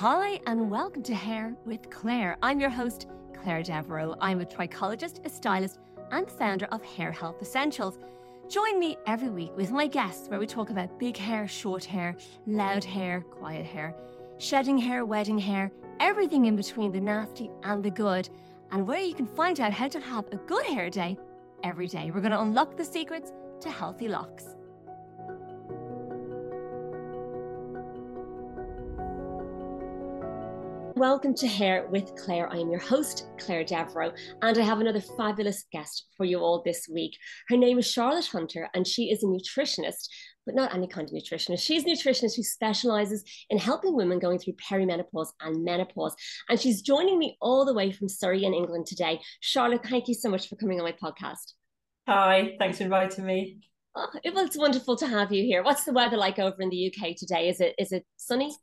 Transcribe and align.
Hi, 0.00 0.38
and 0.46 0.70
welcome 0.70 1.02
to 1.04 1.14
Hair 1.14 1.56
with 1.64 1.88
Claire. 1.88 2.36
I'm 2.42 2.60
your 2.60 2.68
host, 2.68 3.06
Claire 3.32 3.62
Devereaux. 3.62 4.14
I'm 4.20 4.42
a 4.42 4.44
trichologist, 4.44 5.24
a 5.24 5.30
stylist, 5.30 5.78
and 6.10 6.30
founder 6.30 6.66
of 6.66 6.84
Hair 6.84 7.12
Health 7.12 7.40
Essentials. 7.40 7.98
Join 8.46 8.78
me 8.78 8.98
every 9.06 9.30
week 9.30 9.56
with 9.56 9.70
my 9.70 9.86
guests 9.86 10.28
where 10.28 10.38
we 10.38 10.46
talk 10.46 10.68
about 10.68 10.98
big 10.98 11.16
hair, 11.16 11.48
short 11.48 11.82
hair, 11.82 12.14
loud 12.46 12.84
hair, 12.84 13.22
quiet 13.22 13.64
hair, 13.64 13.96
shedding 14.36 14.76
hair, 14.76 15.06
wedding 15.06 15.38
hair, 15.38 15.72
everything 15.98 16.44
in 16.44 16.56
between 16.56 16.92
the 16.92 17.00
nasty 17.00 17.50
and 17.62 17.82
the 17.82 17.90
good, 17.90 18.28
and 18.72 18.86
where 18.86 19.00
you 19.00 19.14
can 19.14 19.26
find 19.26 19.60
out 19.60 19.72
how 19.72 19.88
to 19.88 19.98
have 19.98 20.26
a 20.30 20.36
good 20.36 20.66
hair 20.66 20.90
day 20.90 21.16
every 21.64 21.86
day. 21.86 22.10
We're 22.10 22.20
going 22.20 22.32
to 22.32 22.42
unlock 22.42 22.76
the 22.76 22.84
secrets 22.84 23.32
to 23.60 23.70
healthy 23.70 24.08
locks. 24.08 24.55
Welcome 30.96 31.34
to 31.34 31.46
Hair 31.46 31.88
with 31.90 32.16
Claire. 32.16 32.50
I 32.50 32.56
am 32.56 32.70
your 32.70 32.80
host, 32.80 33.26
Claire 33.36 33.64
Devereaux, 33.64 34.14
and 34.40 34.56
I 34.56 34.62
have 34.62 34.80
another 34.80 35.02
fabulous 35.02 35.66
guest 35.70 36.06
for 36.16 36.24
you 36.24 36.38
all 36.38 36.62
this 36.64 36.88
week. 36.90 37.14
Her 37.48 37.56
name 37.58 37.78
is 37.78 37.86
Charlotte 37.86 38.24
Hunter, 38.24 38.70
and 38.72 38.86
she 38.86 39.10
is 39.10 39.22
a 39.22 39.26
nutritionist, 39.26 40.08
but 40.46 40.54
not 40.54 40.74
any 40.74 40.88
kind 40.88 41.06
of 41.06 41.12
nutritionist. 41.12 41.60
She's 41.60 41.84
a 41.84 41.88
nutritionist 41.88 42.36
who 42.36 42.42
specializes 42.42 43.24
in 43.50 43.58
helping 43.58 43.94
women 43.94 44.18
going 44.18 44.38
through 44.38 44.54
perimenopause 44.54 45.28
and 45.42 45.62
menopause. 45.62 46.16
And 46.48 46.58
she's 46.58 46.80
joining 46.80 47.18
me 47.18 47.36
all 47.42 47.66
the 47.66 47.74
way 47.74 47.92
from 47.92 48.08
Surrey 48.08 48.44
in 48.44 48.54
England 48.54 48.86
today. 48.86 49.20
Charlotte, 49.40 49.86
thank 49.86 50.08
you 50.08 50.14
so 50.14 50.30
much 50.30 50.48
for 50.48 50.56
coming 50.56 50.80
on 50.80 50.86
my 50.86 50.92
podcast. 50.92 51.52
Hi, 52.08 52.56
thanks 52.58 52.78
for 52.78 52.84
inviting 52.84 53.26
me. 53.26 53.58
Oh, 53.94 54.08
it 54.24 54.32
was 54.32 54.56
wonderful 54.56 54.96
to 54.96 55.06
have 55.06 55.30
you 55.30 55.44
here. 55.44 55.62
What's 55.62 55.84
the 55.84 55.92
weather 55.92 56.16
like 56.16 56.38
over 56.38 56.62
in 56.62 56.70
the 56.70 56.90
UK 56.90 57.16
today? 57.18 57.50
Is 57.50 57.60
it 57.60 57.74
is 57.78 57.92
it 57.92 58.06
sunny? 58.16 58.56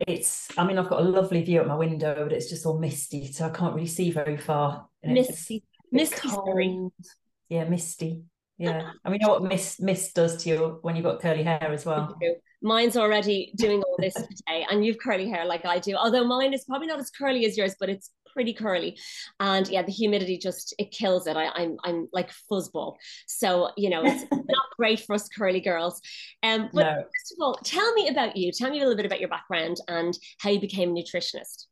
It's 0.00 0.48
i 0.58 0.64
mean 0.64 0.78
i've 0.78 0.88
got 0.88 1.00
a 1.00 1.04
lovely 1.04 1.42
view 1.42 1.60
at 1.60 1.66
my 1.66 1.74
window 1.74 2.14
but 2.24 2.32
it's 2.32 2.48
just 2.48 2.66
all 2.66 2.78
misty 2.78 3.30
so 3.30 3.46
i 3.46 3.50
can't 3.50 3.74
really 3.74 3.86
see 3.86 4.10
very 4.10 4.36
far. 4.36 4.88
Misty. 5.02 5.64
misty 5.92 6.28
yeah 7.48 7.64
misty. 7.64 8.22
Yeah. 8.58 8.92
I 9.04 9.10
mean, 9.10 9.20
you 9.20 9.26
know 9.26 9.32
what 9.32 9.42
mist 9.42 9.82
mist 9.82 10.14
does 10.14 10.42
to 10.44 10.48
you 10.48 10.78
when 10.82 10.94
you've 10.94 11.04
got 11.04 11.20
curly 11.20 11.42
hair 11.42 11.70
as 11.72 11.84
well. 11.84 12.16
Mine's 12.62 12.96
already 12.96 13.52
doing 13.56 13.82
all 13.82 13.96
this 13.98 14.14
today 14.36 14.64
and 14.70 14.84
you've 14.84 14.98
curly 14.98 15.28
hair 15.28 15.44
like 15.44 15.66
i 15.66 15.78
do 15.78 15.96
although 15.96 16.24
mine 16.24 16.54
is 16.54 16.64
probably 16.64 16.86
not 16.86 16.98
as 16.98 17.10
curly 17.10 17.44
as 17.44 17.58
yours 17.58 17.74
but 17.78 17.88
it's 17.88 18.10
pretty 18.32 18.52
curly. 18.52 18.98
And 19.40 19.68
yeah 19.68 19.82
the 19.82 19.92
humidity 19.92 20.38
just 20.38 20.74
it 20.78 20.90
kills 20.90 21.26
it. 21.26 21.36
I, 21.36 21.48
I'm 21.54 21.76
I'm 21.84 22.08
like 22.12 22.30
fuzzball. 22.50 22.94
So 23.26 23.70
you 23.76 23.90
know 23.90 24.02
it's 24.04 24.24
not 24.30 24.63
great 24.76 25.00
for 25.00 25.14
us 25.14 25.28
curly 25.28 25.60
girls. 25.60 26.00
Um 26.42 26.68
but 26.72 26.82
no. 26.82 26.94
first 26.94 27.34
of 27.36 27.42
all 27.42 27.54
tell 27.64 27.92
me 27.94 28.08
about 28.08 28.36
you. 28.36 28.52
Tell 28.52 28.70
me 28.70 28.78
a 28.78 28.82
little 28.82 28.96
bit 28.96 29.06
about 29.06 29.20
your 29.20 29.28
background 29.28 29.78
and 29.88 30.16
how 30.38 30.50
you 30.50 30.60
became 30.60 30.90
a 30.90 30.94
nutritionist. 30.94 31.66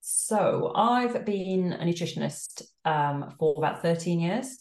So 0.00 0.72
I've 0.76 1.24
been 1.24 1.72
a 1.72 1.84
nutritionist 1.84 2.62
um, 2.84 3.34
for 3.40 3.54
about 3.58 3.82
13 3.82 4.20
years 4.20 4.56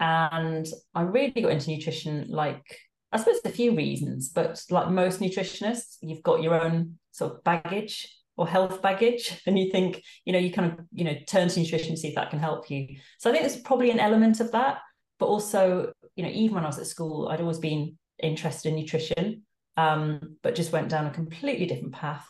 and 0.00 0.66
I 0.94 1.02
really 1.02 1.42
got 1.42 1.52
into 1.52 1.70
nutrition 1.70 2.26
like 2.28 2.78
I 3.12 3.18
suppose 3.18 3.40
a 3.44 3.50
few 3.50 3.76
reasons, 3.76 4.30
but 4.30 4.62
like 4.70 4.88
most 4.88 5.20
nutritionists, 5.20 5.98
you've 6.00 6.22
got 6.22 6.42
your 6.42 6.58
own 6.58 6.98
sort 7.10 7.34
of 7.34 7.44
baggage 7.44 8.08
or 8.38 8.48
health 8.48 8.80
baggage 8.80 9.38
and 9.46 9.58
you 9.58 9.70
think 9.70 10.02
you 10.24 10.32
know 10.32 10.38
you 10.38 10.50
kind 10.50 10.72
of 10.72 10.86
you 10.92 11.04
know 11.04 11.14
turn 11.28 11.48
to 11.48 11.60
nutrition 11.60 11.90
to 11.90 11.96
see 11.96 12.08
if 12.08 12.14
that 12.14 12.30
can 12.30 12.38
help 12.38 12.70
you. 12.70 12.96
So 13.18 13.28
i 13.28 13.32
think 13.32 13.44
there's 13.46 13.60
probably 13.60 13.90
an 13.90 14.00
element 14.00 14.40
of 14.40 14.52
that 14.52 14.78
but 15.22 15.28
also 15.28 15.92
you 16.16 16.24
know 16.24 16.30
even 16.30 16.56
when 16.56 16.64
i 16.64 16.66
was 16.66 16.80
at 16.80 16.86
school 16.88 17.28
i'd 17.28 17.40
always 17.40 17.60
been 17.60 17.96
interested 18.20 18.70
in 18.70 18.74
nutrition 18.74 19.42
um, 19.76 20.36
but 20.42 20.56
just 20.56 20.72
went 20.72 20.88
down 20.90 21.06
a 21.06 21.10
completely 21.10 21.64
different 21.64 21.94
path. 21.94 22.26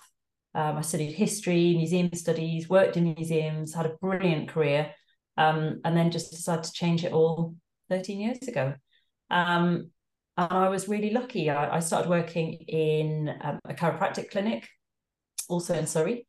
Um, 0.55 0.77
i 0.77 0.83
studied 0.83 1.13
history 1.13 1.75
museum 1.75 2.13
studies 2.13 2.69
worked 2.69 2.99
in 2.99 3.15
museums 3.15 3.73
had 3.73 3.87
a 3.87 3.97
brilliant 4.03 4.51
career 4.51 4.91
um, 5.39 5.81
and 5.87 5.97
then 5.97 6.11
just 6.11 6.33
decided 6.33 6.65
to 6.65 6.73
change 6.73 7.03
it 7.03 7.15
all 7.15 7.55
13 7.89 8.21
years 8.21 8.47
ago. 8.47 8.75
Um, 9.31 9.91
and 10.37 10.53
i 10.53 10.69
was 10.69 10.87
really 10.87 11.11
lucky. 11.11 11.49
I, 11.49 11.77
I 11.77 11.81
started 11.81 12.11
working 12.11 12.53
in 12.69 13.35
um, 13.41 13.59
a 13.65 13.73
chiropractic 13.73 14.31
clinic 14.31 14.69
also 15.49 15.73
in 15.73 15.87
Surrey. 15.87 16.27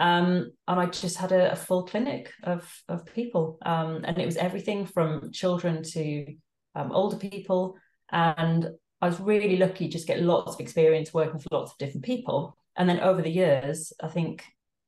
Um, 0.00 0.50
and 0.66 0.80
I 0.80 0.86
just 0.86 1.18
had 1.18 1.30
a, 1.30 1.52
a, 1.52 1.56
full 1.56 1.84
clinic 1.84 2.32
of 2.42 2.66
of 2.88 3.04
people, 3.04 3.58
um, 3.66 4.02
and 4.04 4.18
it 4.18 4.24
was 4.24 4.38
everything 4.38 4.86
from 4.86 5.30
children 5.30 5.82
to 5.82 6.26
um, 6.74 6.90
older 6.90 7.16
people. 7.16 7.76
And 8.10 8.70
I 9.02 9.06
was 9.06 9.20
really 9.20 9.58
lucky 9.58 9.88
just 9.88 10.06
get 10.06 10.22
lots 10.22 10.54
of 10.54 10.60
experience 10.60 11.12
working 11.12 11.38
for 11.38 11.48
lots 11.52 11.72
of 11.72 11.78
different 11.78 12.06
people. 12.06 12.56
And 12.76 12.88
then 12.88 13.00
over 13.00 13.20
the 13.20 13.30
years, 13.30 13.92
I 14.02 14.08
think 14.08 14.42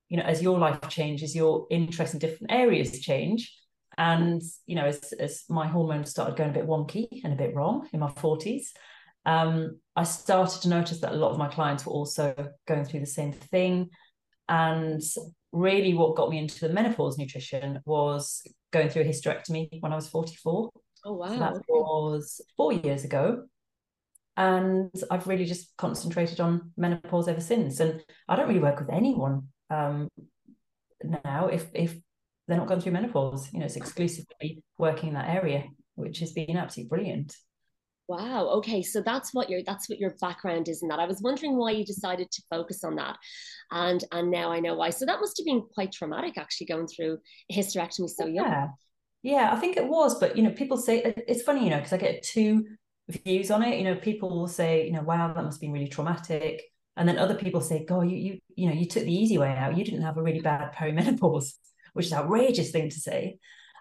you 0.08 0.16
know, 0.18 0.24
as 0.24 0.42
your 0.42 0.58
life 0.58 0.78
changes, 0.88 1.34
your 1.34 1.66
interest 1.70 2.12
in 2.12 2.18
different 2.18 2.52
areas 2.52 3.00
change. 3.00 3.54
And 3.98 4.40
you 4.66 4.76
know, 4.76 4.86
as 4.86 5.12
as 5.20 5.44
my 5.48 5.66
hormones 5.66 6.10
started 6.10 6.36
going 6.36 6.50
a 6.50 6.54
bit 6.54 6.66
wonky 6.66 7.06
and 7.22 7.34
a 7.34 7.36
bit 7.36 7.54
wrong 7.54 7.88
in 7.92 8.00
my 8.00 8.10
forties, 8.10 8.72
um, 9.26 9.78
I 9.94 10.04
started 10.04 10.62
to 10.62 10.68
notice 10.68 11.00
that 11.00 11.12
a 11.12 11.16
lot 11.16 11.32
of 11.32 11.38
my 11.38 11.48
clients 11.48 11.86
were 11.86 11.92
also 11.92 12.34
going 12.66 12.84
through 12.84 13.00
the 13.00 13.06
same 13.06 13.32
thing. 13.32 13.90
And 14.48 15.02
really, 15.52 15.94
what 15.94 16.16
got 16.16 16.30
me 16.30 16.38
into 16.38 16.66
the 16.66 16.74
menopause 16.74 17.18
nutrition 17.18 17.80
was 17.84 18.42
going 18.72 18.88
through 18.88 19.02
a 19.02 19.06
hysterectomy 19.06 19.80
when 19.80 19.92
I 19.92 19.96
was 19.96 20.08
44. 20.08 20.70
Oh, 21.04 21.12
wow. 21.12 21.28
So 21.28 21.38
that 21.38 21.62
was 21.68 22.40
four 22.56 22.72
years 22.72 23.04
ago. 23.04 23.44
And 24.36 24.90
I've 25.10 25.26
really 25.26 25.44
just 25.44 25.76
concentrated 25.76 26.40
on 26.40 26.72
menopause 26.76 27.28
ever 27.28 27.40
since. 27.40 27.80
And 27.80 28.02
I 28.28 28.36
don't 28.36 28.48
really 28.48 28.60
work 28.60 28.80
with 28.80 28.90
anyone 28.90 29.48
um, 29.68 30.08
now 31.04 31.48
if, 31.48 31.66
if 31.74 31.94
they're 32.48 32.56
not 32.56 32.66
going 32.66 32.80
through 32.80 32.92
menopause. 32.92 33.52
You 33.52 33.60
know, 33.60 33.66
it's 33.66 33.76
exclusively 33.76 34.62
working 34.78 35.10
in 35.10 35.14
that 35.16 35.28
area, 35.28 35.64
which 35.96 36.20
has 36.20 36.32
been 36.32 36.56
absolutely 36.56 36.88
brilliant. 36.88 37.36
Wow. 38.12 38.48
Okay. 38.58 38.82
So 38.82 39.00
that's 39.00 39.32
what 39.32 39.48
your 39.48 39.62
that's 39.62 39.88
what 39.88 39.98
your 39.98 40.14
background 40.20 40.68
is 40.68 40.82
in 40.82 40.88
that. 40.88 40.98
I 40.98 41.06
was 41.06 41.22
wondering 41.22 41.56
why 41.56 41.70
you 41.70 41.82
decided 41.82 42.30
to 42.30 42.42
focus 42.50 42.84
on 42.84 42.96
that. 42.96 43.16
And 43.70 44.04
and 44.12 44.30
now 44.30 44.52
I 44.52 44.60
know 44.60 44.74
why. 44.74 44.90
So 44.90 45.06
that 45.06 45.18
must 45.18 45.38
have 45.38 45.46
been 45.46 45.62
quite 45.72 45.92
traumatic 45.92 46.36
actually 46.36 46.66
going 46.66 46.88
through 46.88 47.16
a 47.50 47.54
hysterectomy 47.54 48.10
so 48.10 48.26
young. 48.26 48.44
Yeah. 48.44 48.68
Yeah, 49.22 49.50
I 49.52 49.56
think 49.56 49.76
it 49.76 49.86
was, 49.86 50.18
but 50.18 50.36
you 50.36 50.42
know, 50.42 50.50
people 50.50 50.76
say 50.76 51.14
it's 51.28 51.42
funny, 51.42 51.64
you 51.64 51.70
know, 51.70 51.76
because 51.76 51.92
I 51.92 51.96
get 51.96 52.24
two 52.24 52.66
views 53.08 53.52
on 53.52 53.62
it. 53.62 53.78
You 53.78 53.84
know, 53.84 53.94
people 53.94 54.28
will 54.28 54.48
say, 54.48 54.84
you 54.84 54.92
know, 54.92 55.02
wow, 55.02 55.32
that 55.32 55.44
must 55.44 55.56
have 55.56 55.60
been 55.60 55.72
really 55.72 55.88
traumatic. 55.88 56.60
And 56.96 57.08
then 57.08 57.18
other 57.18 57.36
people 57.36 57.62
say, 57.62 57.86
God, 57.86 58.10
you 58.10 58.16
you 58.16 58.38
you 58.56 58.66
know, 58.68 58.74
you 58.74 58.84
took 58.84 59.04
the 59.04 59.14
easy 59.14 59.38
way 59.38 59.48
out. 59.56 59.78
You 59.78 59.84
didn't 59.84 60.02
have 60.02 60.18
a 60.18 60.22
really 60.22 60.40
bad 60.40 60.74
perimenopause, 60.74 61.52
which 61.94 62.06
is 62.06 62.12
outrageous 62.12 62.72
thing 62.72 62.90
to 62.90 63.00
say. 63.00 63.38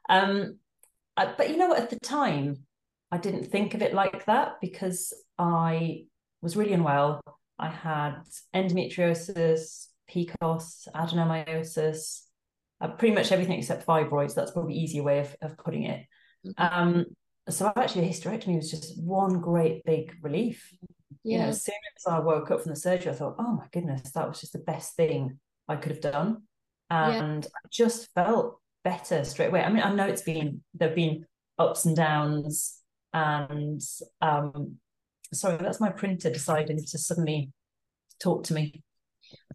Um, 0.07 0.59
uh, 1.17 1.33
but 1.37 1.49
you 1.49 1.57
know, 1.57 1.75
at 1.75 1.89
the 1.89 1.99
time, 1.99 2.55
I 3.11 3.17
didn't 3.17 3.51
think 3.51 3.73
of 3.73 3.81
it 3.81 3.93
like 3.93 4.25
that 4.25 4.55
because 4.61 5.13
I 5.37 6.05
was 6.41 6.55
really 6.55 6.73
unwell. 6.73 7.21
I 7.59 7.69
had 7.69 8.21
endometriosis, 8.55 9.87
PCOS, 10.09 10.87
adenomyosis, 10.95 12.21
uh, 12.79 12.87
pretty 12.87 13.13
much 13.13 13.31
everything 13.31 13.59
except 13.59 13.85
fibroids. 13.85 14.33
That's 14.33 14.51
probably 14.51 14.75
easier 14.75 15.03
way 15.03 15.19
of, 15.19 15.35
of 15.41 15.57
putting 15.57 15.83
it. 15.83 16.05
Mm-hmm. 16.45 16.63
Um, 16.63 17.05
so 17.49 17.71
actually, 17.75 18.07
a 18.07 18.09
hysterectomy 18.09 18.55
was 18.55 18.71
just 18.71 18.99
one 19.01 19.39
great 19.41 19.83
big 19.83 20.13
relief. 20.21 20.67
Yeah. 21.23 21.37
You 21.37 21.43
know, 21.43 21.49
as 21.49 21.63
soon 21.63 21.75
as 21.97 22.11
I 22.11 22.19
woke 22.19 22.49
up 22.49 22.61
from 22.61 22.71
the 22.71 22.75
surgery, 22.79 23.11
I 23.11 23.15
thought, 23.15 23.35
oh 23.37 23.57
my 23.57 23.65
goodness, 23.71 24.11
that 24.13 24.27
was 24.27 24.39
just 24.39 24.53
the 24.53 24.59
best 24.59 24.95
thing 24.95 25.37
I 25.67 25.75
could 25.75 25.91
have 25.91 26.01
done. 26.01 26.43
And 26.89 27.43
yeah. 27.43 27.49
I 27.49 27.67
just 27.71 28.09
felt 28.15 28.59
better 28.83 29.23
straight 29.23 29.49
away. 29.49 29.63
I 29.63 29.69
mean, 29.69 29.83
I 29.83 29.93
know 29.93 30.07
it's 30.07 30.23
been, 30.23 30.63
there 30.73 30.89
have 30.89 30.95
been 30.95 31.25
ups 31.59 31.85
and 31.85 31.95
downs 31.95 32.80
and 33.13 33.81
um, 34.21 34.77
sorry, 35.33 35.57
that's 35.57 35.81
my 35.81 35.89
printer 35.89 36.29
deciding 36.29 36.77
to 36.77 36.97
suddenly 36.97 37.51
talk 38.21 38.43
to 38.45 38.53
me. 38.53 38.83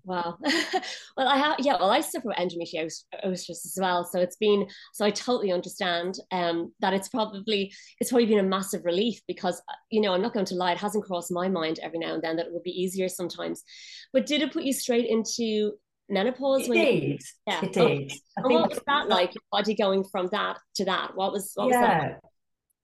Wow. 0.05 0.38
well, 1.17 1.29
I 1.29 1.37
have, 1.37 1.56
yeah, 1.58 1.75
well, 1.75 1.91
I 1.91 2.00
suffer 2.00 2.29
with 2.29 2.37
endometriosis 2.37 3.49
as 3.50 3.79
well. 3.79 4.05
So 4.05 4.20
it's 4.20 4.37
been, 4.37 4.67
so 4.93 5.05
I 5.05 5.11
totally 5.11 5.53
understand 5.53 6.14
um, 6.31 6.73
that 6.81 6.94
it's 6.94 7.08
probably, 7.08 7.73
it's 8.00 8.11
probably 8.11 8.26
been 8.26 8.38
a 8.38 8.49
massive 8.49 8.85
relief 8.85 9.20
because, 9.26 9.61
you 9.91 10.00
know, 10.00 10.14
I'm 10.14 10.23
not 10.23 10.32
going 10.32 10.47
to 10.47 10.55
lie, 10.55 10.73
it 10.73 10.79
hasn't 10.79 11.05
crossed 11.05 11.32
my 11.32 11.49
mind 11.49 11.81
every 11.82 11.99
now 11.99 12.14
and 12.14 12.23
then 12.23 12.37
that 12.37 12.47
it 12.47 12.53
would 12.53 12.62
be 12.62 12.70
easier 12.70 13.08
sometimes. 13.08 13.64
But 14.12 14.26
did 14.26 14.43
it 14.43 14.53
put 14.53 14.62
you 14.62 14.73
straight 14.73 15.06
into 15.06 15.73
menopause? 16.08 16.62
It 16.62 16.70
when 16.70 16.85
did. 16.85 17.03
You, 17.03 17.19
yeah. 17.49 17.64
It 17.64 17.73
did. 17.73 18.12
and 18.37 18.55
what 18.55 18.70
was 18.70 18.81
that 18.87 19.08
like, 19.08 19.35
your 19.35 19.43
body 19.50 19.75
going 19.75 20.05
from 20.05 20.29
that 20.31 20.58
to 20.76 20.85
that? 20.85 21.17
What 21.17 21.32
was, 21.32 21.50
what 21.55 21.70
yeah. 21.70 21.81
was 21.81 21.88
that? 21.88 22.20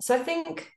So 0.02 0.16
I 0.16 0.18
think 0.18 0.72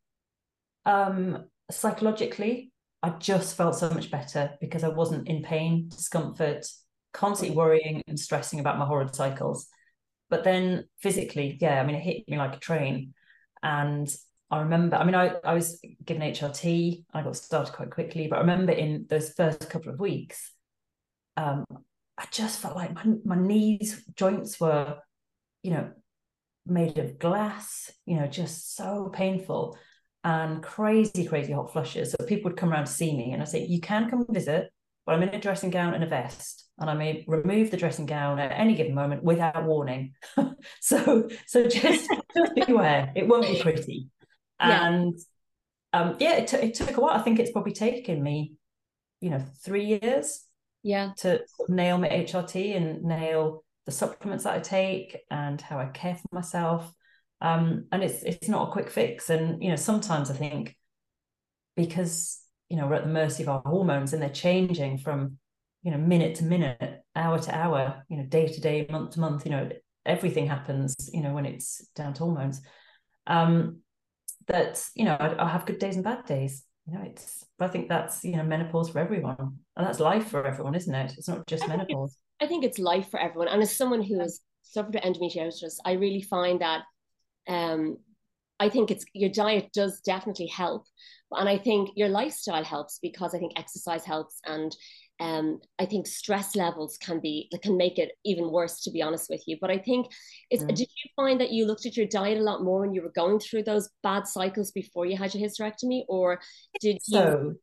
um, 0.86 1.46
psychologically, 1.72 2.72
I 3.02 3.10
just 3.10 3.58
felt 3.58 3.76
so 3.76 3.90
much 3.90 4.12
better 4.12 4.52
because 4.62 4.84
I 4.84 4.90
wasn't 4.90 5.28
in 5.28 5.42
pain, 5.42 5.90
discomfort, 5.90 6.68
constantly 7.12 7.58
worrying 7.58 8.04
and 8.08 8.20
stressing 8.20 8.60
about 8.60 8.78
my 8.78 8.86
horrid 8.86 9.16
cycles. 9.16 9.66
But 10.30 10.44
then 10.44 10.88
physically, 11.02 11.58
yeah, 11.60 11.82
I 11.82 11.86
mean, 11.88 11.96
it 11.96 12.04
hit 12.04 12.30
me 12.30 12.38
like 12.38 12.56
a 12.56 12.60
train. 12.60 13.16
And 13.64 14.16
I 14.52 14.60
remember, 14.60 14.96
I 14.98 15.04
mean, 15.04 15.16
I, 15.16 15.34
I 15.44 15.56
was 15.56 15.82
given 16.06 16.22
HRT, 16.22 17.06
I 17.12 17.24
got 17.24 17.36
started 17.36 17.74
quite 17.74 17.90
quickly, 17.90 18.28
but 18.28 18.36
I 18.36 18.42
remember 18.42 18.74
in 18.74 19.08
those 19.10 19.34
first 19.34 19.72
couple 19.72 19.92
of 19.92 20.00
weeks, 20.00 20.52
um, 21.36 21.66
I 22.16 22.28
just 22.30 22.60
felt 22.60 22.76
like 22.76 22.94
my, 22.94 23.06
my 23.24 23.40
knees 23.40 24.04
joints 24.16 24.60
were, 24.60 25.00
you 25.64 25.72
know, 25.72 25.90
made 26.66 26.98
of 26.98 27.20
glass, 27.20 27.92
you 28.06 28.18
know, 28.18 28.28
just 28.28 28.76
so 28.76 29.10
painful 29.14 29.78
and 30.24 30.64
crazy, 30.64 31.26
crazy 31.26 31.54
hot 31.54 31.72
flushes. 31.72 32.12
So 32.12 32.26
people 32.26 32.50
would 32.50 32.58
come 32.58 32.72
around 32.72 32.86
to 32.86 32.92
see 32.92 33.16
me 33.16 33.32
and 33.32 33.42
I 33.42 33.46
say, 33.46 33.66
you 33.66 33.80
can 33.80 34.10
come 34.10 34.26
visit, 34.30 34.72
but 35.06 35.16
I'm 35.16 35.24
in 35.24 35.30
a 35.30 35.40
dressing 35.40 35.70
gown 35.70 35.94
and 35.94 36.04
a 36.04 36.08
vest, 36.08 36.68
and 36.80 36.90
I 36.90 36.96
may 36.96 37.24
remove 37.28 37.70
the 37.70 37.78
dressing 37.78 38.08
gown 38.08 38.40
at 38.40 38.52
any 38.52 38.74
given 38.74 38.96
moment 38.96 39.24
without 39.24 39.64
warning. 39.64 40.14
so, 40.82 41.30
so 41.46 41.68
just, 41.68 42.10
just 42.36 42.68
beware, 42.68 43.12
it 43.16 43.28
won't 43.28 43.48
be 43.48 43.62
pretty. 43.62 44.10
Yeah. 44.60 44.88
And 44.88 45.20
um, 45.94 46.16
yeah, 46.20 46.38
it, 46.38 46.48
t- 46.48 46.58
it 46.58 46.74
took 46.74 46.98
a 46.98 47.02
while. 47.02 47.12
I 47.12 47.22
think 47.22 47.40
it's 47.40 47.52
probably 47.52 47.74
taken 47.74 48.22
me, 48.22 48.54
you 49.22 49.30
know, 49.30 49.44
three 49.64 50.00
years. 50.02 50.44
Yeah. 50.82 51.14
To 51.18 51.42
nail 51.68 51.98
my 51.98 52.10
HRT 52.10 52.76
and 52.76 53.04
nail 53.04 53.64
the 53.86 53.92
supplements 53.92 54.44
that 54.44 54.56
I 54.56 54.60
take 54.60 55.18
and 55.30 55.62
how 55.62 55.80
I 55.80 55.86
care 55.86 56.16
for 56.16 56.28
myself. 56.32 56.92
Um, 57.42 57.86
and 57.92 58.04
it's 58.04 58.24
it's 58.24 58.50
not 58.50 58.70
a 58.70 58.72
quick 58.72 58.90
fix. 58.90 59.30
And 59.30 59.62
you 59.62 59.70
know, 59.70 59.76
sometimes 59.76 60.32
I 60.32 60.34
think 60.34 60.76
because 61.76 62.40
you 62.70 62.78
know 62.78 62.88
we're 62.88 62.96
at 62.96 63.04
the 63.04 63.10
mercy 63.10 63.44
of 63.44 63.50
our 63.50 63.62
hormones 63.66 64.14
and 64.14 64.22
they're 64.22 64.30
changing 64.30 64.98
from 64.98 65.38
you 65.84 65.92
know 65.92 65.98
minute 65.98 66.36
to 66.36 66.44
minute, 66.44 67.02
hour 67.16 67.40
to 67.40 67.56
hour, 67.56 68.04
you 68.10 68.18
know, 68.18 68.24
day 68.24 68.48
to 68.48 68.62
day, 68.62 68.88
month 68.90 69.12
to 69.12 69.20
month. 69.20 69.46
You 69.46 69.52
know, 69.52 69.70
everything 70.06 70.48
happens. 70.48 70.96
You 71.14 71.22
know, 71.22 71.34
when 71.34 71.46
it's 71.46 71.86
down 71.96 72.14
to 72.14 72.24
hormones. 72.24 72.62
Um, 73.28 73.82
that 74.48 74.84
you 74.96 75.06
know, 75.06 75.16
I, 75.20 75.46
I 75.46 75.50
have 75.50 75.66
good 75.66 75.80
days 75.80 75.96
and 75.96 76.04
bad 76.04 76.26
days. 76.26 76.64
You 76.88 76.96
know, 76.96 77.04
it's. 77.06 77.44
I 77.60 77.68
think 77.68 77.90
that's 77.90 78.24
you 78.24 78.36
know 78.36 78.44
menopause 78.44 78.90
for 78.90 79.00
everyone, 79.00 79.60
and 79.76 79.88
that's 79.88 80.00
life 80.00 80.30
for 80.30 80.46
everyone, 80.46 80.76
isn't 80.76 80.94
it? 80.94 81.14
It's 81.18 81.28
not 81.28 81.46
just 81.48 81.68
menopause. 81.68 82.18
I 82.46 82.48
think 82.48 82.64
it's 82.64 82.78
life 82.78 83.10
for 83.10 83.20
everyone. 83.20 83.48
And 83.48 83.64
as 83.64 83.76
someone 83.76 84.04
who 84.04 84.20
has 84.20 84.40
suffered 84.62 84.96
an 84.96 85.14
endometriosis, 85.14 85.78
I 85.84 85.94
really 85.94 86.22
find 86.22 86.62
that 86.62 86.84
um, 87.48 87.98
I 88.60 88.70
think 88.70 88.92
it's 88.92 89.04
your 89.14 89.32
diet 89.32 89.72
does 89.74 90.00
definitely 90.02 90.46
help, 90.48 90.86
and 91.32 91.50
I 91.50 91.58
think 91.58 91.90
your 91.96 92.10
lifestyle 92.10 92.64
helps 92.64 93.00
because 93.02 93.34
I 93.34 93.40
think 93.40 93.54
exercise 93.56 94.06
helps, 94.06 94.40
and 94.46 94.76
um, 95.20 95.60
I 95.80 95.86
think 95.88 96.06
stress 96.06 96.56
levels 96.56 96.98
can 96.98 97.20
be 97.20 97.50
can 97.64 97.78
make 97.78 97.98
it 97.98 98.12
even 98.24 98.52
worse. 98.52 98.82
To 98.84 98.92
be 98.92 99.02
honest 99.02 99.28
with 99.30 99.44
you, 99.48 99.58
but 99.60 99.72
I 99.72 99.80
think 99.80 100.08
it's. 100.52 100.64
Mm. 100.64 100.68
Did 100.68 100.80
you 100.80 101.10
find 101.16 101.42
that 101.42 101.52
you 101.52 101.66
looked 101.66 101.88
at 101.88 101.98
your 101.98 102.06
diet 102.06 102.38
a 102.38 102.44
lot 102.44 102.64
more 102.64 102.82
when 102.82 102.94
you 102.94 103.02
were 103.02 103.12
going 103.16 103.40
through 103.40 103.64
those 103.64 103.90
bad 104.04 104.28
cycles 104.28 104.72
before 104.72 105.08
you 105.08 105.18
had 105.18 105.34
your 105.34 105.48
hysterectomy, 105.48 106.04
or 106.08 106.40
did 106.80 106.94
you? 106.94 107.00
So, 107.02 107.56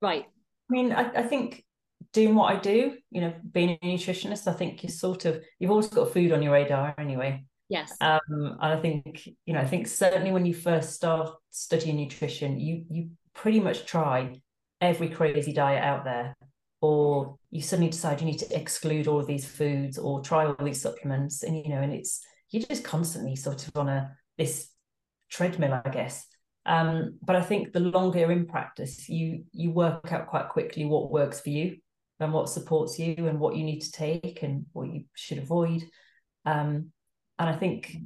right. 0.00 0.26
I 0.70 0.72
mean, 0.72 0.92
I, 0.92 1.10
I 1.10 1.22
think 1.24 1.64
doing 2.12 2.34
what 2.34 2.54
I 2.54 2.58
do, 2.58 2.96
you 3.10 3.20
know, 3.20 3.34
being 3.52 3.78
a 3.82 3.86
nutritionist, 3.86 4.46
I 4.46 4.52
think 4.52 4.82
you 4.82 4.88
sort 4.88 5.24
of 5.24 5.42
you've 5.58 5.70
always 5.70 5.88
got 5.88 6.12
food 6.12 6.32
on 6.32 6.42
your 6.42 6.52
radar 6.52 6.94
anyway. 6.98 7.44
Yes. 7.68 7.94
Um, 8.00 8.20
and 8.30 8.58
I 8.60 8.80
think 8.80 9.28
you 9.44 9.54
know, 9.54 9.60
I 9.60 9.66
think 9.66 9.86
certainly 9.86 10.30
when 10.30 10.46
you 10.46 10.54
first 10.54 10.94
start 10.94 11.34
studying 11.50 11.96
nutrition, 11.96 12.58
you 12.58 12.84
you 12.90 13.10
pretty 13.34 13.60
much 13.60 13.84
try 13.84 14.40
every 14.80 15.08
crazy 15.10 15.52
diet 15.52 15.82
out 15.82 16.04
there, 16.04 16.36
or 16.80 17.36
you 17.50 17.60
suddenly 17.60 17.90
decide 17.90 18.20
you 18.20 18.26
need 18.26 18.38
to 18.38 18.58
exclude 18.58 19.06
all 19.06 19.20
of 19.20 19.26
these 19.26 19.46
foods 19.46 19.98
or 19.98 20.22
try 20.22 20.46
all 20.46 20.56
these 20.64 20.80
supplements, 20.80 21.42
and 21.42 21.56
you 21.56 21.68
know, 21.68 21.80
and 21.80 21.92
it's 21.92 22.24
you're 22.50 22.62
just 22.62 22.84
constantly 22.84 23.36
sort 23.36 23.66
of 23.68 23.76
on 23.76 23.88
a 23.90 24.16
this 24.38 24.70
treadmill, 25.30 25.78
I 25.84 25.90
guess. 25.90 26.24
Um, 26.64 27.18
but 27.22 27.36
I 27.36 27.42
think 27.42 27.72
the 27.72 27.80
longer 27.80 28.18
you're 28.18 28.32
in 28.32 28.46
practice, 28.46 29.10
you 29.10 29.44
you 29.52 29.72
work 29.72 30.10
out 30.10 30.26
quite 30.28 30.48
quickly 30.48 30.86
what 30.86 31.10
works 31.10 31.40
for 31.40 31.50
you 31.50 31.76
and 32.20 32.32
what 32.32 32.48
supports 32.48 32.98
you 32.98 33.14
and 33.16 33.38
what 33.38 33.56
you 33.56 33.64
need 33.64 33.80
to 33.80 33.92
take 33.92 34.42
and 34.42 34.66
what 34.72 34.92
you 34.92 35.04
should 35.14 35.38
avoid. 35.38 35.84
Um, 36.44 36.90
and 37.38 37.48
I 37.48 37.54
think 37.54 37.96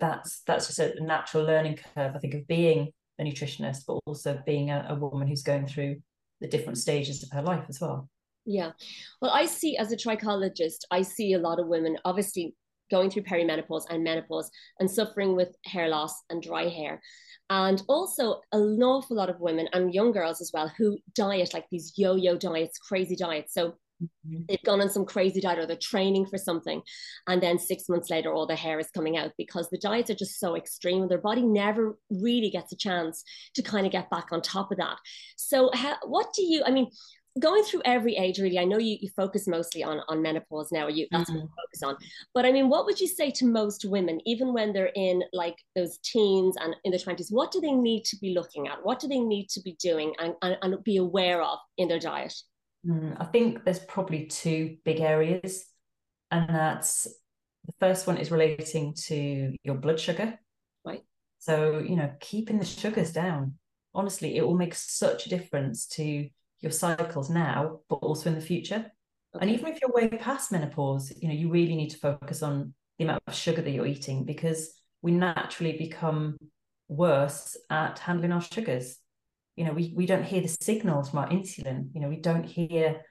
that's 0.00 0.42
that's 0.46 0.66
just 0.66 0.78
a 0.80 1.02
natural 1.02 1.44
learning 1.44 1.78
curve. 1.94 2.12
I 2.14 2.18
think 2.18 2.34
of 2.34 2.46
being 2.46 2.92
a 3.18 3.24
nutritionist, 3.24 3.84
but 3.86 4.00
also 4.06 4.42
being 4.44 4.70
a, 4.70 4.86
a 4.88 4.94
woman 4.94 5.28
who's 5.28 5.42
going 5.42 5.66
through 5.66 5.96
the 6.40 6.48
different 6.48 6.78
stages 6.78 7.22
of 7.22 7.30
her 7.30 7.42
life 7.42 7.64
as 7.68 7.80
well. 7.80 8.08
Yeah. 8.44 8.72
Well, 9.20 9.30
I 9.30 9.46
see 9.46 9.76
as 9.76 9.92
a 9.92 9.96
trichologist, 9.96 10.78
I 10.90 11.02
see 11.02 11.34
a 11.34 11.38
lot 11.38 11.60
of 11.60 11.68
women 11.68 11.96
obviously 12.04 12.54
going 12.92 13.10
through 13.10 13.22
perimenopause 13.22 13.84
and 13.90 14.04
menopause 14.04 14.50
and 14.78 14.88
suffering 14.88 15.34
with 15.34 15.56
hair 15.64 15.88
loss 15.88 16.14
and 16.30 16.42
dry 16.42 16.68
hair. 16.68 17.00
And 17.50 17.82
also 17.88 18.40
an 18.52 18.80
awful 18.82 19.16
lot 19.16 19.30
of 19.30 19.40
women 19.40 19.68
and 19.72 19.92
young 19.92 20.12
girls 20.12 20.40
as 20.40 20.52
well 20.54 20.70
who 20.78 20.98
diet 21.14 21.52
like 21.52 21.66
these 21.72 21.94
yo-yo 21.96 22.36
diets 22.36 22.78
crazy 22.78 23.16
diets. 23.16 23.52
So 23.52 23.74
mm-hmm. 24.02 24.42
they've 24.48 24.62
gone 24.64 24.80
on 24.80 24.90
some 24.90 25.04
crazy 25.04 25.40
diet 25.40 25.58
or 25.58 25.66
they're 25.66 25.76
training 25.76 26.26
for 26.26 26.38
something. 26.38 26.82
And 27.26 27.42
then 27.42 27.58
six 27.58 27.88
months 27.88 28.10
later 28.10 28.32
all 28.32 28.46
the 28.46 28.56
hair 28.56 28.78
is 28.78 28.90
coming 28.94 29.16
out 29.16 29.32
because 29.36 29.68
the 29.70 29.78
diets 29.78 30.10
are 30.10 30.14
just 30.14 30.38
so 30.38 30.54
extreme. 30.54 31.02
And 31.02 31.10
their 31.10 31.18
body 31.18 31.42
never 31.42 31.98
really 32.10 32.50
gets 32.50 32.72
a 32.72 32.76
chance 32.76 33.24
to 33.54 33.62
kind 33.62 33.86
of 33.86 33.92
get 33.92 34.10
back 34.10 34.28
on 34.32 34.40
top 34.40 34.70
of 34.70 34.78
that. 34.78 34.98
So 35.36 35.70
how, 35.74 35.96
what 36.04 36.28
do 36.34 36.42
you 36.42 36.62
i 36.64 36.70
mean 36.70 36.90
going 37.40 37.64
through 37.64 37.80
every 37.84 38.16
age 38.16 38.38
really 38.38 38.58
i 38.58 38.64
know 38.64 38.78
you, 38.78 38.98
you 39.00 39.08
focus 39.16 39.46
mostly 39.48 39.82
on 39.82 40.00
on 40.08 40.20
menopause 40.20 40.70
now 40.70 40.86
you 40.86 41.06
that's 41.10 41.30
mm-hmm. 41.30 41.40
what 41.40 41.44
you 41.44 41.62
focus 41.64 41.82
on. 41.82 41.96
But 42.34 42.44
i 42.44 42.52
mean 42.52 42.68
what 42.68 42.84
would 42.84 43.00
you 43.00 43.08
say 43.08 43.30
to 43.32 43.46
most 43.46 43.84
women 43.84 44.20
even 44.26 44.52
when 44.52 44.72
they're 44.72 44.92
in 44.94 45.22
like 45.32 45.56
those 45.74 45.98
teens 46.04 46.56
and 46.60 46.76
in 46.84 46.90
their 46.90 47.00
20s 47.00 47.28
what 47.30 47.50
do 47.50 47.60
they 47.60 47.72
need 47.72 48.04
to 48.06 48.16
be 48.18 48.34
looking 48.34 48.68
at? 48.68 48.84
What 48.84 49.00
do 49.00 49.08
they 49.08 49.20
need 49.20 49.48
to 49.50 49.62
be 49.62 49.76
doing 49.80 50.14
and, 50.18 50.34
and, 50.42 50.58
and 50.62 50.84
be 50.84 50.98
aware 50.98 51.42
of 51.42 51.58
in 51.78 51.88
their 51.88 51.98
diet? 51.98 52.34
Mm, 52.86 53.16
i 53.18 53.24
think 53.24 53.64
there's 53.64 53.78
probably 53.78 54.26
two 54.26 54.76
big 54.84 55.00
areas 55.00 55.64
and 56.30 56.48
that's 56.48 57.06
the 57.64 57.72
first 57.78 58.06
one 58.06 58.18
is 58.18 58.30
relating 58.30 58.92
to 58.94 59.54
your 59.62 59.76
blood 59.76 60.00
sugar. 60.00 60.38
Right. 60.84 61.02
So 61.38 61.78
you 61.78 61.96
know 61.96 62.10
keeping 62.20 62.58
the 62.58 62.66
sugars 62.66 63.12
down 63.12 63.54
honestly 63.94 64.36
it 64.36 64.46
will 64.46 64.56
make 64.56 64.74
such 64.74 65.26
a 65.26 65.28
difference 65.28 65.86
to 65.86 66.28
your 66.62 66.72
cycles 66.72 67.28
now, 67.28 67.80
but 67.88 67.96
also 67.96 68.30
in 68.30 68.34
the 68.34 68.40
future. 68.40 68.90
And 69.40 69.50
even 69.50 69.66
if 69.66 69.80
you're 69.80 69.92
way 69.92 70.08
past 70.08 70.52
menopause, 70.52 71.12
you 71.20 71.28
know, 71.28 71.34
you 71.34 71.50
really 71.50 71.74
need 71.74 71.90
to 71.90 71.98
focus 71.98 72.42
on 72.42 72.74
the 72.98 73.04
amount 73.04 73.22
of 73.26 73.34
sugar 73.34 73.62
that 73.62 73.70
you're 73.70 73.86
eating 73.86 74.24
because 74.24 74.72
we 75.00 75.12
naturally 75.12 75.76
become 75.76 76.36
worse 76.88 77.56
at 77.70 77.98
handling 77.98 78.32
our 78.32 78.42
sugars. 78.42 78.98
You 79.56 79.64
know, 79.64 79.72
we, 79.72 79.92
we 79.96 80.06
don't 80.06 80.24
hear 80.24 80.40
the 80.40 80.48
signals 80.48 81.10
from 81.10 81.20
our 81.20 81.28
insulin. 81.28 81.88
You 81.94 82.00
know, 82.00 82.08
we 82.08 82.16
don't 82.16 82.44
hear, 82.44 83.02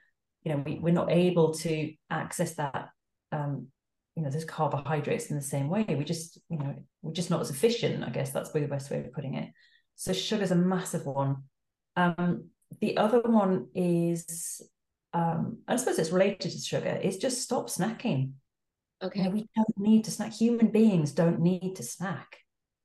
you 0.44 0.52
know, 0.52 0.62
we, 0.64 0.78
we're 0.78 0.94
not 0.94 1.10
able 1.10 1.54
to 1.54 1.92
access 2.10 2.54
that 2.54 2.88
um, 3.32 3.68
you 4.14 4.22
know, 4.22 4.30
those 4.30 4.44
carbohydrates 4.44 5.30
in 5.30 5.36
the 5.36 5.42
same 5.42 5.68
way. 5.68 5.84
We 5.88 6.04
just, 6.04 6.38
you 6.48 6.58
know, 6.58 6.74
we're 7.00 7.12
just 7.12 7.30
not 7.30 7.40
as 7.40 7.50
efficient, 7.50 8.04
I 8.04 8.10
guess 8.10 8.30
that's 8.30 8.52
the 8.52 8.60
best 8.66 8.90
way 8.90 9.00
of 9.00 9.12
putting 9.12 9.34
it. 9.34 9.50
So 9.96 10.12
sugar's 10.12 10.50
a 10.50 10.56
massive 10.56 11.06
one. 11.06 11.44
Um, 11.96 12.48
the 12.80 12.96
other 12.96 13.20
one 13.20 13.68
is, 13.74 14.62
um, 15.12 15.58
I 15.68 15.76
suppose 15.76 15.98
it's 15.98 16.10
related 16.10 16.52
to 16.52 16.58
sugar, 16.58 16.98
is 17.02 17.18
just 17.18 17.42
stop 17.42 17.68
snacking. 17.68 18.32
Okay. 19.02 19.18
You 19.18 19.24
know, 19.24 19.30
we 19.30 19.48
don't 19.56 19.78
need 19.78 20.04
to 20.04 20.10
snack. 20.10 20.32
Human 20.32 20.68
beings 20.68 21.12
don't 21.12 21.40
need 21.40 21.76
to 21.76 21.82
snack. 21.82 22.38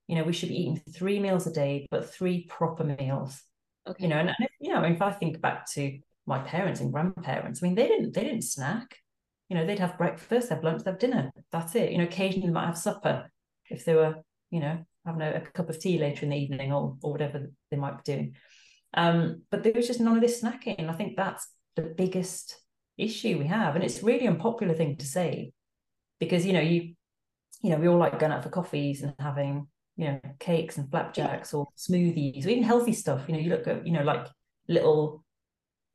You 0.08 0.16
know, 0.16 0.24
we 0.24 0.34
should 0.34 0.50
be 0.50 0.62
eating 0.62 0.82
three 0.94 1.20
meals 1.20 1.48
a 1.48 1.54
day, 1.54 1.88
but 1.92 2.14
three 2.14 2.46
proper 2.48 2.84
meals. 2.84 3.42
Okay. 3.88 4.04
You 4.04 4.10
know, 4.10 4.18
and, 4.18 4.30
and 4.30 4.38
if, 4.40 4.52
you 4.60 4.74
know, 4.74 4.84
if 4.84 5.02
I 5.02 5.12
think 5.12 5.42
back 5.42 5.70
to 5.74 6.00
my 6.26 6.40
parents 6.40 6.80
and 6.80 6.92
grandparents, 6.92 7.62
I 7.62 7.68
mean, 7.68 7.76
they 7.76 7.88
didn't 7.88 8.14
they 8.14 8.24
didn't 8.24 8.44
snack. 8.44 8.98
You 9.50 9.56
know, 9.56 9.66
they'd 9.66 9.80
have 9.80 9.98
breakfast, 9.98 10.50
have 10.50 10.64
lunch, 10.64 10.84
they'd 10.84 10.92
have 10.92 11.00
dinner. 11.00 11.32
That's 11.52 11.76
it. 11.76 11.92
You 11.92 12.00
know, 12.00 12.04
occasionally 12.06 12.48
they 12.48 12.54
might 12.54 12.66
have 12.66 12.78
supper 12.78 13.30
if 13.70 13.86
they 13.86 13.96
were, 13.96 14.16
you 14.50 14.60
know, 14.60 14.86
having 15.06 15.22
a, 15.22 15.36
a 15.36 15.42
cup 15.42 15.70
of 15.70 15.80
tea 15.80 16.00
later 16.00 16.24
in 16.24 16.32
the 16.32 16.38
evening 16.38 16.74
or 16.74 16.98
or 17.02 17.12
whatever 17.12 17.52
they 17.70 17.78
might 17.78 18.04
be 18.04 18.14
doing. 18.14 18.36
Um, 18.94 19.44
but 19.52 19.64
there 19.64 19.74
was 19.74 19.88
just 19.88 20.00
none 20.00 20.16
of 20.16 20.22
this 20.22 20.42
snacking. 20.42 20.90
I 20.90 20.94
think 20.94 21.16
that's 21.16 21.48
the 21.76 21.84
biggest 21.84 22.60
issue 22.98 23.38
we 23.38 23.48
have. 23.48 23.76
And 23.76 23.84
it's 23.84 24.04
really 24.04 24.28
unpopular 24.28 24.74
thing 24.74 24.98
to 24.98 25.06
say 25.06 25.52
because, 26.20 26.46
you 26.46 26.54
know, 26.54 26.62
you, 26.62 26.94
you 27.62 27.70
know, 27.70 27.78
we 27.78 27.88
all 27.88 27.98
like 27.98 28.20
going 28.20 28.32
out 28.32 28.44
for 28.44 28.50
coffees 28.50 29.04
and 29.04 29.14
having, 29.20 29.68
you 29.96 30.06
know, 30.06 30.20
cakes 30.40 30.78
and 30.78 30.90
flapjacks 30.90 31.54
or 31.54 31.68
smoothies 31.78 32.46
or 32.46 32.50
even 32.50 32.64
healthy 32.64 32.94
stuff. 32.94 33.24
You 33.28 33.36
know, 33.36 33.40
you 33.40 33.50
look 33.50 33.68
at, 33.68 33.86
you 33.86 33.94
know, 33.94 34.04
like 34.04 34.28
little 34.68 35.24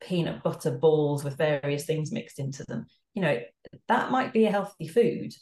peanut 0.01 0.43
butter 0.43 0.71
balls 0.71 1.23
with 1.23 1.37
various 1.37 1.85
things 1.85 2.11
mixed 2.11 2.39
into 2.39 2.63
them. 2.65 2.85
You 3.13 3.21
know, 3.21 3.39
that 3.87 4.11
might 4.11 4.33
be 4.33 4.45
a 4.45 4.51
healthy 4.51 4.87
food, 4.87 5.33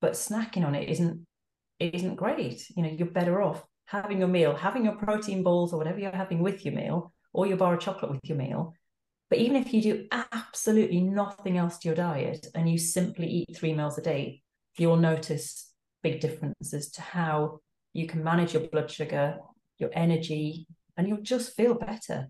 but 0.00 0.12
snacking 0.12 0.64
on 0.64 0.74
it 0.74 0.88
isn't 0.88 1.26
isn't 1.80 2.16
great. 2.16 2.66
You 2.76 2.82
know, 2.82 2.90
you're 2.90 3.08
better 3.08 3.42
off 3.42 3.64
having 3.86 4.18
your 4.18 4.28
meal, 4.28 4.54
having 4.54 4.84
your 4.84 4.96
protein 4.96 5.42
balls 5.42 5.72
or 5.72 5.78
whatever 5.78 5.98
you're 5.98 6.10
having 6.10 6.40
with 6.40 6.64
your 6.64 6.74
meal, 6.74 7.12
or 7.32 7.46
your 7.46 7.56
bar 7.56 7.74
of 7.74 7.80
chocolate 7.80 8.10
with 8.10 8.20
your 8.24 8.38
meal. 8.38 8.74
But 9.28 9.38
even 9.38 9.56
if 9.56 9.74
you 9.74 9.82
do 9.82 10.06
absolutely 10.32 11.00
nothing 11.00 11.58
else 11.58 11.78
to 11.78 11.88
your 11.88 11.96
diet 11.96 12.46
and 12.54 12.70
you 12.70 12.78
simply 12.78 13.26
eat 13.26 13.56
three 13.56 13.74
meals 13.74 13.98
a 13.98 14.02
day, 14.02 14.42
you'll 14.78 14.96
notice 14.96 15.72
big 16.02 16.20
differences 16.20 16.90
to 16.92 17.00
how 17.00 17.60
you 17.92 18.06
can 18.06 18.22
manage 18.22 18.54
your 18.54 18.68
blood 18.68 18.90
sugar, 18.90 19.38
your 19.78 19.90
energy, 19.92 20.66
and 20.96 21.08
you'll 21.08 21.22
just 21.22 21.56
feel 21.56 21.74
better. 21.74 22.28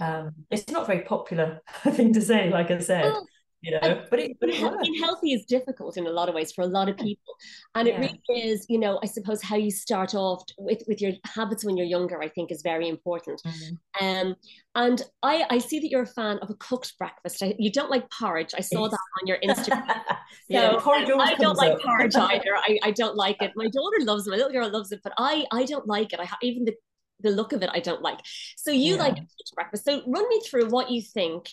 Um, 0.00 0.32
it's 0.50 0.70
not 0.70 0.82
a 0.82 0.86
very 0.86 1.02
popular 1.02 1.60
thing 1.90 2.12
to 2.12 2.20
say, 2.20 2.50
like 2.50 2.70
I 2.70 2.78
said. 2.78 3.04
Well, 3.04 3.26
you 3.66 3.72
know, 3.72 4.04
but 4.10 4.20
it, 4.20 4.38
but 4.38 4.48
it 4.48 4.82
being 4.82 5.02
healthy 5.02 5.32
is 5.32 5.44
difficult 5.44 5.96
in 5.96 6.06
a 6.06 6.10
lot 6.10 6.28
of 6.28 6.36
ways 6.36 6.52
for 6.52 6.62
a 6.62 6.66
lot 6.66 6.88
of 6.88 6.96
people. 6.96 7.34
And 7.74 7.88
yeah. 7.88 7.94
it 7.94 7.98
really 7.98 8.42
is, 8.48 8.64
you 8.68 8.78
know, 8.78 9.00
I 9.02 9.06
suppose 9.06 9.42
how 9.42 9.56
you 9.56 9.72
start 9.72 10.14
off 10.14 10.44
with, 10.56 10.82
with 10.86 11.00
your 11.00 11.12
habits 11.24 11.64
when 11.64 11.76
you're 11.76 11.86
younger, 11.86 12.22
I 12.22 12.28
think 12.28 12.52
is 12.52 12.62
very 12.62 12.88
important. 12.88 13.42
Mm-hmm. 13.44 14.06
Um, 14.06 14.36
and 14.76 15.02
I, 15.22 15.46
I 15.50 15.58
see 15.58 15.80
that 15.80 15.90
you're 15.90 16.02
a 16.02 16.06
fan 16.06 16.38
of 16.38 16.50
a 16.50 16.54
cooked 16.54 16.96
breakfast. 16.96 17.42
I, 17.42 17.56
you 17.58 17.72
don't 17.72 17.90
like 17.90 18.08
porridge. 18.10 18.54
I 18.56 18.60
saw 18.60 18.88
that 18.88 18.98
on 19.20 19.26
your 19.26 19.38
Instagram. 19.38 19.86
so 20.06 20.16
yeah, 20.48 20.72
porridge 20.78 21.10
I 21.10 21.34
don't 21.34 21.56
like 21.56 21.72
up. 21.72 21.80
porridge 21.80 22.14
either. 22.16 22.54
I, 22.56 22.78
I 22.84 22.90
don't 22.92 23.16
like 23.16 23.42
it. 23.42 23.50
My 23.56 23.66
daughter 23.66 23.96
loves 24.00 24.28
it. 24.28 24.30
My 24.30 24.36
little 24.36 24.52
girl 24.52 24.70
loves 24.70 24.92
it, 24.92 25.00
but 25.02 25.12
I, 25.18 25.44
I 25.52 25.64
don't 25.64 25.88
like 25.88 26.12
it. 26.12 26.20
I 26.20 26.24
ha- 26.24 26.38
even 26.40 26.64
the 26.64 26.74
the 27.20 27.30
look 27.30 27.54
of 27.54 27.62
it 27.62 27.70
I 27.72 27.80
don't 27.80 28.02
like. 28.02 28.18
So 28.58 28.70
you 28.70 28.94
yeah. 28.96 29.00
like 29.00 29.16
breakfast. 29.54 29.86
So 29.86 30.02
run 30.06 30.28
me 30.28 30.42
through 30.46 30.68
what 30.68 30.90
you 30.90 31.00
think 31.00 31.48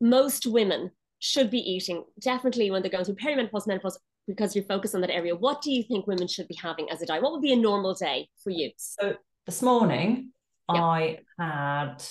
most 0.00 0.46
women 0.46 0.90
should 1.26 1.50
be 1.50 1.58
eating, 1.58 2.04
definitely 2.20 2.70
when 2.70 2.82
they're 2.82 2.90
going 2.90 3.04
through 3.04 3.16
perimenopause, 3.16 3.66
menopause, 3.66 3.98
because 4.26 4.54
you're 4.54 4.64
focused 4.64 4.94
on 4.94 5.00
that 5.00 5.10
area. 5.10 5.34
What 5.34 5.60
do 5.60 5.72
you 5.72 5.82
think 5.82 6.06
women 6.06 6.28
should 6.28 6.48
be 6.48 6.54
having 6.54 6.88
as 6.90 7.02
a 7.02 7.06
diet? 7.06 7.22
What 7.22 7.32
would 7.32 7.42
be 7.42 7.52
a 7.52 7.56
normal 7.56 7.94
day 7.94 8.28
for 8.42 8.50
you? 8.50 8.70
So 8.76 9.16
this 9.44 9.62
morning 9.62 10.32
yeah. 10.72 10.82
I 10.82 11.18
had 11.38 12.04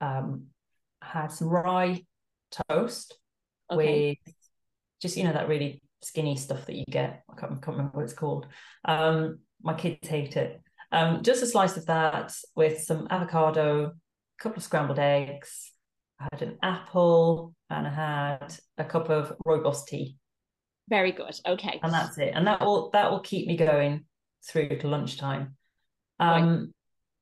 um 0.00 0.46
had 1.02 1.28
some 1.28 1.48
rye 1.48 2.04
toast 2.68 3.18
okay. 3.70 4.18
with 4.24 4.34
just 5.00 5.16
you 5.16 5.24
know 5.24 5.32
that 5.32 5.48
really 5.48 5.82
skinny 6.02 6.36
stuff 6.36 6.66
that 6.66 6.76
you 6.76 6.84
get. 6.90 7.24
I 7.30 7.40
can't, 7.40 7.52
I 7.52 7.54
can't 7.56 7.76
remember 7.76 7.96
what 7.96 8.04
it's 8.04 8.12
called. 8.12 8.46
Um, 8.84 9.40
my 9.62 9.74
kids 9.74 10.06
hate 10.06 10.36
it. 10.36 10.60
Um, 10.92 11.22
just 11.22 11.42
a 11.42 11.46
slice 11.46 11.76
of 11.76 11.86
that 11.86 12.34
with 12.54 12.80
some 12.82 13.08
avocado, 13.10 13.86
a 13.86 14.42
couple 14.42 14.58
of 14.58 14.62
scrambled 14.62 14.98
eggs, 14.98 15.72
I 16.20 16.28
had 16.32 16.42
an 16.42 16.58
apple 16.62 17.54
and 17.70 17.86
I 17.86 17.90
had 17.90 18.54
a 18.76 18.84
cup 18.84 19.08
of 19.10 19.34
rooibos 19.46 19.86
tea. 19.86 20.16
Very 20.88 21.12
good. 21.12 21.34
Okay. 21.46 21.80
And 21.82 21.92
that's 21.92 22.18
it. 22.18 22.32
And 22.34 22.46
that 22.46 22.60
will 22.60 22.90
that 22.90 23.10
will 23.10 23.20
keep 23.20 23.46
me 23.46 23.56
going 23.56 24.04
through 24.48 24.78
to 24.78 24.88
lunchtime. 24.88 25.56
Um 26.18 26.30
right. 26.30 26.66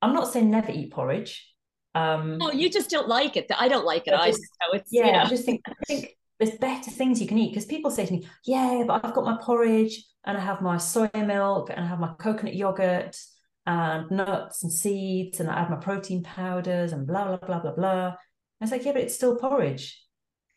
I'm 0.01 0.13
not 0.13 0.31
saying 0.31 0.49
never 0.49 0.71
eat 0.71 0.91
porridge. 0.91 1.53
Um 1.93 2.37
No, 2.37 2.51
you 2.51 2.69
just 2.69 2.89
don't 2.89 3.07
like 3.07 3.35
it. 3.35 3.51
I 3.57 3.67
don't 3.67 3.85
like 3.85 4.07
it 4.07 4.13
I 4.13 4.31
just, 4.31 4.41
yeah, 4.89 5.05
you 5.05 5.11
know. 5.11 5.19
I 5.19 5.25
just 5.25 5.45
think 5.45 5.61
I 5.67 5.73
think 5.85 6.17
there's 6.39 6.57
better 6.57 6.91
things 6.91 7.19
you 7.19 7.27
can 7.27 7.37
eat 7.37 7.51
because 7.51 7.65
people 7.65 7.91
say 7.91 8.05
to 8.05 8.13
me, 8.13 8.27
Yeah, 8.45 8.83
but 8.87 9.03
I've 9.03 9.13
got 9.13 9.25
my 9.25 9.37
porridge 9.41 10.03
and 10.25 10.37
I 10.37 10.41
have 10.41 10.61
my 10.61 10.77
soy 10.77 11.09
milk 11.13 11.69
and 11.69 11.83
I 11.83 11.87
have 11.87 11.99
my 11.99 12.13
coconut 12.19 12.55
yogurt 12.55 13.17
and 13.65 14.09
nuts 14.09 14.63
and 14.63 14.71
seeds 14.71 15.39
and 15.39 15.49
I 15.49 15.59
add 15.59 15.69
my 15.69 15.75
protein 15.75 16.23
powders 16.23 16.93
and 16.93 17.05
blah 17.05 17.25
blah 17.25 17.37
blah 17.37 17.59
blah 17.59 17.73
blah. 17.73 18.15
I 18.59 18.65
was 18.65 18.71
like, 18.71 18.85
yeah, 18.85 18.93
but 18.93 19.01
it's 19.01 19.15
still 19.15 19.35
porridge. 19.35 20.01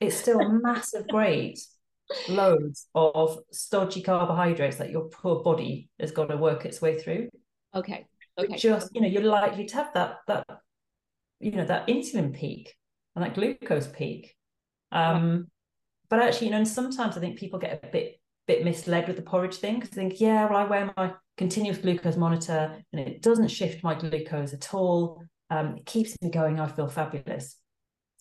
It's 0.00 0.16
still 0.16 0.40
a 0.40 0.48
massive 0.48 1.06
grade, 1.08 1.58
loads 2.28 2.86
of 2.94 3.40
stodgy 3.52 4.02
carbohydrates 4.02 4.78
that 4.78 4.90
your 4.90 5.08
poor 5.08 5.42
body 5.42 5.90
has 6.00 6.10
got 6.10 6.26
to 6.26 6.36
work 6.36 6.64
its 6.64 6.80
way 6.80 6.98
through. 6.98 7.28
Okay. 7.74 8.06
Okay. 8.38 8.56
just, 8.56 8.90
you 8.94 9.02
know, 9.02 9.08
you're 9.08 9.22
likely 9.22 9.66
to 9.66 9.74
have 9.74 9.92
that 9.92 10.18
that, 10.26 10.46
you 11.40 11.52
know, 11.52 11.66
that 11.66 11.88
insulin 11.88 12.34
peak 12.34 12.74
and 13.14 13.24
that 13.24 13.34
glucose 13.34 13.86
peak. 13.86 14.34
Um, 14.92 15.48
but 16.08 16.20
actually, 16.20 16.46
you 16.46 16.52
know, 16.52 16.58
and 16.58 16.68
sometimes 16.68 17.16
I 17.16 17.20
think 17.20 17.38
people 17.38 17.58
get 17.58 17.84
a 17.84 17.86
bit 17.88 18.20
bit 18.46 18.64
misled 18.64 19.06
with 19.06 19.16
the 19.16 19.22
porridge 19.22 19.56
thing 19.56 19.76
because 19.76 19.90
they 19.90 20.00
think, 20.00 20.20
yeah, 20.20 20.48
well, 20.48 20.58
I 20.58 20.64
wear 20.64 20.92
my 20.96 21.12
continuous 21.36 21.78
glucose 21.78 22.16
monitor 22.16 22.82
and 22.92 23.00
it 23.00 23.22
doesn't 23.22 23.48
shift 23.48 23.84
my 23.84 23.94
glucose 23.94 24.52
at 24.52 24.74
all. 24.74 25.22
Um, 25.50 25.76
it 25.76 25.86
keeps 25.86 26.16
me 26.20 26.30
going. 26.30 26.58
I 26.58 26.66
feel 26.66 26.88
fabulous. 26.88 27.56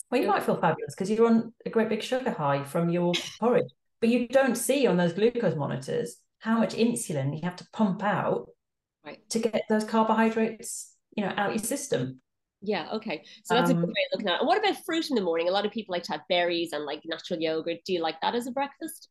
Well, 0.10 0.22
you 0.22 0.28
might 0.28 0.44
feel 0.44 0.60
fabulous 0.60 0.96
because 0.96 1.10
you're 1.10 1.28
on 1.28 1.54
a 1.66 1.70
great 1.70 1.90
big 1.90 2.02
sugar 2.02 2.32
high 2.32 2.64
from 2.64 2.90
your 2.90 3.14
porridge, 3.40 3.72
but 4.00 4.10
you 4.10 4.28
don't 4.28 4.56
see 4.56 4.88
on 4.88 4.98
those 4.98 5.14
glucose 5.14 5.56
monitors 5.56 6.18
how 6.40 6.58
much 6.58 6.74
insulin 6.76 7.36
you 7.36 7.42
have 7.44 7.58
to 7.58 7.68
pump 7.74 8.04
out 8.04 8.48
right. 9.06 9.30
to 9.30 9.40
get 9.40 9.64
those 9.70 9.84
carbohydrates, 9.84 10.96
you 11.16 11.24
know, 11.24 11.34
out 11.36 11.50
of 11.50 11.56
your 11.56 11.64
system. 11.64 12.22
Yeah, 12.62 12.90
okay. 12.94 13.24
So 13.44 13.54
that's 13.54 13.70
um, 13.72 13.78
a 13.78 13.80
good 13.82 13.90
way 13.90 14.06
of 14.12 14.18
looking 14.18 14.28
at 14.30 14.36
it. 14.36 14.40
And 14.40 14.48
what 14.48 14.58
about 14.58 14.84
fruit 14.84 15.10
in 15.10 15.16
the 15.16 15.22
morning? 15.22 15.48
A 15.48 15.52
lot 15.52 15.66
of 15.66 15.72
people 15.72 15.94
like 15.94 16.04
to 16.04 16.14
have 16.14 16.22
berries 16.28 16.74
and 16.74 16.86
like 16.86 17.02
natural 17.06 17.40
yogurt. 17.40 17.78
Do 17.86 17.94
you 17.94 18.02
like 18.02 18.20
that 18.22 18.36
as 18.36 18.48
a 18.48 18.52
breakfast? 18.52 19.10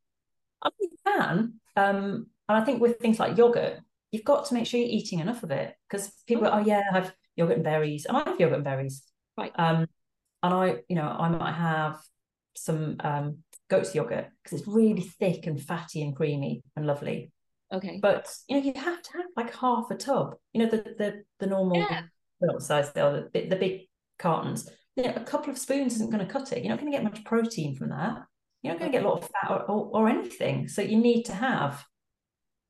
I 0.62 0.70
mean, 0.80 0.90
you 0.90 0.98
can. 1.06 1.54
Um, 1.76 2.26
and 2.48 2.58
I 2.58 2.64
think 2.64 2.80
with 2.80 2.98
things 2.98 3.18
like 3.18 3.38
yogurt, 3.38 3.80
you've 4.10 4.24
got 4.24 4.46
to 4.46 4.54
make 4.54 4.66
sure 4.66 4.80
you're 4.80 4.88
eating 4.88 5.20
enough 5.20 5.42
of 5.42 5.50
it 5.50 5.74
because 5.88 6.10
people 6.26 6.46
oh. 6.46 6.50
are, 6.50 6.60
oh 6.60 6.64
yeah, 6.64 6.82
I 6.90 6.94
have 6.94 7.14
yogurt 7.36 7.56
and 7.56 7.64
berries. 7.64 8.04
And 8.04 8.16
I 8.16 8.28
have 8.28 8.40
yogurt 8.40 8.56
and 8.56 8.64
berries. 8.64 9.02
Right. 9.36 9.52
Um, 9.54 9.86
and 10.42 10.54
I, 10.54 10.76
you 10.88 10.96
know, 10.96 11.08
I 11.08 11.28
might 11.28 11.54
have 11.54 11.98
some 12.56 12.96
um, 13.00 13.38
goat's 13.68 13.94
yogurt 13.94 14.28
because 14.42 14.60
it's 14.60 14.68
really 14.68 15.02
thick 15.02 15.46
and 15.46 15.60
fatty 15.60 16.02
and 16.02 16.14
creamy 16.14 16.62
and 16.76 16.86
lovely. 16.86 17.32
Okay. 17.72 17.98
But 18.00 18.28
you 18.48 18.56
know, 18.56 18.62
you 18.62 18.72
have 18.74 19.02
to 19.02 19.12
have 19.12 19.26
like 19.36 19.54
half 19.54 19.90
a 19.90 19.94
tub. 19.94 20.36
You 20.52 20.64
know, 20.64 20.70
the 20.70 20.76
the 20.96 21.22
the 21.38 21.46
normal 21.46 21.78
yeah. 21.78 22.02
well, 22.40 22.60
size 22.60 22.92
they 22.92 23.00
are, 23.00 23.28
the, 23.32 23.46
the 23.46 23.56
big 23.56 23.82
cartons. 24.18 24.68
You 24.96 25.04
know, 25.04 25.12
a 25.14 25.20
couple 25.20 25.50
of 25.50 25.58
spoons 25.58 25.94
isn't 25.94 26.10
going 26.10 26.26
to 26.26 26.32
cut 26.32 26.52
it. 26.52 26.64
You're 26.64 26.70
not 26.70 26.80
going 26.80 26.90
to 26.90 26.96
get 26.98 27.04
much 27.04 27.24
protein 27.24 27.76
from 27.76 27.90
that. 27.90 28.22
You're 28.62 28.72
not 28.72 28.80
going 28.80 28.90
to 28.90 28.98
get 28.98 29.04
a 29.04 29.08
lot 29.08 29.22
of 29.22 29.30
fat 29.30 29.50
or, 29.50 29.62
or, 29.70 29.90
or 29.92 30.08
anything. 30.08 30.66
So 30.66 30.82
you 30.82 30.96
need 30.96 31.24
to 31.24 31.34
have 31.34 31.84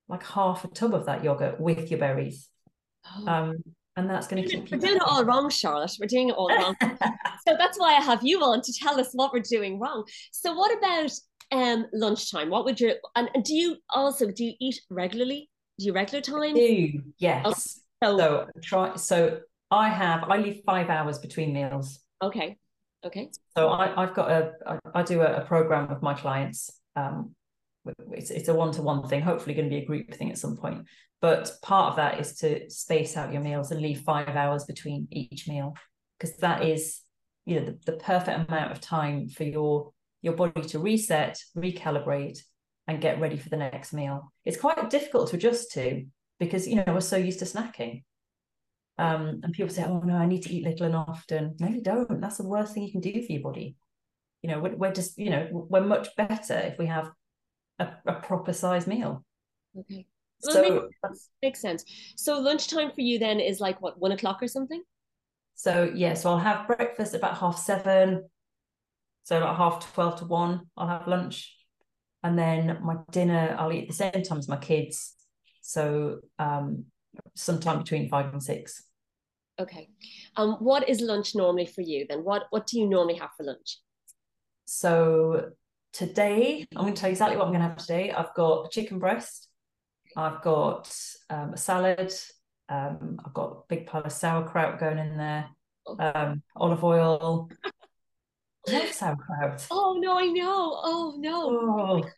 like 0.09 0.25
half 0.27 0.65
a 0.65 0.69
tub 0.69 0.95
of 0.95 1.07
that 1.07 1.25
yogurt 1.25 1.61
with 1.61 1.91
your 1.91 2.01
berries. 2.01 2.49
Oh. 3.07 3.27
Um, 3.27 3.57
and 3.99 4.09
that's 4.09 4.29
going 4.29 4.43
to 4.43 4.49
keep. 4.49 4.71
We're 4.71 4.79
doing 4.79 4.97
it 4.97 5.03
all 5.03 5.25
wrong, 5.25 5.51
Charlotte. 5.51 5.93
We're 6.01 6.07
doing 6.07 6.29
it 6.29 6.37
all 6.37 6.49
wrong. 6.49 6.77
so 6.81 7.57
that's 7.59 7.79
why 7.79 7.97
I 7.97 8.01
have 8.01 8.21
you 8.23 8.41
on 8.43 8.63
to 8.63 8.73
tell 8.73 8.99
us 9.01 9.11
what 9.13 9.33
we're 9.33 9.41
doing 9.41 9.81
wrong. 9.81 10.05
So 10.33 10.55
what 10.55 10.77
about 10.79 11.11
um 11.51 11.87
lunchtime? 11.93 12.49
What 12.49 12.65
would 12.65 12.81
you 12.81 12.95
and 13.17 13.29
do 13.43 13.55
you 13.55 13.77
also 13.91 14.31
do 14.31 14.45
you 14.45 14.53
eat 14.61 14.81
regularly? 14.89 15.51
Do 15.79 15.87
you 15.87 15.93
regular 15.93 16.21
time? 16.21 16.55
do 16.55 17.03
yes. 17.19 17.43
Oh, 17.45 17.53
so, 17.53 18.19
so 18.19 18.47
try. 18.63 18.97
So 18.97 19.41
I 19.71 19.89
have. 19.89 20.25
I 20.25 20.39
leave 20.39 20.63
five 20.65 20.89
hours 20.89 21.19
between 21.19 21.53
meals. 21.53 21.99
Okay. 22.23 22.57
Okay. 23.05 23.31
So 23.57 23.69
I, 23.69 24.01
I've 24.01 24.15
got 24.15 24.31
a. 24.31 24.53
I, 24.67 24.79
I 24.95 25.03
do 25.03 25.23
a, 25.23 25.39
a 25.39 25.45
program 25.45 25.89
with 25.89 26.03
my 26.03 26.15
clients. 26.15 26.71
Um, 26.95 27.35
it's, 28.13 28.31
it's 28.31 28.49
a 28.49 28.55
one-to-one 28.55 29.09
thing 29.09 29.23
hopefully 29.23 29.55
going 29.55 29.69
to 29.69 29.75
be 29.75 29.83
a 29.83 29.87
group 29.87 30.15
thing 30.15 30.31
at 30.31 30.39
some 30.39 30.57
point. 30.57 30.87
But 31.21 31.51
part 31.63 31.91
of 31.91 31.97
that 31.97 32.21
is 32.21 32.37
to 32.37 32.71
space 32.71 33.17
out 33.17 33.33
your 33.33 33.43
meals 33.43 33.71
and 33.71 33.81
leave 33.81 34.01
five 34.01 34.29
hours 34.29 34.65
between 34.65 35.09
each 35.11 35.49
meal 35.49 35.75
because 36.19 36.37
that 36.39 36.65
is 36.65 37.01
you 37.45 37.59
know 37.59 37.67
the, 37.67 37.79
the 37.87 37.99
perfect 37.99 38.49
amount 38.49 38.73
of 38.73 38.81
time 38.81 39.29
for 39.29 39.45
your 39.45 39.93
your 40.23 40.35
body 40.35 40.63
to 40.63 40.79
reset 40.79 41.39
recalibrate 41.57 42.39
and 42.87 43.01
get 43.01 43.21
ready 43.21 43.37
for 43.37 43.49
the 43.49 43.57
next 43.57 43.93
meal. 43.93 44.33
It's 44.45 44.57
quite 44.57 44.91
difficult 44.91 45.31
to 45.31 45.37
adjust 45.37 45.73
to 45.73 46.05
because 46.39 46.69
you 46.69 46.77
know 46.77 46.85
we're 46.87 47.01
so 47.01 47.17
used 47.17 47.41
to 47.41 47.45
snacking. 47.45 48.05
Um, 48.97 49.41
and 49.45 49.53
people 49.53 49.73
say 49.73 49.85
oh 49.85 50.01
no 50.01 50.17
i 50.17 50.27
need 50.27 50.43
to 50.43 50.53
eat 50.53 50.65
little 50.65 50.87
and 50.87 50.97
often. 50.97 51.57
No 51.59 51.69
you 51.69 51.83
don't. 51.83 52.21
That's 52.21 52.39
the 52.39 52.49
worst 52.49 52.75
thing 52.75 52.85
you 52.85 52.93
can 52.93 53.01
do 53.01 53.25
for 53.25 53.33
your 53.33 53.43
body. 53.43 53.77
You 54.43 54.51
know 54.51 54.61
we're, 54.61 54.77
we're 54.77 54.93
just 54.93 55.19
you 55.19 55.31
know 55.31 55.49
we're 55.51 55.81
much 55.81 56.15
better 56.17 56.55
if 56.55 56.79
we 56.79 56.87
have 56.87 57.11
a, 57.79 57.89
a 58.07 58.15
proper 58.15 58.53
size 58.53 58.87
meal 58.87 59.25
okay 59.79 60.07
well, 60.43 60.53
so 60.55 60.63
makes, 61.03 61.31
makes 61.43 61.61
sense. 61.61 61.85
So 62.17 62.39
lunchtime 62.39 62.93
for 62.93 63.01
you 63.01 63.19
then 63.19 63.41
is 63.41 63.61
like 63.61 63.81
what 63.83 63.99
one 63.99 64.13
o'clock 64.13 64.43
or 64.43 64.49
something? 64.49 64.83
So 65.55 65.91
yeah, 65.95 66.15
so 66.15 66.31
I'll 66.31 66.39
have 66.39 66.67
breakfast 66.67 67.15
about 67.15 67.39
half 67.39 67.59
seven. 67.59 68.29
So 69.25 69.41
like 69.41 69.57
half 69.57 69.93
twelve 69.93 70.19
to 70.21 70.25
one, 70.25 70.63
I'll 70.77 70.89
have 70.89 71.09
lunch, 71.09 71.57
and 72.23 72.39
then 72.39 72.79
my 72.83 72.97
dinner 73.11 73.57
I'll 73.59 73.73
eat 73.73 73.83
at 73.83 73.89
the 73.89 73.95
same 73.95 74.23
time 74.23 74.39
as 74.39 74.49
my 74.49 74.57
kids. 74.57 75.15
So 75.61 76.21
um, 76.39 76.85
sometime 77.35 77.79
between 77.79 78.09
five 78.09 78.33
and 78.33 78.43
six. 78.43 78.85
Okay. 79.61 79.89
Um, 80.37 80.53
what 80.61 80.89
is 80.89 81.01
lunch 81.01 81.35
normally 81.35 81.67
for 81.67 81.83
you 81.83 82.07
then? 82.09 82.21
What 82.21 82.45
what 82.51 82.69
do 82.69 82.79
you 82.79 82.89
normally 82.89 83.17
have 83.17 83.31
for 83.37 83.43
lunch? 83.43 83.79
So 84.67 85.51
today, 85.99 86.65
I'm 86.77 86.83
going 86.83 86.95
to 86.95 87.01
tell 87.01 87.11
you 87.11 87.13
exactly 87.13 87.37
what 87.37 87.47
I'm 87.47 87.53
going 87.53 87.63
to 87.63 87.69
have 87.69 87.77
today. 87.77 88.13
I've 88.13 88.33
got 88.35 88.67
a 88.67 88.69
chicken 88.71 89.01
breast, 89.01 89.49
I've 90.17 90.41
got 90.43 90.95
um, 91.29 91.55
a 91.55 91.57
salad. 91.57 92.13
Um, 92.69 93.19
I've 93.25 93.35
got 93.35 93.51
a 93.51 93.57
big 93.69 93.87
pile 93.87 94.03
of 94.03 94.13
sauerkraut 94.13 94.79
going 94.79 94.99
in 94.99 95.17
there. 95.17 95.47
Um, 95.99 96.43
olive 96.55 96.85
oil. 96.85 97.49
Love 98.69 98.93
sauerkraut. 98.93 99.67
Oh 99.71 99.99
no, 99.99 100.19
I 100.19 100.27
know. 100.27 100.81
Oh 100.83 101.15
no. 101.19 101.51
Oh, 101.51 102.09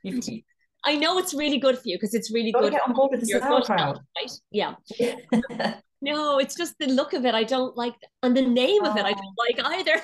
I 0.85 0.97
know 0.97 1.19
it's 1.19 1.35
really 1.35 1.59
good 1.59 1.77
for 1.77 1.89
you 1.89 1.97
because 1.97 2.15
it's 2.15 2.33
really 2.33 2.53
good. 2.53 2.73
Get 2.73 2.83
on 2.87 2.95
board 2.95 3.13
with 3.13 3.21
the 3.21 3.27
sauerkraut, 3.27 4.01
right? 4.17 4.31
Yeah. 4.51 4.75
no, 6.03 6.39
it's 6.39 6.55
just 6.55 6.79
the 6.79 6.87
look 6.87 7.13
of 7.13 7.25
it. 7.25 7.35
I 7.35 7.45
don't 7.45 7.77
like, 7.77 7.95
and 8.23 8.37
the 8.37 8.47
name 8.47 8.85
of 8.85 8.97
it. 8.97 9.05
I 9.05 9.13
don't 9.13 9.37
like 9.39 9.99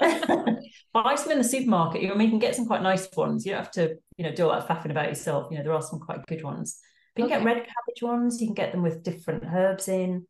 either. 0.00 0.60
buy 0.92 1.14
some 1.16 1.32
in 1.32 1.38
the 1.38 1.44
supermarket. 1.44 2.02
You 2.02 2.08
know, 2.08 2.20
you 2.20 2.30
can 2.30 2.38
get 2.38 2.54
some 2.54 2.66
quite 2.66 2.82
nice 2.82 3.08
ones. 3.16 3.44
You 3.44 3.52
don't 3.52 3.62
have 3.64 3.72
to, 3.72 3.96
you 4.16 4.24
know, 4.24 4.32
do 4.32 4.48
all 4.48 4.52
that 4.58 4.68
faffing 4.68 4.90
about 4.90 5.08
yourself. 5.08 5.48
You 5.50 5.58
know, 5.58 5.64
there 5.64 5.72
are 5.72 5.82
some 5.82 5.98
quite 5.98 6.24
good 6.26 6.44
ones. 6.44 6.78
But 7.14 7.22
you 7.22 7.26
okay. 7.26 7.36
can 7.36 7.44
get 7.44 7.54
red 7.54 7.66
cabbage 7.66 8.02
ones. 8.02 8.40
You 8.40 8.48
can 8.48 8.54
get 8.54 8.72
them 8.72 8.82
with 8.82 9.02
different 9.02 9.44
herbs 9.44 9.88
in. 9.88 10.26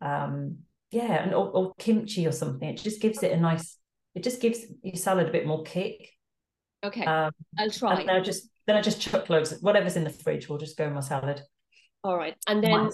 Um, 0.00 0.58
yeah, 0.90 1.22
and 1.22 1.34
or, 1.34 1.48
or, 1.50 1.74
kimchi 1.78 2.26
or 2.26 2.32
something. 2.32 2.68
It 2.68 2.78
just 2.78 3.00
gives 3.00 3.22
it 3.22 3.32
a 3.32 3.36
nice. 3.36 3.76
It 4.14 4.22
just 4.22 4.40
gives 4.40 4.60
your 4.82 4.96
salad 4.96 5.28
a 5.28 5.32
bit 5.32 5.46
more 5.46 5.62
kick. 5.62 6.10
Okay, 6.84 7.04
um, 7.04 7.32
I'll 7.58 7.70
try. 7.70 7.94
And 7.94 8.08
then 8.08 8.16
I 8.16 8.20
just 8.20 8.48
then 8.66 8.76
I 8.76 8.82
just 8.82 9.00
chuck 9.00 9.28
loads 9.28 9.52
of 9.52 9.60
whatever's 9.60 9.96
in 9.96 10.04
the 10.04 10.10
fridge. 10.10 10.48
will 10.48 10.58
just 10.58 10.76
go 10.76 10.86
in 10.86 10.94
my 10.94 11.00
salad. 11.00 11.42
All 12.04 12.16
right, 12.16 12.36
and 12.46 12.62
then 12.62 12.90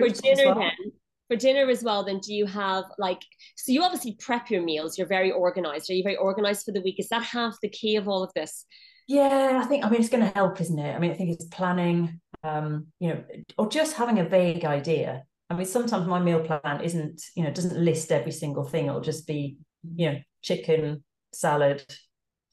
for 0.00 0.22
dinner 0.22 0.46
well. 0.46 0.54
then 0.58 0.92
for 1.28 1.36
dinner 1.36 1.70
as 1.70 1.84
well 1.84 2.04
then 2.04 2.18
do 2.18 2.34
you 2.34 2.44
have 2.46 2.84
like 2.98 3.22
so 3.56 3.70
you 3.72 3.82
obviously 3.82 4.16
prep 4.18 4.50
your 4.50 4.62
meals 4.62 4.98
you're 4.98 5.06
very 5.06 5.30
organized 5.30 5.88
are 5.90 5.94
you 5.94 6.02
very 6.02 6.16
organized 6.16 6.64
for 6.64 6.72
the 6.72 6.80
week? 6.80 6.98
Is 6.98 7.08
that 7.08 7.22
half 7.22 7.56
the 7.62 7.68
key 7.68 7.96
of 7.96 8.08
all 8.08 8.22
of 8.22 8.32
this? 8.34 8.66
Yeah 9.06 9.60
i 9.62 9.66
think 9.66 9.84
i 9.84 9.90
mean 9.90 10.00
it's 10.00 10.10
going 10.10 10.24
to 10.24 10.34
help 10.34 10.60
isn't 10.60 10.78
it? 10.78 10.94
I 10.94 10.98
mean 10.98 11.10
i 11.10 11.14
think 11.14 11.30
it's 11.30 11.44
planning 11.44 12.20
um 12.42 12.86
you 12.98 13.08
know 13.10 13.24
or 13.58 13.68
just 13.68 13.96
having 13.96 14.18
a 14.18 14.24
vague 14.24 14.64
idea. 14.64 15.24
I 15.48 15.54
mean 15.54 15.66
sometimes 15.66 16.06
my 16.06 16.20
meal 16.20 16.40
plan 16.40 16.80
isn't 16.82 17.22
you 17.36 17.44
know 17.44 17.50
doesn't 17.50 17.76
list 17.76 18.12
every 18.12 18.32
single 18.32 18.64
thing. 18.64 18.86
It'll 18.86 19.00
just 19.00 19.26
be 19.26 19.58
you 19.96 20.10
know 20.10 20.18
chicken 20.42 21.04
salad 21.32 21.84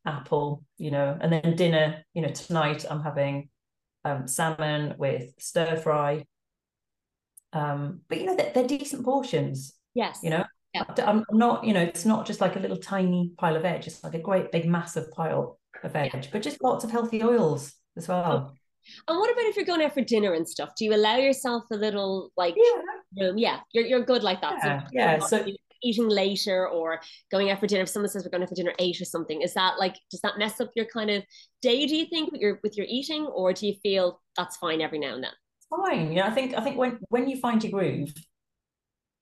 apple 0.05 0.63
you 0.77 0.91
know 0.91 1.17
and 1.19 1.31
then 1.31 1.55
dinner 1.55 2.03
you 2.13 2.21
know 2.21 2.29
tonight 2.29 2.85
i'm 2.89 3.01
having 3.01 3.49
um, 4.05 4.27
salmon 4.27 4.95
with 4.97 5.33
stir 5.37 5.75
fry 5.75 6.23
um, 7.53 8.01
but 8.09 8.19
you 8.19 8.25
know, 8.25 8.35
they're, 8.35 8.51
they're 8.53 8.67
decent 8.67 9.03
portions. 9.05 9.73
Yes. 9.93 10.19
You 10.23 10.29
know, 10.29 10.43
yeah. 10.73 10.83
I'm 11.05 11.23
not, 11.31 11.63
you 11.63 11.73
know, 11.73 11.81
it's 11.81 12.05
not 12.05 12.25
just 12.25 12.41
like 12.41 12.55
a 12.55 12.59
little 12.59 12.77
tiny 12.77 13.31
pile 13.37 13.55
of 13.55 13.63
veg. 13.63 13.87
It's 13.87 14.03
like 14.03 14.13
a 14.13 14.19
great 14.19 14.51
big 14.51 14.65
massive 14.65 15.11
pile 15.11 15.59
of 15.83 15.93
veg, 15.93 16.13
yeah. 16.13 16.21
but 16.31 16.41
just 16.41 16.61
lots 16.61 16.83
of 16.83 16.91
healthy 16.91 17.23
oils 17.23 17.73
as 17.95 18.07
well. 18.07 18.51
Oh. 18.51 18.53
And 19.07 19.17
what 19.17 19.31
about 19.31 19.45
if 19.45 19.55
you're 19.55 19.65
going 19.65 19.81
out 19.81 19.93
for 19.93 20.01
dinner 20.01 20.33
and 20.33 20.47
stuff? 20.47 20.69
Do 20.77 20.85
you 20.85 20.93
allow 20.93 21.17
yourself 21.17 21.63
a 21.71 21.75
little 21.75 22.31
like 22.37 22.55
yeah, 22.55 23.25
room? 23.25 23.37
Yeah, 23.37 23.59
you're 23.73 23.85
you're 23.85 24.03
good 24.03 24.23
like 24.23 24.41
that. 24.41 24.59
Yeah, 24.63 25.19
so, 25.19 25.37
yeah. 25.37 25.45
so 25.45 25.45
eating 25.83 26.07
later 26.07 26.67
or 26.67 27.01
going 27.31 27.51
out 27.51 27.59
for 27.59 27.67
dinner. 27.67 27.83
If 27.83 27.89
someone 27.89 28.09
says 28.09 28.23
we're 28.23 28.31
going 28.31 28.43
out 28.43 28.49
for 28.49 28.55
dinner 28.55 28.73
eight 28.79 29.01
or 29.01 29.05
something, 29.05 29.41
is 29.41 29.53
that 29.55 29.77
like 29.77 29.95
does 30.09 30.21
that 30.21 30.37
mess 30.37 30.61
up 30.61 30.71
your 30.75 30.85
kind 30.85 31.09
of 31.09 31.23
day? 31.61 31.85
Do 31.85 31.95
you 31.95 32.05
think 32.05 32.31
with 32.31 32.41
your 32.41 32.59
with 32.63 32.77
your 32.77 32.85
eating, 32.89 33.25
or 33.25 33.51
do 33.51 33.67
you 33.67 33.75
feel 33.83 34.21
that's 34.37 34.57
fine 34.57 34.81
every 34.81 34.99
now 34.99 35.15
and 35.15 35.23
then? 35.23 35.33
Fine. 35.69 36.11
You 36.11 36.17
know, 36.17 36.27
I 36.27 36.31
think 36.31 36.55
I 36.55 36.61
think 36.61 36.77
when 36.77 36.99
when 37.09 37.29
you 37.29 37.37
find 37.39 37.63
your 37.63 37.71
groove, 37.71 38.13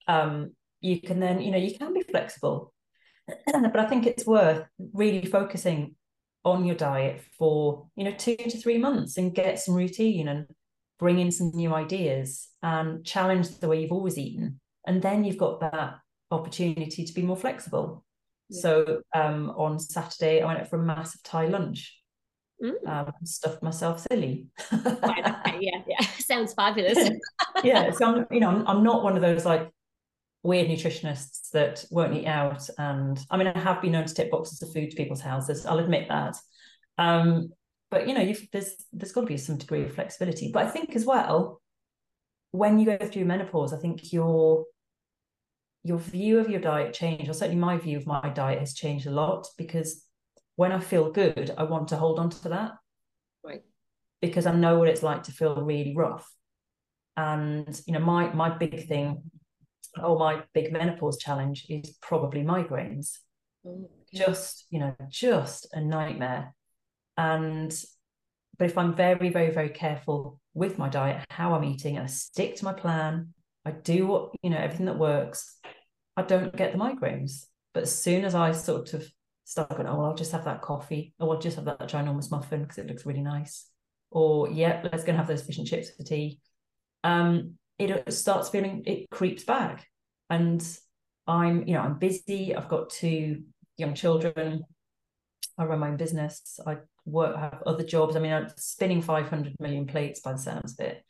um, 0.06 0.52
you 0.80 1.00
can 1.00 1.20
then 1.20 1.40
you 1.40 1.50
know 1.50 1.58
you 1.58 1.76
can 1.76 1.92
be 1.92 2.02
flexible, 2.02 2.72
but 3.46 3.76
I 3.78 3.86
think 3.86 4.06
it's 4.06 4.26
worth 4.26 4.66
really 4.92 5.26
focusing 5.26 5.96
on 6.44 6.64
your 6.64 6.76
diet 6.76 7.22
for 7.38 7.88
you 7.96 8.04
know 8.04 8.12
two 8.12 8.36
to 8.36 8.58
three 8.58 8.78
months 8.78 9.16
and 9.16 9.34
get 9.34 9.58
some 9.58 9.74
routine 9.74 10.28
and 10.28 10.46
bring 10.98 11.18
in 11.18 11.30
some 11.30 11.50
new 11.54 11.74
ideas 11.74 12.48
and 12.62 13.04
challenge 13.04 13.58
the 13.58 13.68
way 13.68 13.80
you've 13.80 13.92
always 13.92 14.18
eaten, 14.18 14.60
and 14.86 15.02
then 15.02 15.24
you've 15.24 15.38
got 15.38 15.60
that 15.60 15.98
opportunity 16.30 17.04
to 17.04 17.12
be 17.12 17.22
more 17.22 17.36
flexible. 17.36 18.04
Yeah. 18.48 18.60
So 18.60 19.02
um, 19.14 19.50
on 19.56 19.78
Saturday, 19.78 20.40
I 20.40 20.46
went 20.46 20.60
out 20.60 20.70
for 20.70 20.80
a 20.80 20.84
massive 20.84 21.22
Thai 21.22 21.46
lunch 21.46 21.96
Mm. 22.62 22.88
Um, 22.88 23.12
stuffed 23.24 23.62
myself 23.62 24.06
silly. 24.10 24.46
okay, 24.72 25.58
yeah, 25.60 25.82
yeah, 25.86 26.00
sounds 26.18 26.54
fabulous. 26.54 27.10
yeah, 27.64 27.90
so 27.90 28.06
I'm, 28.06 28.26
you 28.30 28.40
know, 28.40 28.48
I'm, 28.48 28.66
I'm 28.66 28.82
not 28.82 29.02
one 29.02 29.14
of 29.14 29.22
those 29.22 29.44
like 29.44 29.70
weird 30.42 30.68
nutritionists 30.68 31.50
that 31.50 31.84
won't 31.90 32.14
eat 32.14 32.26
out. 32.26 32.68
And 32.78 33.18
I 33.30 33.36
mean, 33.36 33.48
I 33.48 33.58
have 33.58 33.82
been 33.82 33.92
known 33.92 34.06
to 34.06 34.14
tip 34.14 34.30
boxes 34.30 34.62
of 34.62 34.72
food 34.72 34.90
to 34.90 34.96
people's 34.96 35.20
houses. 35.20 35.66
I'll 35.66 35.80
admit 35.80 36.08
that. 36.08 36.36
Um, 36.96 37.50
but 37.90 38.08
you 38.08 38.14
know, 38.14 38.34
there's 38.52 38.74
there's 38.92 39.12
got 39.12 39.22
to 39.22 39.26
be 39.26 39.36
some 39.36 39.58
degree 39.58 39.84
of 39.84 39.94
flexibility. 39.94 40.50
But 40.52 40.64
I 40.66 40.70
think 40.70 40.96
as 40.96 41.04
well, 41.04 41.60
when 42.52 42.78
you 42.78 42.86
go 42.86 43.06
through 43.06 43.26
menopause, 43.26 43.74
I 43.74 43.78
think 43.78 44.12
your 44.12 44.64
your 45.82 45.98
view 45.98 46.38
of 46.38 46.48
your 46.48 46.60
diet 46.60 46.94
changed, 46.94 47.28
or 47.28 47.34
certainly 47.34 47.60
my 47.60 47.76
view 47.76 47.98
of 47.98 48.06
my 48.06 48.30
diet 48.30 48.60
has 48.60 48.74
changed 48.74 49.06
a 49.06 49.10
lot 49.10 49.46
because 49.58 50.05
when 50.56 50.72
I 50.72 50.80
feel 50.80 51.10
good, 51.12 51.54
I 51.56 51.62
want 51.62 51.88
to 51.88 51.96
hold 51.96 52.18
on 52.18 52.30
to 52.30 52.48
that. 52.48 52.72
Right. 53.44 53.62
Because 54.20 54.46
I 54.46 54.54
know 54.54 54.78
what 54.78 54.88
it's 54.88 55.02
like 55.02 55.22
to 55.24 55.32
feel 55.32 55.62
really 55.62 55.94
rough. 55.94 56.30
And 57.16 57.80
you 57.86 57.92
know, 57.92 58.00
my 58.00 58.32
my 58.32 58.50
big 58.50 58.88
thing, 58.88 59.30
or 60.02 60.18
my 60.18 60.42
big 60.52 60.72
menopause 60.72 61.18
challenge 61.18 61.66
is 61.68 61.96
probably 62.02 62.42
migraines. 62.42 63.18
Oh, 63.64 63.88
okay. 64.12 64.24
Just, 64.26 64.66
you 64.70 64.80
know, 64.80 64.94
just 65.08 65.66
a 65.72 65.80
nightmare. 65.80 66.54
And 67.16 67.72
but 68.58 68.66
if 68.66 68.78
I'm 68.78 68.94
very, 68.94 69.28
very, 69.28 69.50
very 69.50 69.68
careful 69.68 70.40
with 70.54 70.78
my 70.78 70.88
diet, 70.88 71.24
how 71.30 71.54
I'm 71.54 71.64
eating, 71.64 71.96
and 71.96 72.04
I 72.04 72.08
stick 72.08 72.56
to 72.56 72.64
my 72.64 72.72
plan, 72.72 73.34
I 73.64 73.72
do 73.72 74.06
what, 74.06 74.32
you 74.42 74.50
know, 74.50 74.58
everything 74.58 74.86
that 74.86 74.98
works, 74.98 75.58
I 76.16 76.22
don't 76.22 76.56
get 76.56 76.72
the 76.72 76.78
migraines. 76.78 77.44
But 77.74 77.82
as 77.82 77.98
soon 77.98 78.24
as 78.24 78.34
I 78.34 78.52
sort 78.52 78.94
of 78.94 79.06
start 79.46 79.70
going, 79.70 79.86
oh, 79.86 79.96
well, 79.96 80.06
I'll 80.06 80.16
just 80.16 80.32
have 80.32 80.44
that 80.44 80.60
coffee, 80.60 81.14
or 81.20 81.34
I'll 81.34 81.40
just 81.40 81.54
have 81.54 81.66
that 81.66 81.78
ginormous 81.80 82.32
muffin 82.32 82.62
because 82.62 82.78
it 82.78 82.88
looks 82.88 83.06
really 83.06 83.22
nice. 83.22 83.70
Or, 84.10 84.50
yeah, 84.50 84.80
let's 84.82 85.04
go 85.04 85.10
and 85.10 85.18
have 85.18 85.28
those 85.28 85.44
fish 85.44 85.58
and 85.58 85.66
chips 85.66 85.90
for 85.90 86.02
tea. 86.02 86.40
Um, 87.04 87.54
it 87.78 88.12
starts 88.12 88.48
feeling, 88.48 88.82
it 88.86 89.08
creeps 89.10 89.44
back. 89.44 89.86
And 90.28 90.60
I'm, 91.28 91.66
you 91.66 91.74
know, 91.74 91.80
I'm 91.80 91.98
busy. 91.98 92.56
I've 92.56 92.68
got 92.68 92.90
two 92.90 93.44
young 93.76 93.94
children. 93.94 94.64
I 95.56 95.64
run 95.64 95.78
my 95.78 95.88
own 95.90 95.96
business. 95.96 96.58
I 96.66 96.78
work, 97.04 97.36
have 97.36 97.62
other 97.66 97.84
jobs. 97.84 98.16
I 98.16 98.18
mean, 98.18 98.32
I'm 98.32 98.48
spinning 98.56 99.00
500 99.00 99.54
million 99.60 99.86
plates 99.86 100.20
by 100.20 100.32
the 100.32 100.38
sounds 100.38 100.72
of 100.72 100.86
it. 100.86 101.04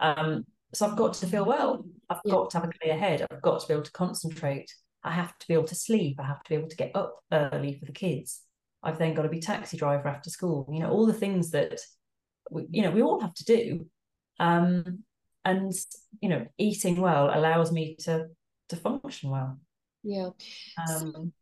Um, 0.00 0.46
so 0.72 0.86
I've 0.86 0.96
got 0.96 1.12
to 1.14 1.26
feel 1.26 1.44
well. 1.44 1.84
I've 2.08 2.20
yeah. 2.24 2.32
got 2.32 2.50
to 2.50 2.58
have 2.58 2.68
a 2.68 2.72
clear 2.72 2.96
head. 2.96 3.26
I've 3.30 3.42
got 3.42 3.60
to 3.60 3.68
be 3.68 3.74
able 3.74 3.84
to 3.84 3.92
concentrate. 3.92 4.72
I 5.04 5.12
have 5.12 5.36
to 5.38 5.48
be 5.48 5.54
able 5.54 5.64
to 5.64 5.74
sleep. 5.74 6.20
I 6.20 6.26
have 6.26 6.42
to 6.44 6.48
be 6.48 6.54
able 6.56 6.68
to 6.68 6.76
get 6.76 6.94
up 6.94 7.22
early 7.32 7.78
for 7.78 7.86
the 7.86 7.92
kids. 7.92 8.40
I've 8.82 8.98
then 8.98 9.14
got 9.14 9.22
to 9.22 9.28
be 9.28 9.40
taxi 9.40 9.76
driver 9.76 10.08
after 10.08 10.30
school. 10.30 10.68
You 10.72 10.80
know, 10.80 10.90
all 10.90 11.06
the 11.06 11.12
things 11.12 11.50
that 11.50 11.80
we, 12.50 12.66
you 12.70 12.82
know 12.82 12.90
we 12.90 13.02
all 13.02 13.20
have 13.20 13.34
to 13.34 13.44
do. 13.44 13.86
Um, 14.38 15.04
and 15.44 15.72
you 16.20 16.28
know, 16.28 16.46
eating 16.58 17.00
well 17.00 17.30
allows 17.32 17.72
me 17.72 17.96
to 18.00 18.28
to 18.68 18.76
function 18.76 19.30
well. 19.30 19.58
Yeah. 20.02 20.30
Um, 20.88 21.12
so, 21.14 21.32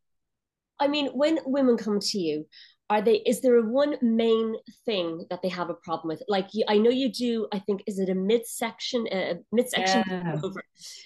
I 0.79 0.89
mean, 0.89 1.09
when 1.09 1.39
women 1.45 1.77
come 1.77 2.01
to 2.01 2.19
you, 2.19 2.47
are 2.91 3.01
they 3.01 3.17
is 3.19 3.41
there 3.41 3.57
a 3.57 3.63
one 3.63 3.97
main 4.03 4.57
thing 4.85 5.25
that 5.31 5.41
they 5.43 5.49
have 5.49 5.71
a 5.71 5.75
problem 5.75 6.09
with 6.09 6.23
like 6.29 6.49
you, 6.53 6.65
i 6.69 6.77
know 6.77 6.91
you 6.91 7.11
do 7.11 7.47
i 7.53 7.59
think 7.59 7.83
is 7.87 7.99
it 7.99 8.11
a 8.11 8.15
midsection 8.15 9.07
a 9.13 9.39
midsection 9.53 10.03
yeah. 10.09 10.39
over 10.43 10.63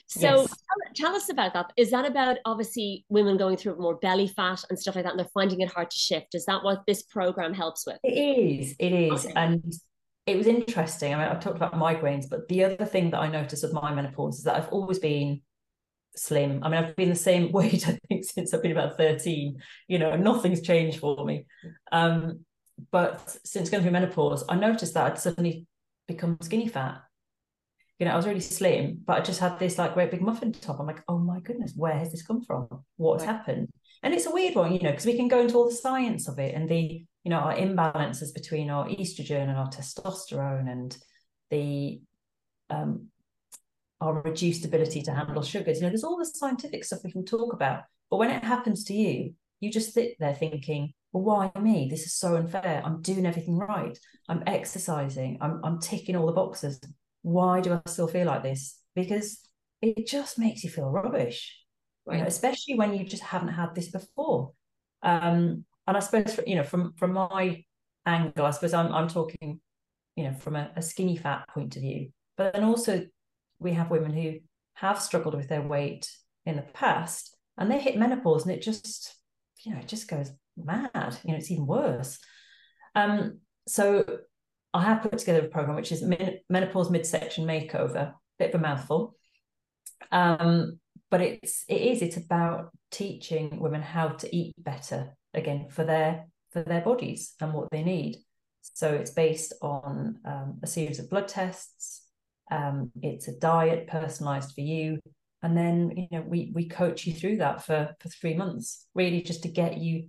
so 0.07 0.21
yes. 0.21 0.49
tell, 0.49 0.49
tell, 0.97 1.15
us 1.15 1.29
about 1.29 1.53
that 1.53 1.73
is 1.77 1.91
that 1.91 2.07
about 2.07 2.39
obviously 2.47 3.05
women 3.09 3.37
going 3.37 3.57
through 3.57 3.77
more 3.77 3.97
belly 3.97 4.27
fat 4.27 4.65
and 4.71 4.79
stuff 4.79 4.97
like 4.97 5.05
that 5.05 5.11
and 5.11 5.19
they're 5.19 5.29
finding 5.35 5.61
it 5.61 5.71
hard 5.71 5.91
to 5.91 5.99
shift 5.99 6.35
is 6.35 6.47
that 6.47 6.65
what 6.65 6.83
this 6.87 7.03
program 7.03 7.53
helps 7.53 7.87
with 7.87 7.99
it 8.03 8.13
is 8.13 8.75
it 8.79 8.93
is 8.93 9.27
okay. 9.27 9.35
and 9.37 9.73
it 10.27 10.37
was 10.39 10.47
interesting 10.47 11.15
i 11.15 11.19
mean 11.19 11.29
i've 11.29 11.41
talked 11.41 11.57
about 11.57 11.75
migraines 11.75 12.29
but 12.29 12.49
the 12.49 12.65
other 12.65 12.87
thing 12.87 13.11
that 13.11 13.21
i 13.21 13.29
noticed 13.29 13.63
with 13.63 13.75
my 13.75 13.95
menopause 13.95 14.39
is 14.39 14.45
that 14.45 14.57
i've 14.57 14.69
always 14.71 14.99
been 14.99 15.41
slim. 16.17 16.63
I 16.63 16.69
mean, 16.69 16.83
I've 16.83 16.97
been 16.97 17.11
the 17.11 17.15
same 17.15 17.53
weight, 17.53 17.89
I 17.89 17.99
think, 18.09 18.25
since 18.25 18.53
I've 18.53 18.63
been 18.63 18.73
about 18.73 18.97
13. 18.97 19.57
You 19.89 19.99
know, 19.99 20.17
nothing's 20.17 20.63
changed 20.63 20.99
for 20.99 21.25
me. 21.25 21.47
Um, 21.93 22.45
but 22.91 23.37
since 23.45 23.71
going 23.71 23.83
through 23.83 23.93
menopause, 23.93 24.45
I 24.49 24.57
noticed 24.57 24.95
that 24.95 25.13
I'd 25.13 25.19
suddenly 25.19 25.67
become 26.09 26.39
skinny 26.43 26.69
fat. 26.69 27.03
You 27.99 28.07
know, 28.07 28.13
I 28.13 28.17
was 28.17 28.27
really 28.27 28.41
slim, 28.41 29.01
but 29.05 29.19
I 29.19 29.21
just 29.21 29.39
had 29.39 29.59
this 29.59 29.79
like 29.79 29.95
great 29.95 30.11
big 30.11 30.21
muffin 30.21 30.53
top. 30.53 30.81
I'm 30.81 30.87
like, 30.87 31.03
oh 31.07 31.19
my 31.19 31.39
goodness, 31.41 31.75
where 31.77 31.97
has 31.97 32.11
this 32.11 32.27
come 32.27 32.43
from? 32.43 32.67
What's 32.97 33.25
right. 33.25 33.37
happened? 33.37 33.69
And 34.03 34.13
it's 34.13 34.27
a 34.27 34.33
weird 34.33 34.57
one, 34.57 34.73
you 34.73 34.81
know, 34.81 34.91
because 34.91 35.07
we 35.07 35.17
can 35.17 35.29
go 35.29 35.41
into 35.41 35.55
all 35.55 35.69
the 35.69 35.75
science 35.75 36.29
of 36.29 36.39
it 36.41 36.55
and 36.55 36.69
the, 36.69 37.05
you 37.23 37.31
know, 37.31 37.39
our 37.39 37.55
imbalances 37.55 38.35
between 38.35 38.69
our 38.69 38.87
estrogen 38.89 39.49
and 39.49 39.57
our 39.57 39.69
testosterone 39.69 40.71
and 40.71 40.97
the 41.51 42.01
um, 42.69 43.09
our 44.05 44.21
reduced 44.23 44.65
ability 44.65 45.03
to 45.03 45.15
handle 45.15 45.43
sugars. 45.43 45.79
You 45.79 45.85
know, 45.85 45.89
there's 45.89 46.05
all 46.05 46.19
the 46.19 46.27
scientific 46.27 46.85
stuff 46.85 47.01
we 47.03 47.13
can 47.13 47.25
talk 47.25 47.53
about. 47.53 47.85
But 48.11 48.19
when 48.19 48.31
it 48.31 48.45
happens 48.45 48.85
to 48.85 48.95
you, 48.95 49.35
you 49.61 49.71
just 49.71 49.95
sit 49.95 50.17
there 50.21 50.35
thinking, 50.35 50.93
well, 51.13 51.51
why 51.55 51.61
me? 51.61 51.89
This 51.89 52.05
is 52.05 52.15
so 52.15 52.37
unfair. 52.37 52.83
I'm 52.85 53.01
doing 53.01 53.25
everything 53.25 53.57
right. 53.57 53.99
I'm 54.29 54.43
exercising. 54.47 55.39
I'm, 55.41 55.61
I'm 55.65 55.81
ticking 55.81 56.17
all 56.17 56.27
the 56.27 56.33
boxes. 56.33 56.81
Why 57.23 57.61
do 57.61 57.73
I 57.73 57.81
still 57.87 58.09
feel 58.09 58.27
like 58.27 58.43
this? 58.43 58.79
Because 58.95 59.41
it 59.81 60.07
just 60.07 60.39
makes 60.39 60.65
you 60.65 60.71
feel 60.71 60.91
rubbish, 60.91 61.59
right. 62.07 62.17
you 62.17 62.23
know, 62.23 62.29
especially 62.29 62.75
when 62.75 62.95
you 62.95 63.05
just 63.05 63.23
haven't 63.23 63.49
had 63.49 63.75
this 63.75 63.91
before. 63.91 64.53
Um, 65.03 65.65
and 65.87 65.97
I 65.97 66.01
suppose, 66.01 66.39
you 66.47 66.57
know, 66.57 66.63
from 66.63 66.93
from 66.97 67.13
my 67.13 67.65
angle, 68.07 68.47
I 68.47 68.51
suppose 68.51 68.75
I'm 68.75 68.93
I'm 68.93 69.09
talking, 69.09 69.61
you 70.17 70.25
know, 70.25 70.35
from 70.35 70.57
a, 70.57 70.71
a 70.77 70.83
skinny 70.83 71.17
fat 71.17 71.49
point 71.49 71.77
of 71.77 71.83
view, 71.83 72.11
but 72.37 72.55
then 72.55 72.65
also 72.65 73.07
we 73.65 73.73
have 73.73 73.91
women 73.91 74.13
who 74.13 74.35
have 74.75 75.01
struggled 75.01 75.35
with 75.35 75.49
their 75.49 75.63
weight 75.63 76.11
in 76.47 76.57
the 76.57 76.63
past 76.63 77.37
and 77.57 77.71
they 77.71 77.81
hit 77.81 77.97
menopause 77.97 78.45
and 78.45 78.53
it 78.53 78.63
just 78.63 79.15
you 79.63 79.73
know 79.73 79.79
it 79.79 79.89
just 79.89 80.09
goes 80.09 80.31
mad 80.57 81.17
you 81.25 81.33
know 81.33 81.37
it's 81.37 81.51
even 81.51 81.67
worse 81.67 82.19
um 82.95 83.39
so 83.67 84.05
i 84.73 84.83
have 84.83 85.03
put 85.03 85.19
together 85.19 85.47
a 85.47 85.49
program 85.49 85.77
which 85.77 85.93
is 85.93 86.03
men- 86.03 86.39
menopause 86.49 86.91
midsection 86.91 87.47
makeover 87.47 88.13
bit 88.39 88.55
of 88.55 88.61
a 88.61 88.63
mouthful 88.63 89.17
um 90.13 90.79
but 91.11 91.21
it's 91.21 91.65
it 91.69 91.81
is 91.81 92.03
it's 92.03 92.17
about 92.17 92.71
teaching 92.91 93.59
women 93.61 93.83
how 93.83 94.09
to 94.09 94.35
eat 94.35 94.55
better 94.59 95.17
again 95.33 95.69
for 95.69 95.85
their 95.85 96.27
for 96.55 96.63
their 96.63 96.81
bodies 96.81 97.35
and 97.41 97.53
what 97.53 97.69
they 97.71 97.83
need. 97.83 98.17
So 98.63 98.89
it's 98.95 99.11
based 99.11 99.53
on 99.61 100.21
um, 100.25 100.61
a 100.63 100.67
series 100.67 101.01
of 101.01 101.11
blood 101.11 101.29
tests. 101.29 102.04
Um, 102.51 102.91
it's 103.03 103.29
a 103.29 103.39
diet 103.39 103.87
personalized 103.87 104.55
for 104.55 104.61
you, 104.61 105.01
and 105.43 105.57
then 105.57 105.93
you 105.97 106.09
know 106.11 106.25
we 106.27 106.53
we 106.55 106.69
coach 106.69 107.07
you 107.07 107.13
through 107.13 107.39
that 107.39 107.65
for 107.65 107.95
for 108.01 108.09
three 108.09 108.35
months, 108.35 108.87
really 108.95 109.23
just 109.23 109.43
to 109.43 109.49
get 109.49 109.79
you, 109.79 110.09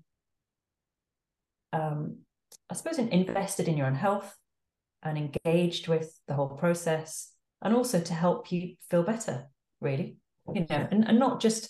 um, 1.74 2.20
I 2.70 2.74
suppose, 2.74 3.00
invested 3.00 3.68
in 3.68 3.78
your 3.78 3.88
own 3.88 3.96
health 3.96 4.36
and 5.04 5.18
engaged 5.18 5.88
with 5.88 6.18
the 6.28 6.34
whole 6.34 6.50
process, 6.50 7.32
and 7.62 7.74
also 7.74 8.00
to 8.00 8.14
help 8.14 8.52
you 8.52 8.76
feel 8.90 9.04
better, 9.04 9.48
really, 9.80 10.18
you 10.54 10.66
know, 10.70 10.88
and, 10.92 11.08
and 11.08 11.20
not 11.20 11.40
just 11.40 11.70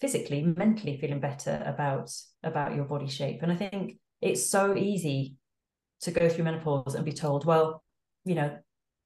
physically, 0.00 0.42
mentally 0.42 0.98
feeling 0.98 1.20
better 1.20 1.62
about 1.64 2.10
about 2.42 2.74
your 2.74 2.84
body 2.84 3.08
shape. 3.08 3.42
And 3.42 3.52
I 3.52 3.56
think 3.56 3.98
it's 4.20 4.48
so 4.50 4.76
easy 4.76 5.36
to 6.02 6.10
go 6.10 6.28
through 6.28 6.44
menopause 6.44 6.94
and 6.94 7.04
be 7.04 7.12
told, 7.12 7.44
well, 7.44 7.82
you 8.24 8.34
know, 8.34 8.58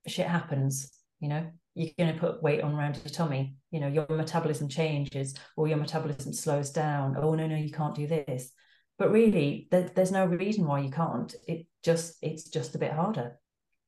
shit 0.07 0.27
happens, 0.27 0.91
you 1.21 1.29
know, 1.29 1.47
you're 1.75 1.91
going 1.99 2.13
to 2.13 2.21
put 2.21 2.43
weight 2.43 2.63
on 2.63 2.75
around 2.75 2.97
your 2.97 3.13
tummy, 3.13 3.57
you 3.71 3.81
know, 3.81 3.89
your 3.89 4.07
metabolism 4.09 4.69
changes 4.69 5.35
or 5.57 5.69
your 5.69 5.77
metabolism 5.77 6.33
slows 6.33 6.71
down. 6.71 7.17
Oh, 7.19 7.35
no, 7.35 7.47
no, 7.47 7.57
you 7.57 7.71
can't 7.71 7.95
do 7.95 8.07
this. 8.07 8.51
But 8.99 9.13
really, 9.13 9.69
there, 9.71 9.91
there's 9.95 10.13
no 10.13 10.25
reason 10.25 10.67
why 10.67 10.81
you 10.81 10.91
can't. 10.91 11.35
It 11.47 11.67
just, 11.83 12.17
it's 12.23 12.49
just 12.49 12.75
a 12.75 12.79
bit 12.79 12.93
harder, 12.93 13.39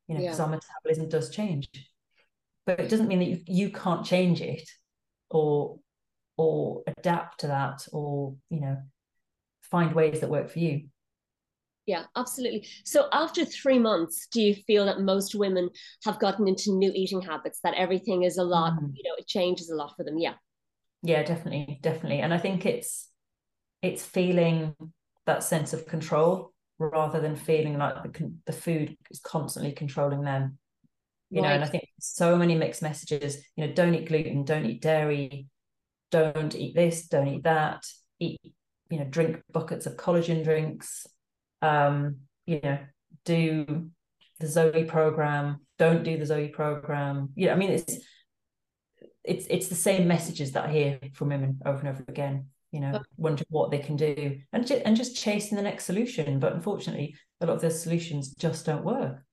you 0.07 0.15
know, 0.15 0.21
because 0.21 0.39
yeah. 0.39 0.45
our 0.45 0.51
metabolism 0.51 1.09
does 1.09 1.31
change. 1.31 1.69
But 2.67 2.81
it 2.81 2.91
doesn't 2.91 3.09
mean 3.09 3.21
that 3.21 3.29
you, 3.29 3.41
you 3.47 3.71
can't 3.71 4.05
change 4.05 4.43
it 4.43 4.69
or 5.31 5.79
or 6.39 6.83
adapt 6.87 7.41
to 7.41 7.49
that 7.49 7.87
or 7.93 8.35
you 8.49 8.61
know 8.61 8.79
find 9.63 9.93
ways 9.93 10.21
that 10.21 10.31
work 10.31 10.49
for 10.49 10.61
you 10.61 10.89
yeah 11.89 12.05
absolutely. 12.15 12.69
So 12.85 13.09
after 13.13 13.45
three 13.45 13.79
months 13.79 14.29
do 14.31 14.41
you 14.41 14.55
feel 14.67 14.85
that 14.85 15.01
most 15.01 15.35
women 15.35 15.71
have 16.05 16.21
gotten 16.21 16.47
into 16.47 16.71
new 16.73 16.93
eating 16.95 17.23
habits 17.23 17.61
that 17.65 17.75
everything 17.75 18.23
is 18.23 18.37
a 18.37 18.45
lot 18.45 18.75
mm. 18.75 18.93
you 18.95 19.03
know 19.03 19.17
it 19.19 19.27
changes 19.27 19.71
a 19.71 19.75
lot 19.75 19.95
for 19.97 20.05
them? 20.05 20.19
Yeah. 20.19 20.35
Yeah 21.03 21.23
definitely 21.25 21.81
definitely. 21.83 22.21
And 22.21 22.33
i 22.33 22.39
think 22.39 22.67
it's 22.67 23.09
it's 23.83 24.05
feeling 24.05 24.77
that 25.27 25.43
sense 25.43 25.73
of 25.73 25.87
control 25.87 26.53
rather 26.79 27.21
than 27.21 27.35
feeling 27.35 27.77
like 27.77 28.03
the, 28.03 28.33
the 28.47 28.53
food 28.53 28.97
is 29.11 29.19
constantly 29.19 29.73
controlling 29.73 30.23
them. 30.23 30.59
You 31.31 31.43
right. 31.43 31.49
know 31.49 31.55
and 31.57 31.65
i 31.65 31.67
think 31.67 31.85
so 32.01 32.37
many 32.37 32.55
mixed 32.55 32.83
messages 32.83 33.37
you 33.57 33.67
know 33.67 33.73
don't 33.73 33.95
eat 33.95 34.09
gluten 34.09 34.45
don't 34.45 34.65
eat 34.65 34.81
dairy 34.81 35.47
don't 36.11 36.55
eat 36.55 36.75
this 36.75 37.07
don't 37.07 37.29
eat 37.29 37.43
that 37.43 37.85
eat 38.19 38.41
you 38.89 38.99
know 38.99 39.05
drink 39.05 39.43
buckets 39.53 39.85
of 39.85 39.97
collagen 39.97 40.43
drinks 40.43 41.07
um, 41.63 42.17
you 42.47 42.61
know, 42.63 42.79
do 43.25 43.91
the 44.41 44.47
Zoe 44.47 44.85
program, 44.85 45.61
don't 45.79 46.03
do 46.03 46.17
the 46.17 46.27
Zoe 46.27 46.49
program. 46.49 47.31
Yeah, 47.35 47.53
I 47.53 47.57
mean, 47.57 47.71
it's 47.71 47.99
it's 49.25 49.47
it's 49.49 49.69
the 49.69 49.75
same 49.75 50.09
messages 50.09 50.53
that 50.53 50.67
I 50.67 50.73
hear 50.73 51.01
from 51.13 51.29
women 51.29 51.61
over 51.65 51.79
and 51.79 51.89
over 51.89 52.05
again. 52.09 52.47
You 52.73 52.81
know, 52.81 53.01
wondering 53.17 53.47
what 53.49 53.71
they 53.71 53.79
can 53.79 53.97
do 53.97 54.39
and 54.53 54.67
just, 54.67 54.83
and 54.85 54.95
just 54.95 55.17
chasing 55.17 55.57
the 55.57 55.63
next 55.63 55.87
solution. 55.87 56.39
But 56.39 56.53
unfortunately, 56.53 57.17
a 57.41 57.47
lot 57.47 57.57
of 57.57 57.63
those 57.63 57.83
solutions 57.83 58.35
just 58.35 58.67
don't 58.67 58.85
work. 58.85 59.25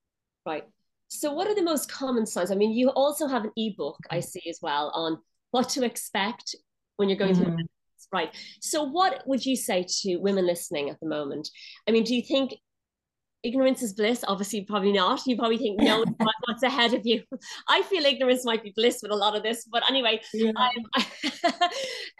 Right. 0.45 0.63
So, 1.09 1.33
what 1.33 1.47
are 1.47 1.55
the 1.55 1.61
most 1.61 1.91
common 1.91 2.25
signs? 2.25 2.51
I 2.51 2.55
mean, 2.55 2.71
you 2.71 2.89
also 2.89 3.27
have 3.27 3.43
an 3.43 3.51
ebook 3.57 3.97
I 4.09 4.21
see 4.21 4.41
as 4.49 4.59
well 4.61 4.89
on 4.93 5.19
what 5.51 5.69
to 5.69 5.83
expect 5.83 6.55
when 6.97 7.09
you're 7.09 7.17
going 7.17 7.33
mm-hmm. 7.33 7.55
through 7.55 7.65
right. 8.11 8.33
So, 8.61 8.83
what 8.83 9.23
would 9.25 9.45
you 9.45 9.55
say 9.55 9.85
to 10.01 10.17
women 10.17 10.45
listening 10.45 10.89
at 10.89 10.99
the 10.99 11.07
moment? 11.07 11.49
I 11.87 11.91
mean, 11.91 12.03
do 12.03 12.15
you 12.15 12.21
think 12.21 12.53
ignorance 13.43 13.81
is 13.83 13.93
bliss? 13.93 14.23
Obviously, 14.27 14.61
probably 14.61 14.91
not. 14.91 15.21
You 15.25 15.37
probably 15.37 15.57
think, 15.57 15.79
no, 15.81 16.03
what's 16.45 16.63
ahead 16.63 16.93
of 16.93 17.05
you? 17.05 17.23
I 17.69 17.81
feel 17.83 18.05
ignorance 18.05 18.45
might 18.45 18.63
be 18.63 18.73
bliss 18.75 18.99
with 19.01 19.11
a 19.11 19.15
lot 19.15 19.35
of 19.35 19.43
this, 19.43 19.65
but 19.71 19.83
anyway, 19.89 20.21
yeah. 20.33 20.51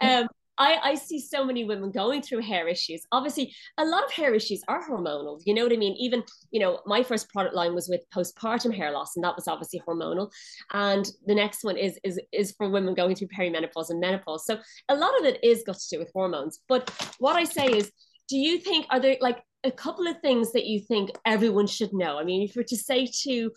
um, 0.00 0.28
I, 0.58 0.78
I 0.82 0.94
see 0.94 1.20
so 1.20 1.44
many 1.44 1.64
women 1.64 1.90
going 1.90 2.22
through 2.22 2.42
hair 2.42 2.68
issues. 2.68 3.06
Obviously, 3.12 3.54
a 3.78 3.84
lot 3.84 4.04
of 4.04 4.12
hair 4.12 4.34
issues 4.34 4.62
are 4.68 4.86
hormonal. 4.86 5.40
You 5.44 5.54
know 5.54 5.64
what 5.64 5.72
I 5.72 5.76
mean? 5.76 5.94
Even, 5.98 6.22
you 6.50 6.60
know, 6.60 6.80
my 6.86 7.02
first 7.02 7.28
product 7.30 7.54
line 7.54 7.74
was 7.74 7.88
with 7.88 8.02
postpartum 8.14 8.74
hair 8.74 8.90
loss, 8.90 9.16
and 9.16 9.24
that 9.24 9.36
was 9.36 9.48
obviously 9.48 9.82
hormonal. 9.86 10.30
And 10.72 11.08
the 11.26 11.34
next 11.34 11.64
one 11.64 11.76
is 11.76 11.98
is 12.04 12.20
is 12.32 12.52
for 12.52 12.68
women 12.68 12.94
going 12.94 13.14
through 13.14 13.28
perimenopause 13.28 13.90
and 13.90 14.00
menopause. 14.00 14.46
So 14.46 14.58
a 14.88 14.94
lot 14.94 15.18
of 15.18 15.26
it 15.26 15.42
is 15.42 15.64
got 15.64 15.78
to 15.78 15.88
do 15.90 15.98
with 15.98 16.10
hormones. 16.12 16.60
But 16.68 16.90
what 17.18 17.36
I 17.36 17.44
say 17.44 17.66
is, 17.66 17.90
do 18.28 18.36
you 18.36 18.58
think 18.58 18.86
are 18.90 19.00
there 19.00 19.16
like 19.20 19.42
a 19.64 19.70
couple 19.70 20.06
of 20.06 20.20
things 20.20 20.52
that 20.52 20.66
you 20.66 20.80
think 20.80 21.10
everyone 21.24 21.66
should 21.66 21.92
know? 21.92 22.18
I 22.18 22.24
mean, 22.24 22.42
if 22.42 22.54
you're 22.54 22.64
to 22.64 22.76
say 22.76 23.06
to 23.24 23.52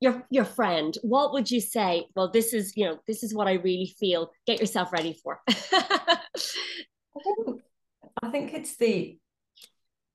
your 0.00 0.26
your 0.30 0.44
friend 0.44 0.98
what 1.02 1.32
would 1.32 1.50
you 1.50 1.60
say 1.60 2.06
well 2.14 2.30
this 2.30 2.52
is 2.52 2.76
you 2.76 2.84
know 2.84 2.98
this 3.06 3.22
is 3.22 3.34
what 3.34 3.48
i 3.48 3.54
really 3.54 3.94
feel. 3.98 4.30
Get 4.46 4.60
yourself 4.60 4.92
ready 4.92 5.18
for. 5.22 5.40
I, 5.48 6.18
think, 7.24 7.62
I 8.22 8.30
think 8.30 8.54
it's 8.54 8.76
the 8.76 9.18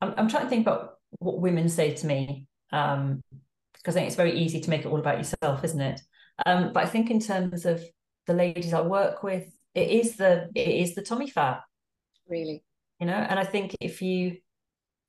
I'm, 0.02 0.14
I'm 0.18 0.28
trying 0.28 0.44
to 0.44 0.50
think 0.50 0.68
about 0.68 0.96
what 1.20 1.42
women 1.42 1.68
say 1.70 1.94
to 1.94 2.08
me 2.08 2.46
um 2.72 3.22
because 3.74 3.96
i 3.96 4.00
think 4.00 4.08
it's 4.08 4.16
very 4.16 4.38
easy 4.38 4.62
to 4.62 4.70
make 4.70 4.82
it 4.82 4.88
all 4.88 5.00
about 5.00 5.18
yourself 5.18 5.64
isn't 5.64 5.82
it? 5.82 6.02
Um 6.46 6.72
but 6.74 6.84
i 6.84 6.88
think 6.88 7.10
in 7.10 7.20
terms 7.20 7.66
of 7.66 7.84
the 8.28 8.34
ladies 8.34 8.74
i 8.74 8.82
work 8.82 9.24
with 9.24 9.48
it 9.74 9.90
is 9.90 10.16
the 10.16 10.50
it 10.54 10.68
is 10.68 10.96
the 10.96 11.02
tummy 11.02 11.30
fat. 11.30 11.62
Really? 12.28 12.64
You 13.00 13.08
know 13.08 13.14
and 13.14 13.40
i 13.40 13.44
think 13.44 13.76
if 13.82 14.02
you 14.02 14.38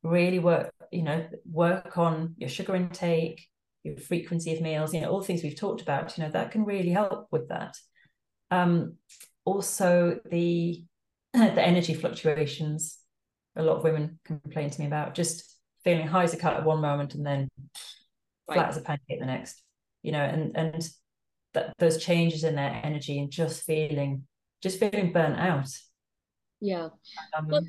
really 0.02 0.38
work 0.38 0.72
you 0.90 1.02
know 1.02 1.24
work 1.44 1.98
on 1.98 2.34
your 2.38 2.48
sugar 2.48 2.74
intake 2.74 3.46
your 3.82 3.96
frequency 3.96 4.54
of 4.54 4.60
meals, 4.60 4.94
you 4.94 5.00
know, 5.00 5.10
all 5.10 5.20
the 5.20 5.26
things 5.26 5.42
we've 5.42 5.58
talked 5.58 5.82
about, 5.82 6.16
you 6.16 6.24
know, 6.24 6.30
that 6.30 6.52
can 6.52 6.64
really 6.64 6.90
help 6.90 7.28
with 7.30 7.48
that. 7.48 7.76
Um, 8.50 8.96
also 9.44 10.20
the 10.30 10.84
the 11.32 11.66
energy 11.66 11.94
fluctuations, 11.94 12.98
a 13.56 13.62
lot 13.62 13.78
of 13.78 13.84
women 13.84 14.18
complain 14.24 14.70
to 14.70 14.80
me 14.80 14.86
about 14.86 15.14
just 15.14 15.56
feeling 15.84 16.06
high 16.06 16.24
as 16.24 16.34
a 16.34 16.36
kite 16.36 16.56
at 16.56 16.64
one 16.64 16.80
moment 16.80 17.14
and 17.14 17.26
then 17.26 17.48
right. 18.48 18.54
flat 18.54 18.68
as 18.68 18.76
a 18.76 18.82
pancake 18.82 19.18
the 19.18 19.26
next, 19.26 19.62
you 20.02 20.12
know, 20.12 20.22
and 20.22 20.56
and 20.56 20.88
that 21.54 21.72
those 21.78 22.02
changes 22.02 22.44
in 22.44 22.54
their 22.54 22.80
energy 22.84 23.18
and 23.18 23.30
just 23.30 23.64
feeling 23.64 24.24
just 24.62 24.78
feeling 24.78 25.12
burnt 25.12 25.38
out. 25.38 25.68
Yeah. 26.60 26.88
Um, 27.36 27.48
well, 27.48 27.66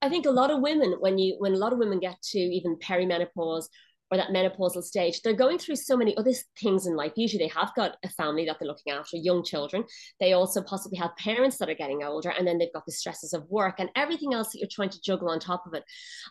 I 0.00 0.08
think 0.08 0.26
a 0.26 0.30
lot 0.30 0.50
of 0.50 0.60
women, 0.60 0.96
when 1.00 1.18
you 1.18 1.36
when 1.38 1.54
a 1.54 1.58
lot 1.58 1.72
of 1.72 1.78
women 1.78 1.98
get 1.98 2.20
to 2.22 2.38
even 2.38 2.76
perimenopause 2.76 3.64
or 4.10 4.16
that 4.16 4.30
menopausal 4.30 4.82
stage, 4.82 5.20
they're 5.22 5.34
going 5.34 5.58
through 5.58 5.76
so 5.76 5.96
many 5.96 6.16
other 6.16 6.32
things 6.60 6.86
in 6.86 6.96
life. 6.96 7.12
Usually 7.16 7.44
they 7.44 7.52
have 7.54 7.74
got 7.76 7.96
a 8.04 8.08
family 8.08 8.46
that 8.46 8.58
they're 8.58 8.68
looking 8.68 8.92
after, 8.92 9.16
young 9.16 9.44
children. 9.44 9.84
They 10.20 10.32
also 10.32 10.62
possibly 10.62 10.98
have 10.98 11.16
parents 11.16 11.58
that 11.58 11.68
are 11.68 11.74
getting 11.74 12.02
older, 12.02 12.30
and 12.30 12.46
then 12.46 12.58
they've 12.58 12.72
got 12.72 12.86
the 12.86 12.92
stresses 12.92 13.32
of 13.32 13.48
work 13.48 13.76
and 13.78 13.90
everything 13.96 14.34
else 14.34 14.52
that 14.52 14.58
you're 14.58 14.68
trying 14.70 14.90
to 14.90 15.00
juggle 15.02 15.28
on 15.28 15.40
top 15.40 15.66
of 15.66 15.74
it. 15.74 15.84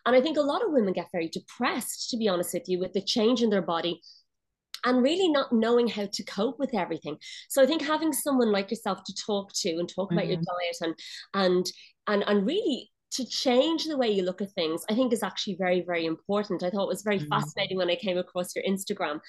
And 0.06 0.16
I 0.16 0.22
think 0.22 0.38
a 0.38 0.42
lot 0.42 0.64
of 0.64 0.72
women 0.72 0.94
get 0.94 1.12
very 1.12 1.30
depressed, 1.30 2.10
to 2.10 2.18
be 2.18 2.28
honest 2.28 2.54
with 2.54 2.68
you, 2.68 2.80
with 2.80 2.94
the 2.94 3.02
change 3.02 3.42
in 3.42 3.50
their 3.50 3.62
body 3.62 4.02
and 4.84 5.04
really 5.04 5.30
not 5.30 5.52
knowing 5.52 5.88
how 5.88 6.08
to 6.12 6.24
cope 6.24 6.60
with 6.60 6.74
everything. 6.74 7.18
So 7.50 7.62
I 7.62 7.66
think 7.66 7.82
having 7.82 8.14
someone 8.14 8.52
like 8.52 8.72
yourself 8.72 9.04
to 9.06 9.14
talk 9.14 9.52
to 9.62 9.70
and 9.78 9.90
talk 9.90 10.10
mm-hmm. 10.10 10.18
about 10.18 10.28
your 10.28 10.38
mm-hmm. 10.38 10.82
diet 10.84 10.96
and 11.34 11.46
and 11.46 11.72
and 12.08 12.24
and 12.28 12.46
really 12.46 12.90
to 13.18 13.26
change 13.26 13.86
the 13.86 13.98
way 13.98 14.10
you 14.10 14.24
look 14.24 14.42
at 14.42 14.52
things, 14.54 14.84
I 14.90 14.94
think 14.96 15.12
is 15.12 15.24
actually 15.24 15.56
very, 15.56 15.82
very 15.82 16.06
important. 16.06 16.64
I 16.64 16.70
thought 16.70 16.84
it 16.84 16.90
was 16.90 17.02
very 17.02 17.20
mm-hmm. 17.20 17.30
fascinating 17.30 17.78
when 17.78 17.90
I 17.90 17.96
came 17.96 18.18
across 18.18 18.56
your 18.56 18.64
Instagram. 18.64 19.20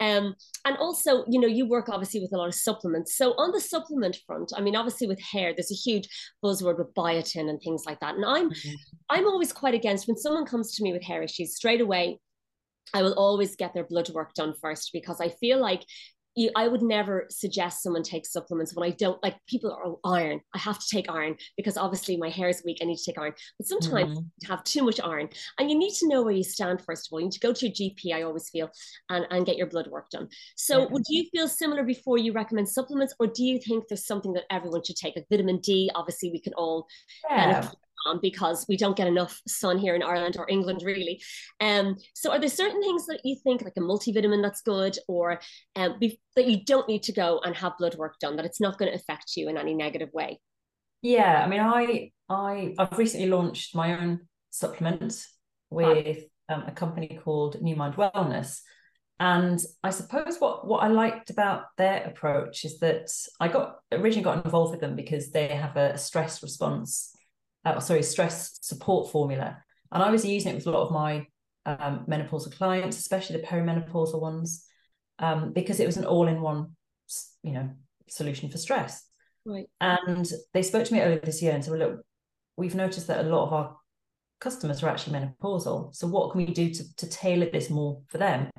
Um, 0.00 0.34
and 0.64 0.76
also, 0.78 1.24
you 1.28 1.40
know, 1.40 1.48
you 1.48 1.66
work 1.66 1.88
obviously 1.88 2.20
with 2.20 2.32
a 2.32 2.36
lot 2.36 2.48
of 2.48 2.54
supplements. 2.54 3.16
So 3.16 3.32
on 3.32 3.52
the 3.52 3.60
supplement 3.60 4.16
front, 4.26 4.52
I 4.56 4.60
mean, 4.60 4.76
obviously 4.76 5.06
with 5.06 5.20
hair, 5.20 5.52
there's 5.54 5.72
a 5.72 5.74
huge 5.74 6.08
buzzword 6.42 6.78
with 6.78 6.94
biotin 6.94 7.50
and 7.50 7.60
things 7.60 7.84
like 7.86 8.00
that. 8.00 8.14
And 8.14 8.24
I'm 8.24 8.50
mm-hmm. 8.50 8.74
I'm 9.10 9.26
always 9.26 9.52
quite 9.52 9.74
against 9.74 10.08
when 10.08 10.16
someone 10.16 10.46
comes 10.46 10.74
to 10.76 10.82
me 10.82 10.92
with 10.92 11.02
hair 11.02 11.22
issues 11.22 11.56
straight 11.56 11.80
away. 11.80 12.18
I 12.94 13.02
will 13.02 13.14
always 13.14 13.56
get 13.56 13.74
their 13.74 13.84
blood 13.84 14.10
work 14.10 14.34
done 14.34 14.54
first 14.60 14.90
because 14.92 15.20
I 15.20 15.28
feel 15.28 15.58
like 15.58 15.84
you, 16.34 16.50
I 16.56 16.68
would 16.68 16.82
never 16.82 17.26
suggest 17.30 17.82
someone 17.82 18.02
take 18.02 18.26
supplements 18.26 18.74
when 18.74 18.88
I 18.88 18.94
don't 18.94 19.22
like 19.22 19.36
people 19.46 19.72
are 19.72 19.86
oh, 19.86 20.00
iron. 20.04 20.40
I 20.54 20.58
have 20.58 20.78
to 20.78 20.86
take 20.90 21.10
iron 21.10 21.36
because 21.56 21.76
obviously 21.76 22.16
my 22.16 22.30
hair 22.30 22.48
is 22.48 22.62
weak. 22.64 22.78
I 22.80 22.86
need 22.86 22.96
to 22.96 23.04
take 23.04 23.18
iron. 23.18 23.34
But 23.58 23.66
sometimes 23.66 24.18
mm-hmm. 24.18 24.50
have 24.50 24.64
too 24.64 24.82
much 24.82 25.00
iron. 25.02 25.28
And 25.58 25.70
you 25.70 25.78
need 25.78 25.92
to 25.94 26.08
know 26.08 26.22
where 26.22 26.32
you 26.32 26.44
stand, 26.44 26.82
first 26.82 27.08
of 27.08 27.12
all. 27.12 27.20
You 27.20 27.26
need 27.26 27.32
to 27.32 27.40
go 27.40 27.52
to 27.52 27.66
your 27.66 27.74
GP, 27.74 28.14
I 28.14 28.22
always 28.22 28.48
feel, 28.48 28.70
and, 29.10 29.26
and 29.30 29.46
get 29.46 29.56
your 29.56 29.66
blood 29.66 29.88
work 29.88 30.10
done. 30.10 30.28
So 30.56 30.80
yeah. 30.80 30.86
would 30.90 31.04
you 31.08 31.26
feel 31.32 31.48
similar 31.48 31.84
before 31.84 32.18
you 32.18 32.32
recommend 32.32 32.68
supplements, 32.68 33.14
or 33.18 33.26
do 33.26 33.44
you 33.44 33.58
think 33.58 33.88
there's 33.88 34.06
something 34.06 34.32
that 34.34 34.44
everyone 34.50 34.82
should 34.84 34.96
take? 34.96 35.16
Like 35.16 35.26
vitamin 35.30 35.58
D, 35.58 35.90
obviously 35.94 36.30
we 36.30 36.40
can 36.40 36.54
all 36.54 36.86
yeah. 37.28 37.52
benefit 37.52 37.78
on 38.06 38.20
because 38.20 38.66
we 38.68 38.76
don't 38.76 38.96
get 38.96 39.06
enough 39.06 39.40
sun 39.46 39.78
here 39.78 39.94
in 39.94 40.02
Ireland 40.02 40.36
or 40.38 40.46
England, 40.48 40.82
really. 40.84 41.20
Um, 41.60 41.96
so, 42.14 42.30
are 42.30 42.38
there 42.38 42.48
certain 42.48 42.80
things 42.80 43.06
that 43.06 43.20
you 43.24 43.36
think, 43.42 43.62
like 43.62 43.74
a 43.76 43.80
multivitamin, 43.80 44.42
that's 44.42 44.62
good, 44.62 44.98
or 45.08 45.40
um, 45.76 45.98
be- 45.98 46.20
that 46.36 46.46
you 46.46 46.64
don't 46.64 46.88
need 46.88 47.02
to 47.04 47.12
go 47.12 47.40
and 47.44 47.56
have 47.56 47.78
blood 47.78 47.96
work 47.96 48.18
done, 48.20 48.36
that 48.36 48.44
it's 48.44 48.60
not 48.60 48.78
going 48.78 48.90
to 48.90 48.96
affect 48.96 49.32
you 49.36 49.48
in 49.48 49.56
any 49.56 49.74
negative 49.74 50.10
way? 50.12 50.40
Yeah, 51.02 51.42
I 51.44 51.48
mean, 51.48 51.60
I 51.60 52.12
I 52.28 52.74
I've 52.78 52.98
recently 52.98 53.28
launched 53.28 53.74
my 53.74 53.98
own 53.98 54.20
supplement, 54.50 55.26
with 55.72 56.24
um, 56.48 56.64
a 56.66 56.72
company 56.72 57.18
called 57.22 57.60
Nu 57.60 57.74
Mind 57.74 57.94
Wellness. 57.94 58.60
And 59.18 59.60
I 59.82 59.90
suppose 59.90 60.38
what 60.38 60.66
what 60.66 60.82
I 60.82 60.88
liked 60.88 61.30
about 61.30 61.64
their 61.78 62.04
approach 62.04 62.64
is 62.64 62.78
that 62.80 63.08
I 63.40 63.48
got 63.48 63.76
originally 63.90 64.24
got 64.24 64.44
involved 64.44 64.72
with 64.72 64.80
them 64.80 64.96
because 64.96 65.30
they 65.30 65.48
have 65.48 65.76
a 65.76 65.96
stress 65.96 66.42
response, 66.42 67.14
uh, 67.64 67.80
sorry, 67.80 68.02
stress 68.02 68.58
support 68.62 69.10
formula, 69.10 69.58
and 69.90 70.02
I 70.02 70.10
was 70.10 70.24
using 70.24 70.52
it 70.52 70.54
with 70.56 70.66
a 70.66 70.70
lot 70.70 70.86
of 70.86 70.92
my 70.92 71.26
um, 71.66 72.06
menopausal 72.08 72.56
clients, 72.56 72.98
especially 72.98 73.40
the 73.40 73.46
perimenopausal 73.46 74.20
ones, 74.20 74.66
um, 75.18 75.52
because 75.52 75.80
it 75.80 75.86
was 75.86 75.96
an 75.96 76.04
all-in-one, 76.04 76.76
you 77.42 77.52
know, 77.52 77.70
solution 78.08 78.50
for 78.50 78.58
stress. 78.58 79.06
Right. 79.44 79.68
And 79.80 80.28
they 80.54 80.62
spoke 80.62 80.84
to 80.84 80.92
me 80.92 81.00
earlier 81.00 81.20
this 81.20 81.42
year 81.42 81.52
and 81.52 81.64
said, 81.64 81.72
well, 81.72 81.88
look, 81.88 82.00
we've 82.56 82.74
noticed 82.74 83.06
that 83.08 83.24
a 83.24 83.28
lot 83.28 83.46
of 83.46 83.52
our 83.52 83.76
customers 84.40 84.82
are 84.82 84.88
actually 84.88 85.18
menopausal. 85.18 85.94
So 85.94 86.06
what 86.06 86.32
can 86.32 86.44
we 86.44 86.52
do 86.52 86.70
to, 86.70 86.96
to 86.96 87.08
tailor 87.08 87.48
this 87.50 87.70
more 87.70 88.00
for 88.08 88.18
them? 88.18 88.50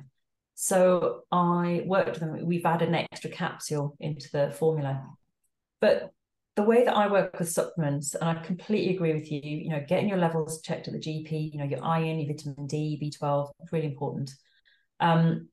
So 0.54 1.22
I 1.32 1.82
worked 1.86 2.10
with 2.10 2.20
them. 2.20 2.46
We've 2.46 2.64
added 2.64 2.88
an 2.88 2.94
extra 2.94 3.30
capsule 3.30 3.96
into 4.00 4.30
the 4.30 4.50
formula. 4.50 5.04
But 5.80 6.10
the 6.56 6.62
way 6.62 6.84
that 6.84 6.96
I 6.96 7.10
work 7.10 7.38
with 7.38 7.50
supplements, 7.50 8.14
and 8.14 8.24
I 8.24 8.42
completely 8.42 8.94
agree 8.94 9.12
with 9.12 9.30
you, 9.30 9.40
you 9.42 9.70
know, 9.70 9.84
getting 9.86 10.08
your 10.08 10.18
levels 10.18 10.60
checked 10.62 10.86
at 10.86 10.94
the 10.94 11.00
GP, 11.00 11.52
you 11.52 11.58
know, 11.58 11.64
your 11.64 11.84
iron, 11.84 12.20
your 12.20 12.32
vitamin 12.32 12.66
D, 12.66 12.98
B12, 13.02 13.50
really 13.72 13.86
important. 13.86 14.32
Um, 15.00 15.48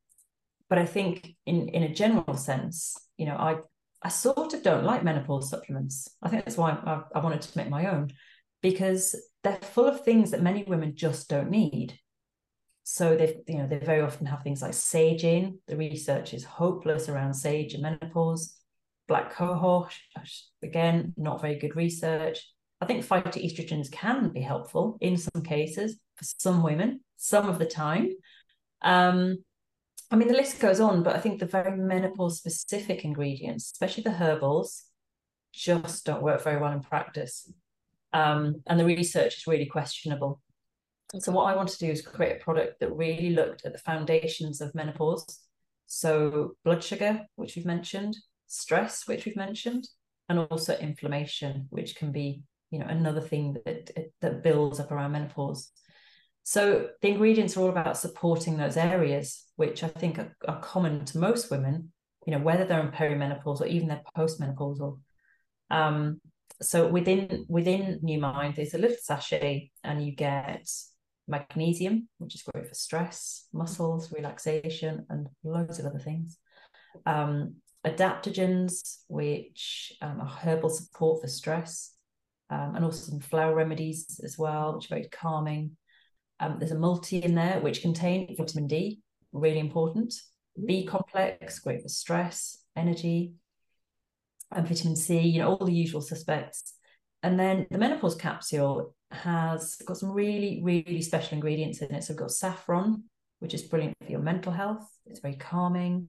but 0.69 0.77
I 0.77 0.85
think 0.85 1.35
in 1.45 1.69
in 1.69 1.83
a 1.83 1.93
general 1.93 2.37
sense, 2.37 2.95
you 3.17 3.25
know, 3.25 3.35
I 3.35 3.57
I 4.01 4.09
sort 4.09 4.53
of 4.53 4.63
don't 4.63 4.85
like 4.85 5.03
menopause 5.03 5.49
supplements. 5.49 6.09
I 6.21 6.29
think 6.29 6.45
that's 6.45 6.57
why 6.57 6.71
I, 6.71 7.01
I 7.15 7.19
wanted 7.19 7.41
to 7.41 7.57
make 7.57 7.69
my 7.69 7.87
own 7.87 8.11
because 8.61 9.15
they're 9.43 9.57
full 9.57 9.87
of 9.87 10.03
things 10.03 10.31
that 10.31 10.41
many 10.41 10.63
women 10.63 10.95
just 10.95 11.29
don't 11.29 11.49
need. 11.49 11.99
So 12.83 13.15
they've, 13.15 13.35
you 13.47 13.57
know, 13.57 13.67
they 13.67 13.77
very 13.77 14.01
often 14.01 14.25
have 14.27 14.43
things 14.43 14.61
like 14.61 14.73
sage 14.73 15.23
in. 15.23 15.59
The 15.67 15.77
research 15.77 16.33
is 16.33 16.43
hopeless 16.43 17.09
around 17.09 17.33
sage 17.33 17.73
and 17.73 17.83
menopause. 17.83 18.55
Black 19.07 19.33
cohosh, 19.33 19.97
again, 20.63 21.13
not 21.17 21.41
very 21.41 21.57
good 21.57 21.75
research. 21.75 22.39
I 22.79 22.85
think 22.85 23.05
phytoestrogens 23.05 23.91
can 23.91 24.29
be 24.29 24.41
helpful 24.41 24.97
in 25.01 25.17
some 25.17 25.43
cases 25.43 25.99
for 26.15 26.23
some 26.23 26.63
women, 26.63 27.01
some 27.17 27.47
of 27.47 27.59
the 27.59 27.65
time. 27.65 28.09
Um, 28.81 29.43
I 30.09 30.15
mean, 30.15 30.27
the 30.27 30.33
list 30.33 30.59
goes 30.59 30.79
on, 30.79 31.03
but 31.03 31.15
I 31.15 31.19
think 31.19 31.39
the 31.39 31.45
very 31.45 31.77
menopause 31.77 32.37
specific 32.37 33.05
ingredients, 33.05 33.71
especially 33.73 34.03
the 34.03 34.11
herbals, 34.11 34.83
just 35.53 36.05
don't 36.05 36.23
work 36.23 36.43
very 36.43 36.59
well 36.59 36.71
in 36.71 36.81
practice. 36.81 37.51
Um, 38.13 38.61
and 38.67 38.79
the 38.79 38.85
research 38.85 39.37
is 39.37 39.47
really 39.47 39.67
questionable. 39.67 40.41
So, 41.19 41.31
what 41.31 41.45
I 41.45 41.55
want 41.55 41.69
to 41.69 41.77
do 41.77 41.89
is 41.89 42.01
create 42.01 42.37
a 42.37 42.43
product 42.43 42.79
that 42.79 42.91
really 42.91 43.31
looked 43.31 43.65
at 43.65 43.73
the 43.73 43.79
foundations 43.79 44.61
of 44.61 44.73
menopause. 44.73 45.25
So, 45.87 46.55
blood 46.63 46.83
sugar, 46.83 47.25
which 47.35 47.55
we've 47.55 47.65
mentioned, 47.65 48.15
stress, 48.51 49.07
which 49.07 49.25
we've 49.25 49.35
mentioned, 49.35 49.87
and 50.29 50.39
also 50.39 50.77
inflammation, 50.77 51.67
which 51.69 51.95
can 51.95 52.11
be, 52.11 52.41
you 52.69 52.79
know, 52.79 52.85
another 52.87 53.21
thing 53.21 53.57
that 53.65 53.91
that 54.21 54.43
builds 54.43 54.79
up 54.79 54.91
around 54.91 55.11
menopause. 55.13 55.71
So 56.43 56.89
the 57.01 57.09
ingredients 57.09 57.55
are 57.55 57.61
all 57.61 57.69
about 57.69 57.97
supporting 57.97 58.57
those 58.57 58.77
areas, 58.77 59.45
which 59.55 59.83
I 59.83 59.87
think 59.87 60.19
are, 60.19 60.35
are 60.47 60.59
common 60.59 61.05
to 61.05 61.19
most 61.19 61.51
women, 61.51 61.93
you 62.25 62.33
know, 62.33 62.39
whether 62.39 62.65
they're 62.65 62.81
in 62.81 62.91
perimenopause 62.91 63.61
or 63.61 63.67
even 63.67 63.87
they're 63.87 64.01
postmenopausal. 64.17 64.99
Um, 65.69 66.19
so 66.61 66.87
within 66.87 67.45
within 67.47 67.99
Nu 68.01 68.19
Mind, 68.19 68.55
there's 68.55 68.73
a 68.73 68.77
little 68.77 68.97
sachet, 69.01 69.71
and 69.83 70.05
you 70.05 70.11
get 70.13 70.67
magnesium, 71.27 72.09
which 72.17 72.35
is 72.35 72.43
great 72.43 72.67
for 72.67 72.75
stress, 72.75 73.47
muscles, 73.53 74.11
relaxation, 74.11 75.05
and 75.09 75.27
loads 75.43 75.79
of 75.79 75.85
other 75.85 75.99
things. 75.99 76.37
Um, 77.05 77.55
adaptogens, 77.85 78.99
which 79.07 79.93
um, 80.01 80.21
are 80.21 80.27
herbal 80.27 80.69
support 80.69 81.21
for 81.21 81.27
stress, 81.27 81.93
um, 82.49 82.75
and 82.75 82.85
also 82.85 83.11
some 83.11 83.19
flower 83.19 83.55
remedies 83.55 84.19
as 84.23 84.37
well, 84.37 84.75
which 84.75 84.85
are 84.85 84.95
very 84.95 85.09
calming. 85.09 85.77
Um, 86.39 86.57
there's 86.59 86.71
a 86.71 86.79
multi 86.79 87.19
in 87.19 87.35
there 87.35 87.59
which 87.59 87.81
contain 87.81 88.35
vitamin 88.37 88.67
D, 88.67 88.99
really 89.31 89.59
important. 89.59 90.13
B 90.65 90.85
complex, 90.85 91.59
great 91.59 91.81
for 91.81 91.87
stress, 91.87 92.57
energy, 92.75 93.33
and 94.51 94.67
vitamin 94.67 94.95
C, 94.95 95.19
you 95.19 95.39
know, 95.39 95.49
all 95.49 95.65
the 95.65 95.73
usual 95.73 96.01
suspects. 96.01 96.73
And 97.23 97.39
then 97.39 97.67
the 97.69 97.77
menopause 97.77 98.15
capsule 98.15 98.95
has 99.11 99.75
got 99.85 99.97
some 99.97 100.11
really, 100.11 100.61
really 100.63 101.01
special 101.01 101.35
ingredients 101.35 101.81
in 101.81 101.93
it. 101.93 102.03
So 102.03 102.13
we've 102.13 102.19
got 102.19 102.31
saffron, 102.31 103.03
which 103.39 103.53
is 103.53 103.61
brilliant 103.61 103.95
for 104.03 104.11
your 104.11 104.21
mental 104.21 104.51
health. 104.51 104.87
It's 105.05 105.19
very 105.19 105.35
calming. 105.35 106.07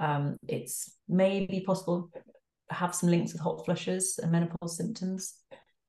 Um, 0.00 0.38
it's 0.48 0.92
maybe 1.08 1.60
possible 1.60 2.10
have 2.70 2.94
some 2.94 3.10
links 3.10 3.32
with 3.32 3.42
hot 3.42 3.64
flushes 3.64 4.18
and 4.22 4.32
menopause 4.32 4.76
symptoms. 4.76 5.34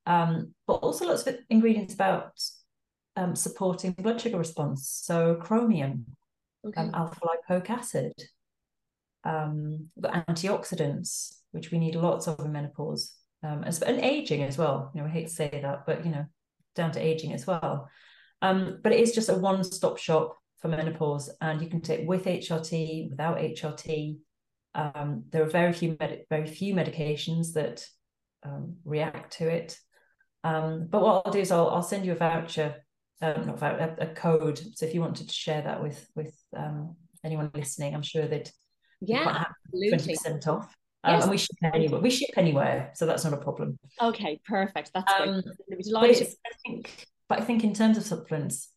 Um, 0.06 0.54
but 0.68 0.76
also 0.76 1.08
lots 1.08 1.26
of 1.28 1.38
ingredients 1.50 1.94
about 1.94 2.40
um, 3.16 3.36
supporting 3.36 3.92
blood 3.94 4.20
sugar 4.20 4.38
response. 4.38 4.90
So 5.04 5.36
chromium, 5.36 6.06
okay. 6.66 6.82
um, 6.82 6.92
alpha 6.94 7.20
lipoic 7.22 7.70
acid, 7.70 8.14
um, 9.24 9.90
antioxidants, 10.04 11.36
which 11.52 11.72
we 11.72 11.78
need 11.78 11.96
lots 11.96 12.28
of 12.28 12.40
in 12.40 12.52
menopause, 12.52 13.14
um, 13.44 13.64
and, 13.64 13.84
and 13.86 14.00
aging 14.00 14.44
as 14.44 14.58
well. 14.58 14.92
You 14.94 15.02
know, 15.02 15.08
I 15.08 15.12
hate 15.12 15.28
to 15.28 15.34
say 15.34 15.60
that, 15.62 15.86
but 15.86 16.06
you 16.06 16.12
know, 16.12 16.26
down 16.76 16.92
to 16.94 17.00
aging 17.00 17.34
as 17.34 17.46
well. 17.46 17.90
Um, 18.42 18.80
but 18.82 18.92
it 18.92 19.00
is 19.00 19.14
just 19.14 19.30
a 19.30 19.36
one-stop 19.36 20.00
shop 20.00 20.41
for 20.62 20.68
menopause, 20.68 21.30
and 21.42 21.62
you 21.62 21.68
can 21.68 21.82
take 21.82 22.08
with 22.08 22.26
HRT, 22.26 23.10
without 23.10 23.38
HRT. 23.38 24.18
Um, 24.74 25.26
there 25.32 25.44
are 25.44 25.50
very 25.50 25.74
few 25.74 25.98
med- 26.00 26.26
very 26.30 26.48
few 26.48 26.74
medications 26.74 27.54
that 27.54 27.86
um, 28.44 28.78
react 28.86 29.34
to 29.38 29.48
it. 29.48 29.78
Um, 30.44 30.88
but 30.90 31.02
what 31.02 31.24
I'll 31.26 31.32
do 31.32 31.40
is 31.40 31.52
I'll, 31.52 31.70
I'll 31.70 31.84
send 31.84 32.06
you 32.06 32.14
a 32.14 32.16
voucher 32.16 32.76
um, 33.22 33.46
not 33.46 33.62
a, 33.62 33.96
a, 34.00 34.08
code. 34.08 34.60
So 34.76 34.86
if 34.86 34.94
you 34.94 35.02
wanted 35.02 35.28
to 35.28 35.34
share 35.34 35.62
that 35.62 35.82
with 35.82 36.10
with 36.16 36.34
um, 36.58 36.96
anyone 37.24 37.52
listening, 37.54 37.94
I'm 37.94 38.02
sure 38.02 38.28
that 38.28 38.52
yeah, 39.00 39.46
twenty 39.70 40.16
percent 40.16 40.48
off. 40.48 40.76
Um, 41.04 41.16
yes. 41.16 41.24
and 41.24 41.32
we 41.32 41.38
ship 41.38 41.58
anywhere. 41.64 42.00
We 42.00 42.10
ship 42.10 42.30
anywhere, 42.38 42.92
so 42.94 43.06
that's 43.06 43.24
not 43.24 43.34
a 43.34 43.38
problem. 43.38 43.78
Okay, 44.02 44.40
perfect. 44.46 44.92
That's 44.94 45.12
um, 45.20 45.42
great. 45.68 45.88
But, 45.92 46.04
I 46.04 46.14
think, 46.66 47.08
but 47.28 47.40
I 47.40 47.44
think 47.44 47.64
in 47.64 47.74
terms 47.74 47.98
of 47.98 48.04
supplements, 48.04 48.71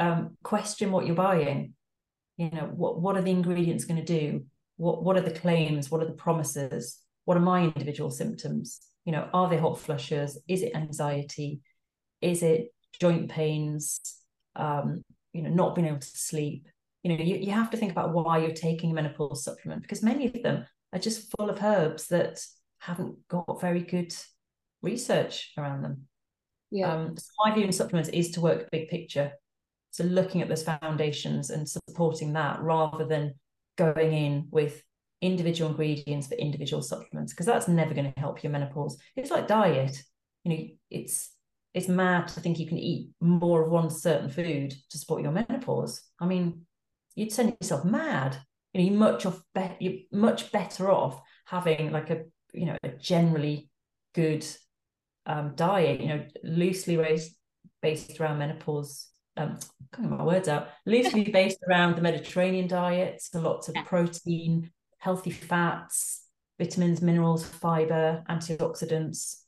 um, 0.00 0.36
question 0.42 0.90
what 0.90 1.06
you're 1.06 1.14
buying. 1.14 1.74
You 2.36 2.50
know, 2.50 2.70
what 2.74 3.00
what 3.00 3.16
are 3.16 3.22
the 3.22 3.30
ingredients 3.30 3.84
going 3.84 4.04
to 4.04 4.20
do? 4.20 4.46
What 4.76 5.04
what 5.04 5.16
are 5.16 5.22
the 5.22 5.30
claims? 5.30 5.90
What 5.90 6.02
are 6.02 6.06
the 6.06 6.12
promises? 6.12 6.98
What 7.26 7.36
are 7.36 7.40
my 7.40 7.64
individual 7.64 8.10
symptoms? 8.10 8.80
You 9.04 9.12
know, 9.12 9.28
are 9.32 9.48
they 9.48 9.58
hot 9.58 9.78
flushes? 9.78 10.40
Is 10.48 10.62
it 10.62 10.74
anxiety? 10.74 11.60
Is 12.20 12.42
it 12.42 12.68
joint 12.98 13.30
pains, 13.30 14.00
um, 14.56 15.02
you 15.32 15.42
know, 15.42 15.50
not 15.50 15.74
being 15.74 15.86
able 15.86 15.98
to 15.98 16.06
sleep. 16.06 16.68
You 17.02 17.16
know, 17.16 17.22
you, 17.22 17.36
you 17.36 17.52
have 17.52 17.70
to 17.70 17.76
think 17.76 17.92
about 17.92 18.12
why 18.12 18.38
you're 18.38 18.50
taking 18.50 18.90
a 18.90 18.94
menopause 18.94 19.44
supplement 19.44 19.82
because 19.82 20.02
many 20.02 20.26
of 20.26 20.42
them 20.42 20.66
are 20.92 20.98
just 20.98 21.32
full 21.36 21.48
of 21.48 21.62
herbs 21.62 22.08
that 22.08 22.40
haven't 22.78 23.16
got 23.28 23.60
very 23.60 23.80
good 23.80 24.14
research 24.82 25.52
around 25.56 25.82
them. 25.82 26.02
Yeah. 26.70 26.92
Um, 26.92 27.16
so 27.16 27.26
my 27.44 27.54
view 27.54 27.64
in 27.64 27.72
supplements 27.72 28.10
is 28.10 28.32
to 28.32 28.40
work 28.40 28.70
big 28.70 28.88
picture. 28.88 29.32
So 29.90 30.04
looking 30.04 30.40
at 30.42 30.48
those 30.48 30.62
foundations 30.62 31.50
and 31.50 31.68
supporting 31.68 32.32
that 32.34 32.60
rather 32.62 33.04
than 33.04 33.34
going 33.76 34.12
in 34.12 34.48
with 34.50 34.82
individual 35.20 35.70
ingredients 35.70 36.28
for 36.28 36.34
individual 36.34 36.82
supplements 36.82 37.32
because 37.32 37.46
that's 37.46 37.68
never 37.68 37.94
going 37.94 38.12
to 38.12 38.20
help 38.20 38.42
your 38.42 38.52
menopause. 38.52 38.96
It's 39.16 39.30
like 39.30 39.46
diet. 39.46 39.96
You 40.44 40.50
know, 40.50 40.64
it's 40.90 41.34
it's 41.74 41.88
mad 41.88 42.28
to 42.28 42.40
think 42.40 42.58
you 42.58 42.66
can 42.66 42.78
eat 42.78 43.10
more 43.20 43.62
of 43.62 43.70
one 43.70 43.90
certain 43.90 44.28
food 44.28 44.74
to 44.90 44.98
support 44.98 45.22
your 45.22 45.32
menopause. 45.32 46.02
I 46.20 46.26
mean, 46.26 46.66
you'd 47.14 47.32
send 47.32 47.56
yourself 47.60 47.84
mad. 47.84 48.38
You 48.72 48.80
know, 48.80 48.90
you're 48.90 48.98
much 48.98 49.26
off 49.26 49.42
be- 49.54 49.76
you're 49.80 50.20
much 50.20 50.52
better 50.52 50.90
off 50.90 51.20
having 51.44 51.92
like 51.92 52.10
a 52.10 52.22
you 52.52 52.66
know 52.66 52.76
a 52.82 52.88
generally 52.88 53.68
good 54.14 54.46
um, 55.26 55.52
diet. 55.54 56.00
You 56.00 56.08
know, 56.08 56.24
loosely 56.42 56.96
based 56.96 57.34
based 57.82 58.20
around 58.20 58.38
menopause. 58.38 59.09
Um, 59.36 59.58
get 59.96 60.10
my 60.10 60.22
words 60.22 60.48
out. 60.48 60.68
Loosely 60.86 61.24
based 61.32 61.58
around 61.68 61.96
the 61.96 62.02
Mediterranean 62.02 62.66
diet, 62.68 63.22
so 63.22 63.40
lots 63.40 63.68
of 63.68 63.74
protein, 63.86 64.70
healthy 64.98 65.30
fats, 65.30 66.24
vitamins, 66.58 67.00
minerals, 67.00 67.44
fiber, 67.44 68.22
antioxidants 68.28 69.40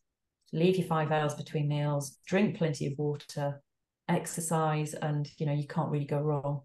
leave 0.53 0.77
your 0.77 0.87
five 0.87 1.11
hours 1.11 1.35
between 1.35 1.69
meals, 1.69 2.19
drink 2.27 2.57
plenty 2.57 2.87
of 2.87 2.99
water, 2.99 3.63
exercise, 4.09 4.95
and 4.95 5.29
you 5.39 5.47
know, 5.47 5.53
you 5.53 5.67
can't 5.67 5.91
really 5.91 6.05
go 6.05 6.21
wrong. 6.21 6.63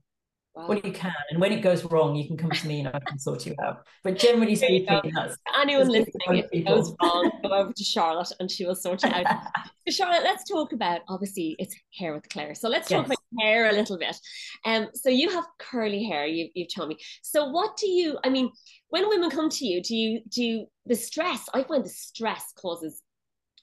Wow. 0.58 0.70
Well, 0.70 0.80
you 0.84 0.92
can, 0.92 1.14
and 1.30 1.40
when 1.40 1.52
it 1.52 1.62
goes 1.62 1.84
wrong, 1.84 2.16
you 2.16 2.26
can 2.26 2.36
come 2.36 2.50
to 2.50 2.68
me 2.68 2.80
and 2.80 2.88
I 2.88 3.00
can 3.06 3.20
sort 3.20 3.46
you 3.46 3.54
out. 3.64 3.86
But 4.04 4.18
generally 4.18 4.56
speaking, 4.56 4.88
that's 5.14 5.38
anyone 5.56 5.88
listening. 5.88 6.14
If 6.30 6.48
it 6.52 6.66
goes 6.66 6.96
wrong, 7.00 7.32
go 7.44 7.50
over 7.50 7.72
to 7.72 7.84
Charlotte 7.84 8.32
and 8.40 8.50
she 8.50 8.66
will 8.66 8.74
sort 8.74 9.04
it 9.04 9.14
out. 9.14 9.28
so, 9.88 9.92
Charlotte, 9.94 10.24
let's 10.24 10.50
talk 10.50 10.74
about 10.74 11.02
obviously 11.10 11.56
it's 11.60 11.76
hair 11.96 12.16
with 12.16 12.28
Claire. 12.30 12.56
So 12.56 12.70
let's 12.70 12.90
talk 12.90 13.08
yes. 13.08 13.18
about 13.32 13.44
hair 13.46 13.70
a 13.70 13.74
little 13.74 14.00
bit. 14.00 14.18
Um, 14.66 14.88
so 14.96 15.10
you 15.10 15.30
have 15.30 15.46
curly 15.60 16.04
hair. 16.04 16.26
You 16.26 16.50
you've 16.56 16.74
told 16.74 16.90
me. 16.90 16.98
So 17.22 17.50
what 17.50 17.78
do 17.78 17.88
you? 17.88 18.18
I 18.24 18.30
mean, 18.30 18.50
when 18.90 19.08
women 19.10 19.30
come 19.30 19.50
to 19.50 19.66
you, 19.66 19.84
do 19.84 19.96
you 19.96 20.22
do 20.28 20.44
you, 20.44 20.66
the 20.88 20.96
stress? 20.96 21.48
I 21.54 21.62
find 21.66 21.86
the 21.86 21.90
stress 21.90 22.52
causes. 22.60 23.04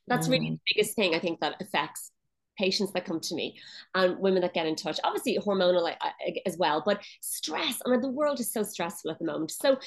That's 0.07 0.29
mm. 0.29 0.33
really 0.33 0.51
the 0.51 0.61
biggest 0.73 0.95
thing 0.95 1.17
I 1.17 1.19
think 1.19 1.41
that 1.41 1.61
affects 1.61 2.13
patients 2.59 2.93
that 2.93 3.05
come 3.05 3.21
to 3.21 3.35
me 3.35 3.57
and 3.95 4.19
women 4.19 4.43
that 4.43 4.55
get 4.55 4.67
in 4.67 4.77
touch 4.77 4.99
obviously 5.05 5.39
hormonal 5.39 5.91
uh, 5.91 6.11
as 6.47 6.57
well 6.57 6.83
but 6.85 7.01
stress 7.21 7.81
I 7.85 7.91
mean 7.91 8.01
the 8.01 8.09
world 8.09 8.41
is 8.41 8.53
so 8.53 8.63
stressful 8.63 9.11
at 9.11 9.19
the 9.19 9.25
moment. 9.25 9.51
So 9.51 9.79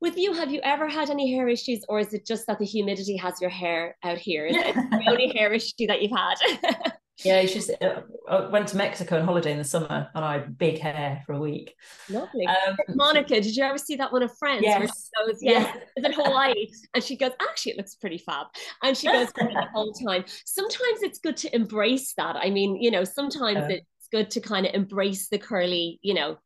with 0.00 0.16
you 0.16 0.32
have 0.32 0.50
you 0.50 0.60
ever 0.62 0.88
had 0.88 1.10
any 1.10 1.32
hair 1.34 1.48
issues 1.48 1.84
or 1.88 1.98
is 1.98 2.12
it 2.14 2.26
just 2.26 2.46
that 2.46 2.58
the 2.58 2.64
humidity 2.64 3.16
has 3.16 3.40
your 3.40 3.50
hair 3.50 3.96
out 4.04 4.18
here? 4.18 4.46
Is 4.46 4.56
it 4.56 4.74
the 4.74 5.04
only 5.08 5.32
hair 5.36 5.52
issue 5.52 5.86
that 5.86 6.02
you've 6.02 6.12
had 6.12 6.92
Yeah, 7.22 7.36
it's 7.36 7.52
just 7.54 7.70
uh, 7.80 8.00
I 8.28 8.46
went 8.48 8.68
to 8.68 8.76
Mexico 8.76 9.18
on 9.18 9.24
holiday 9.24 9.52
in 9.52 9.58
the 9.58 9.64
summer 9.64 10.10
and 10.14 10.24
I 10.24 10.32
had 10.34 10.58
big 10.58 10.80
hair 10.80 11.22
for 11.24 11.34
a 11.34 11.38
week. 11.38 11.74
Lovely. 12.10 12.46
Um, 12.46 12.76
Monica, 12.88 13.40
did 13.40 13.54
you 13.54 13.62
ever 13.62 13.78
see 13.78 13.94
that 13.96 14.12
one 14.12 14.24
of 14.24 14.36
Friends? 14.36 14.62
Yes. 14.62 15.10
Goes, 15.24 15.38
yes, 15.40 15.76
it's 15.94 16.06
in 16.06 16.12
Hawaii. 16.12 16.66
And 16.92 17.04
she 17.04 17.16
goes, 17.16 17.30
actually, 17.40 17.72
it 17.72 17.78
looks 17.78 17.94
pretty 17.94 18.18
fab. 18.18 18.48
And 18.82 18.96
she 18.96 19.06
goes 19.06 19.28
the 19.32 19.66
whole 19.72 19.92
time. 19.92 20.24
Sometimes 20.44 21.02
it's 21.02 21.20
good 21.20 21.36
to 21.38 21.54
embrace 21.54 22.14
that. 22.16 22.34
I 22.36 22.50
mean, 22.50 22.82
you 22.82 22.90
know, 22.90 23.04
sometimes 23.04 23.58
yeah. 23.68 23.76
it's 23.76 24.08
good 24.10 24.30
to 24.32 24.40
kind 24.40 24.66
of 24.66 24.74
embrace 24.74 25.28
the 25.28 25.38
curly, 25.38 26.00
you 26.02 26.14
know, 26.14 26.38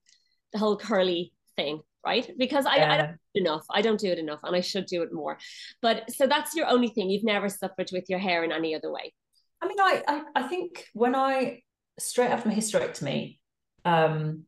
the 0.52 0.58
whole 0.58 0.76
curly 0.76 1.32
thing 1.56 1.80
right 2.06 2.30
because 2.38 2.64
I, 2.64 2.76
yeah. 2.76 2.92
I, 2.92 2.96
don't 2.96 3.10
do 3.10 3.40
enough 3.40 3.64
i 3.70 3.82
don't 3.82 3.98
do 3.98 4.08
it 4.08 4.18
enough 4.18 4.38
and 4.44 4.54
i 4.54 4.60
should 4.60 4.86
do 4.86 5.02
it 5.02 5.12
more 5.12 5.36
but 5.82 6.08
so 6.12 6.28
that's 6.28 6.54
your 6.54 6.68
only 6.68 6.88
thing 6.88 7.10
you've 7.10 7.24
never 7.24 7.48
suffered 7.48 7.90
with 7.92 8.04
your 8.08 8.20
hair 8.20 8.44
in 8.44 8.52
any 8.52 8.74
other 8.74 8.92
way 8.92 9.12
I 9.60 9.68
mean, 9.68 9.80
I, 9.80 10.02
I, 10.06 10.22
I 10.36 10.42
think 10.44 10.86
when 10.92 11.14
I 11.14 11.62
straight 11.98 12.30
after 12.30 12.48
my 12.48 12.54
hysterectomy, 12.54 13.38
um, 13.84 14.44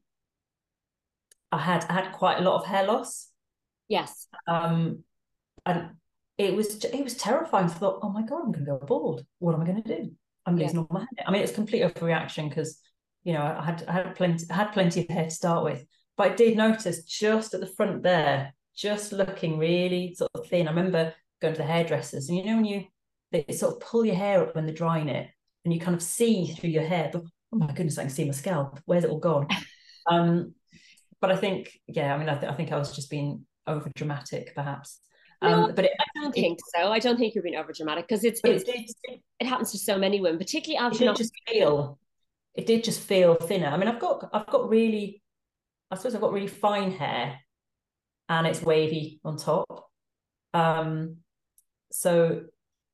I 1.53 1.59
had 1.59 1.85
I 1.89 1.95
had 1.95 2.13
quite 2.13 2.39
a 2.39 2.43
lot 2.43 2.61
of 2.61 2.67
hair 2.67 2.87
loss. 2.87 3.29
Yes. 3.89 4.29
Um, 4.47 5.03
and 5.67 5.91
it 6.39 6.55
was 6.55 6.85
it 6.85 7.05
was 7.05 7.15
terrifying. 7.15 7.67
I 7.67 7.69
thought, 7.69 8.01
oh 8.03 8.11
my 8.11 8.23
god, 8.23 8.43
I'm 8.45 8.53
going 8.53 8.65
to 8.65 8.71
go 8.73 8.87
bald. 8.87 9.25
What 9.39 9.55
am 9.55 9.63
I 9.63 9.67
going 9.67 9.83
to 9.83 9.97
do? 9.97 10.11
I'm 10.47 10.57
losing 10.57 10.77
yeah. 10.77 10.81
all 10.83 10.89
my 10.91 11.01
hair. 11.01 11.27
I 11.27 11.31
mean, 11.31 11.43
it's 11.43 11.53
complete 11.53 11.83
overreaction 11.83 12.49
because 12.49 12.79
you 13.25 13.33
know 13.33 13.43
I 13.43 13.65
had 13.65 13.85
I 13.89 13.93
had 13.93 14.17
plenty 14.17 14.47
I 14.51 14.55
had 14.55 14.73
plenty 14.73 15.03
of 15.03 15.09
hair 15.09 15.25
to 15.25 15.31
start 15.31 15.65
with, 15.65 15.85
but 16.17 16.31
I 16.31 16.35
did 16.35 16.57
notice 16.57 17.03
just 17.05 17.53
at 17.55 17.61
the 17.61 17.67
front 17.67 18.03
there, 18.03 18.55
just 18.77 19.13
looking 19.13 19.59
really 19.59 20.15
sort 20.15 20.31
of 20.35 20.47
thin. 20.47 20.69
I 20.69 20.71
remember 20.71 21.13
going 21.43 21.55
to 21.55 21.59
the 21.59 21.67
hairdressers, 21.67 22.29
and 22.29 22.39
you 22.39 22.45
know 22.45 22.57
when 22.57 22.65
you 22.65 22.85
they 23.33 23.45
sort 23.53 23.75
of 23.75 23.81
pull 23.81 24.05
your 24.05 24.15
hair 24.15 24.43
up 24.43 24.55
when 24.55 24.67
they're 24.67 24.75
drying 24.75 25.09
it 25.09 25.29
and 25.65 25.75
you 25.75 25.81
kind 25.81 25.95
of 25.95 26.03
see 26.03 26.47
through 26.47 26.71
your 26.71 26.87
hair 26.87 27.11
but 27.13 27.23
oh 27.53 27.57
my 27.57 27.67
goodness 27.69 27.99
i 27.99 28.03
can 28.03 28.11
see 28.11 28.25
my 28.25 28.31
scalp 28.31 28.81
where's 28.87 29.05
it 29.05 29.11
all 29.11 29.19
gone 29.19 29.47
um 30.11 30.55
but 31.21 31.31
i 31.31 31.37
think 31.37 31.71
yeah 31.87 32.15
i 32.15 32.19
mean 32.19 32.29
i, 32.29 32.37
th- 32.37 32.51
I 32.51 32.55
think 32.55 32.73
i 32.73 32.79
was 32.79 32.95
just 32.95 33.11
being 33.11 33.47
over 33.67 33.91
dramatic 33.95 34.55
perhaps 34.55 35.01
um, 35.43 35.51
no, 35.51 35.73
but 35.73 35.87
it, 35.87 35.93
I 35.99 36.21
don't 36.21 36.37
it, 36.37 36.41
think 36.41 36.59
so. 36.75 36.93
I 36.93 36.99
don't 36.99 37.17
think 37.17 37.35
you're 37.35 37.43
being 37.43 37.57
over 37.57 37.73
dramatic 37.73 38.07
because 38.07 38.25
it's, 38.25 38.41
it's 38.45 38.63
it, 38.69 38.73
did, 39.07 39.21
it, 39.41 39.47
happens 39.47 39.73
to 39.73 39.79
so 39.79 39.99
many 39.99 40.21
women, 40.21 40.39
particularly 40.39 40.85
after. 40.85 41.07
Did 41.07 41.17
just 41.17 41.33
feel, 41.49 41.99
it 42.55 42.67
did 42.67 42.85
just 42.85 43.01
feel 43.01 43.37
thinner. 43.37 43.69
I 43.69 43.79
mean, 43.79 43.89
I've 43.89 44.01
got, 44.01 44.29
I've 44.35 44.47
got 44.49 44.69
really, 44.69 45.23
I 45.91 45.97
suppose 45.97 46.15
I've 46.15 46.21
got 46.21 46.35
really 46.35 46.47
fine 46.47 46.93
hair, 46.93 47.39
and 48.29 48.47
it's 48.47 48.61
wavy 48.61 49.19
on 49.25 49.39
top. 49.39 49.89
Um, 50.53 51.17
so 51.91 52.43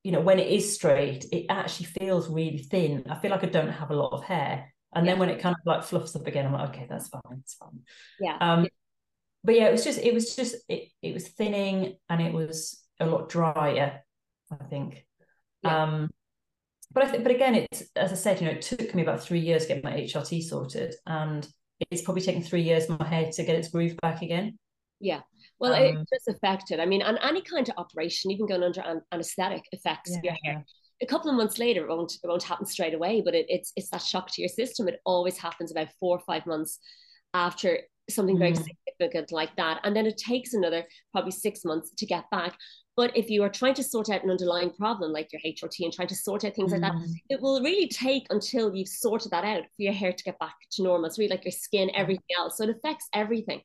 you 0.06 0.12
know, 0.12 0.20
when 0.20 0.38
it 0.38 0.46
is 0.46 0.72
straight, 0.72 1.26
it 1.32 1.46
actually 1.48 1.86
feels 1.86 2.28
really 2.28 2.58
thin. 2.58 3.02
I 3.10 3.16
feel 3.16 3.32
like 3.32 3.42
I 3.42 3.48
don't 3.48 3.72
have 3.72 3.90
a 3.90 3.96
lot 3.96 4.12
of 4.12 4.22
hair. 4.22 4.72
And 4.94 5.04
yeah. 5.04 5.10
then 5.12 5.18
when 5.18 5.30
it 5.30 5.40
kind 5.40 5.56
of 5.56 5.66
like 5.66 5.82
fluffs 5.82 6.14
up 6.14 6.28
again, 6.28 6.46
I'm 6.46 6.52
like, 6.52 6.68
okay, 6.68 6.86
that's 6.88 7.08
fine, 7.08 7.22
it's 7.40 7.54
fine. 7.54 7.80
Yeah. 8.20 8.36
Um, 8.40 8.68
but 9.42 9.56
yeah, 9.56 9.66
it 9.66 9.72
was 9.72 9.82
just, 9.82 9.98
it 9.98 10.14
was 10.14 10.36
just, 10.36 10.54
it, 10.68 10.90
it 11.02 11.12
was 11.12 11.26
thinning 11.26 11.96
and 12.08 12.22
it 12.22 12.32
was 12.32 12.86
a 13.00 13.06
lot 13.06 13.28
drier, 13.28 14.00
I 14.48 14.64
think. 14.66 15.04
Yeah. 15.64 15.82
Um, 15.82 16.10
but 16.92 17.02
I 17.02 17.08
think, 17.08 17.24
but 17.24 17.32
again, 17.34 17.56
it's 17.56 17.82
as 17.96 18.12
I 18.12 18.14
said, 18.14 18.40
you 18.40 18.46
know, 18.46 18.52
it 18.52 18.62
took 18.62 18.94
me 18.94 19.02
about 19.02 19.24
three 19.24 19.40
years 19.40 19.66
to 19.66 19.74
get 19.74 19.82
my 19.82 19.90
HRT 19.90 20.44
sorted, 20.44 20.94
and 21.04 21.48
it's 21.90 22.02
probably 22.02 22.22
taken 22.22 22.44
three 22.44 22.62
years 22.62 22.88
my 22.88 23.04
hair 23.04 23.28
to 23.32 23.42
get 23.42 23.56
its 23.56 23.70
groove 23.70 23.96
back 23.96 24.22
again. 24.22 24.56
Yeah. 25.00 25.22
Well, 25.58 25.72
um, 25.72 25.82
it 25.82 26.08
just 26.12 26.28
affected. 26.28 26.80
I 26.80 26.86
mean, 26.86 27.02
and 27.02 27.18
any 27.22 27.40
kind 27.40 27.68
of 27.68 27.74
operation, 27.78 28.30
even 28.30 28.46
going 28.46 28.62
under 28.62 28.80
an- 28.82 29.02
anesthetic, 29.12 29.62
affects 29.72 30.12
yeah, 30.12 30.20
your 30.22 30.36
hair. 30.44 30.64
A 31.02 31.06
couple 31.06 31.30
of 31.30 31.36
months 31.36 31.58
later, 31.58 31.84
it 31.84 31.88
won't 31.88 32.12
it 32.22 32.26
won't 32.26 32.42
happen 32.42 32.66
straight 32.66 32.94
away, 32.94 33.22
but 33.24 33.34
it, 33.34 33.46
it's 33.48 33.72
it's 33.76 33.90
that 33.90 34.02
shock 34.02 34.30
to 34.32 34.42
your 34.42 34.48
system. 34.48 34.88
It 34.88 35.00
always 35.04 35.38
happens 35.38 35.70
about 35.70 35.88
four 36.00 36.16
or 36.16 36.22
five 36.26 36.46
months 36.46 36.78
after 37.34 37.80
something 38.08 38.38
very 38.38 38.52
mm. 38.52 38.64
significant 38.64 39.32
like 39.32 39.54
that, 39.56 39.80
and 39.84 39.94
then 39.94 40.06
it 40.06 40.18
takes 40.18 40.54
another 40.54 40.84
probably 41.12 41.32
six 41.32 41.64
months 41.64 41.90
to 41.96 42.06
get 42.06 42.28
back. 42.30 42.56
But 42.96 43.14
if 43.14 43.28
you 43.28 43.42
are 43.42 43.50
trying 43.50 43.74
to 43.74 43.82
sort 43.82 44.08
out 44.08 44.24
an 44.24 44.30
underlying 44.30 44.70
problem 44.70 45.12
like 45.12 45.30
your 45.30 45.42
HRT 45.42 45.84
and 45.84 45.92
trying 45.92 46.08
to 46.08 46.14
sort 46.14 46.44
out 46.44 46.54
things 46.54 46.72
mm. 46.72 46.80
like 46.80 46.92
that, 46.92 46.98
mm. 46.98 47.14
it 47.28 47.40
will 47.42 47.60
really 47.62 47.88
take 47.88 48.26
until 48.30 48.74
you've 48.74 48.88
sorted 48.88 49.32
that 49.32 49.44
out 49.44 49.64
for 49.64 49.82
your 49.82 49.92
hair 49.92 50.12
to 50.12 50.24
get 50.24 50.38
back 50.38 50.54
to 50.72 50.82
normal. 50.82 51.06
It's 51.06 51.18
really 51.18 51.30
like 51.30 51.44
your 51.44 51.52
skin, 51.52 51.90
everything 51.94 52.24
else. 52.38 52.56
So 52.56 52.64
it 52.64 52.70
affects 52.70 53.06
everything. 53.12 53.60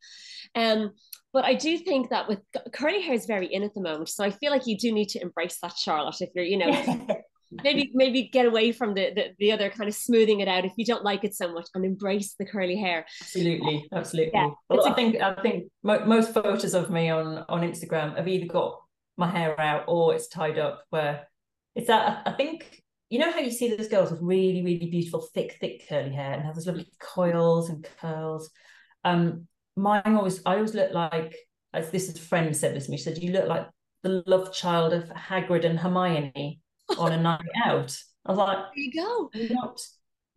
Um, 0.54 0.92
but 1.34 1.46
I 1.46 1.54
do 1.54 1.78
think 1.78 2.10
that 2.10 2.28
with 2.28 2.40
curly 2.74 3.02
hair 3.02 3.14
is 3.14 3.26
very 3.26 3.48
in 3.48 3.64
at 3.64 3.74
the 3.74 3.80
moment. 3.80 4.10
So 4.10 4.26
I 4.26 4.32
feel 4.32 4.52
like 4.52 4.68
you 4.68 4.78
do 4.78 4.92
need 4.92 5.08
to 5.10 5.22
embrace 5.22 5.60
that, 5.62 5.78
Charlotte, 5.78 6.20
if 6.20 6.30
you're, 6.36 6.44
you 6.44 6.58
know, 6.58 7.08
maybe 7.64 7.92
maybe 7.94 8.30
get 8.32 8.46
away 8.46 8.72
from 8.72 8.94
the, 8.94 9.14
the, 9.14 9.26
the 9.40 9.52
other 9.52 9.70
kind 9.70 9.88
of 9.88 9.96
smoothing 9.96 10.40
it 10.40 10.48
out 10.48 10.66
if 10.66 10.74
you 10.78 10.86
don't 10.86 11.04
like 11.04 11.24
it 11.24 11.34
so 11.34 11.52
much 11.52 11.68
and 11.74 11.86
embrace 11.86 12.36
the 12.38 12.46
curly 12.46 12.78
hair. 12.78 13.06
Absolutely, 13.22 13.88
absolutely. 13.94 14.32
Yeah, 14.34 14.50
well, 14.70 14.88
I 14.88 14.94
think 14.94 15.22
I 15.22 15.34
think 15.42 15.66
mo- 15.84 16.06
most 16.06 16.34
photos 16.34 16.74
of 16.74 16.90
me 16.90 17.10
on 17.10 17.46
on 17.50 17.62
Instagram 17.62 18.18
have 18.18 18.28
either 18.28 18.48
got 18.48 18.80
my 19.18 19.28
hair 19.28 19.60
out 19.60 19.86
or 19.88 20.16
it's 20.16 20.28
tied 20.28 20.58
up. 20.58 20.84
Where 20.90 21.28
it's 21.76 21.88
that 21.88 22.24
I 22.26 22.32
think 22.32 22.82
you 23.10 23.20
know 23.20 23.32
how 23.32 23.40
you 23.40 23.52
see 23.52 23.76
those 23.76 23.88
girls 23.88 24.12
with 24.12 24.22
really 24.22 24.64
really 24.64 24.90
beautiful 24.90 25.22
thick 25.34 25.58
thick 25.60 25.88
curly 25.88 26.14
hair 26.14 26.34
and 26.34 26.44
have 26.44 26.56
those 26.56 26.68
lovely 26.68 26.88
coils 27.00 27.70
and 27.70 27.88
curls. 28.00 28.50
Um, 29.04 29.48
mine 29.76 30.02
always 30.06 30.42
I 30.46 30.56
always 30.56 30.74
look 30.74 30.94
like 30.94 31.36
as 31.74 31.90
this 31.90 32.10
is 32.10 32.18
a 32.18 32.22
friend 32.22 32.56
said 32.56 32.76
this 32.76 32.86
to 32.86 32.92
me, 32.92 32.98
she 32.98 33.04
said, 33.04 33.22
You 33.22 33.32
look 33.32 33.48
like 33.48 33.68
the 34.04 34.24
love 34.26 34.54
child 34.54 34.94
of 34.94 35.06
Hagrid 35.10 35.66
and 35.66 35.80
Hermione 35.80 36.60
on 36.98 37.12
a 37.12 37.22
night 37.22 37.42
out. 37.66 37.98
I 38.26 38.32
was 38.32 38.38
like, 38.38 38.58
There 38.58 38.84
you 38.84 38.92
go. 38.94 39.30
Not 39.54 39.82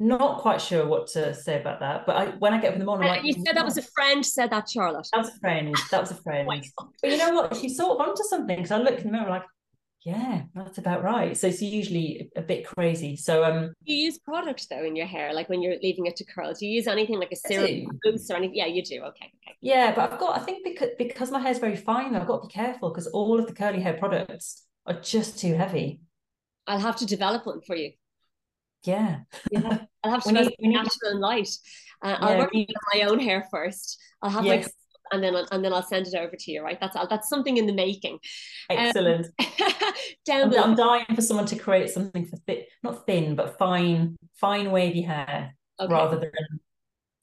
not 0.00 0.38
quite 0.38 0.60
sure 0.60 0.86
what 0.86 1.06
to 1.08 1.34
say 1.34 1.60
about 1.60 1.80
that. 1.80 2.06
But 2.06 2.16
I 2.16 2.26
when 2.38 2.52
I 2.52 2.60
get 2.60 2.68
up 2.68 2.74
in 2.74 2.80
the 2.80 2.86
morning, 2.86 3.08
like, 3.08 3.24
you 3.24 3.32
said 3.32 3.56
that 3.56 3.64
was 3.64 3.78
a 3.78 3.82
friend 3.82 4.24
said 4.24 4.50
that, 4.50 4.68
Charlotte. 4.68 5.06
That 5.12 5.18
was 5.18 5.28
a 5.28 5.38
friend. 5.38 5.74
That 5.90 6.00
was 6.00 6.10
a 6.10 6.16
friend. 6.16 6.48
but 7.00 7.10
you 7.10 7.16
know 7.16 7.32
what? 7.32 7.56
She's 7.56 7.76
sort 7.76 8.00
of 8.00 8.08
onto 8.08 8.22
something 8.24 8.56
because 8.56 8.72
I 8.72 8.78
look 8.78 8.98
in 8.98 9.06
the 9.06 9.12
mirror 9.12 9.30
like, 9.30 9.44
yeah, 10.04 10.42
that's 10.54 10.78
about 10.78 11.02
right. 11.02 11.36
So 11.36 11.46
it's 11.46 11.62
usually 11.62 12.30
a 12.36 12.42
bit 12.42 12.66
crazy. 12.66 13.16
So 13.16 13.44
um 13.44 13.72
you 13.84 13.96
use 13.96 14.18
product 14.18 14.66
though 14.68 14.84
in 14.84 14.96
your 14.96 15.06
hair, 15.06 15.32
like 15.32 15.48
when 15.48 15.62
you're 15.62 15.76
leaving 15.82 16.06
it 16.06 16.16
to 16.16 16.24
curl. 16.24 16.52
Do 16.52 16.66
you 16.66 16.72
use 16.72 16.86
anything 16.86 17.18
like 17.18 17.32
a 17.32 17.36
serum 17.36 17.86
boost 18.02 18.30
or 18.30 18.34
anything? 18.34 18.56
Yeah, 18.56 18.66
you 18.66 18.82
do. 18.82 18.96
Okay. 18.96 19.26
okay. 19.26 19.56
Yeah, 19.60 19.94
but 19.94 20.12
I've 20.12 20.18
got 20.18 20.38
I 20.38 20.44
think 20.44 20.64
because 20.64 20.90
because 20.98 21.30
my 21.30 21.40
hair's 21.40 21.58
very 21.58 21.76
fine, 21.76 22.14
I've 22.14 22.26
got 22.26 22.42
to 22.42 22.48
be 22.48 22.52
careful 22.52 22.90
because 22.90 23.06
all 23.06 23.38
of 23.38 23.46
the 23.46 23.54
curly 23.54 23.80
hair 23.80 23.94
products 23.94 24.66
are 24.86 25.00
just 25.00 25.38
too 25.38 25.54
heavy. 25.54 26.00
I'll 26.66 26.80
have 26.80 26.96
to 26.96 27.06
develop 27.06 27.46
one 27.46 27.60
for 27.60 27.76
you. 27.76 27.92
Yeah. 28.84 29.20
yeah. 29.50 29.78
I'll 30.02 30.10
have 30.10 30.24
to 30.24 30.32
be 30.32 30.68
natural 30.68 31.12
and 31.12 31.20
light. 31.20 31.50
Uh, 32.02 32.08
yeah, 32.08 32.16
I'll 32.20 32.38
work 32.38 32.54
on 32.54 32.66
my 32.92 33.02
own 33.02 33.18
hair 33.18 33.46
first. 33.50 33.98
I'll 34.22 34.30
have 34.30 34.44
yes. 34.44 34.64
like 34.64 34.74
and 35.12 35.22
then 35.22 35.34
and 35.52 35.64
then 35.64 35.72
I'll 35.72 35.82
send 35.82 36.06
it 36.06 36.14
over 36.14 36.34
to 36.36 36.50
you. 36.50 36.62
Right? 36.62 36.78
That's 36.80 36.96
that's 37.08 37.28
something 37.28 37.56
in 37.56 37.66
the 37.66 37.72
making. 37.72 38.18
Excellent. 38.70 39.26
Um, 39.38 39.46
down 40.26 40.54
I'm, 40.54 40.70
I'm, 40.70 40.74
dying 40.74 41.04
for 41.14 41.22
someone 41.22 41.46
to 41.46 41.56
create 41.56 41.90
something 41.90 42.26
for 42.26 42.36
thick, 42.38 42.68
not 42.82 43.06
thin, 43.06 43.34
but 43.34 43.58
fine, 43.58 44.16
fine 44.34 44.70
wavy 44.70 45.02
hair, 45.02 45.54
okay. 45.80 45.92
rather 45.92 46.18
than 46.18 46.30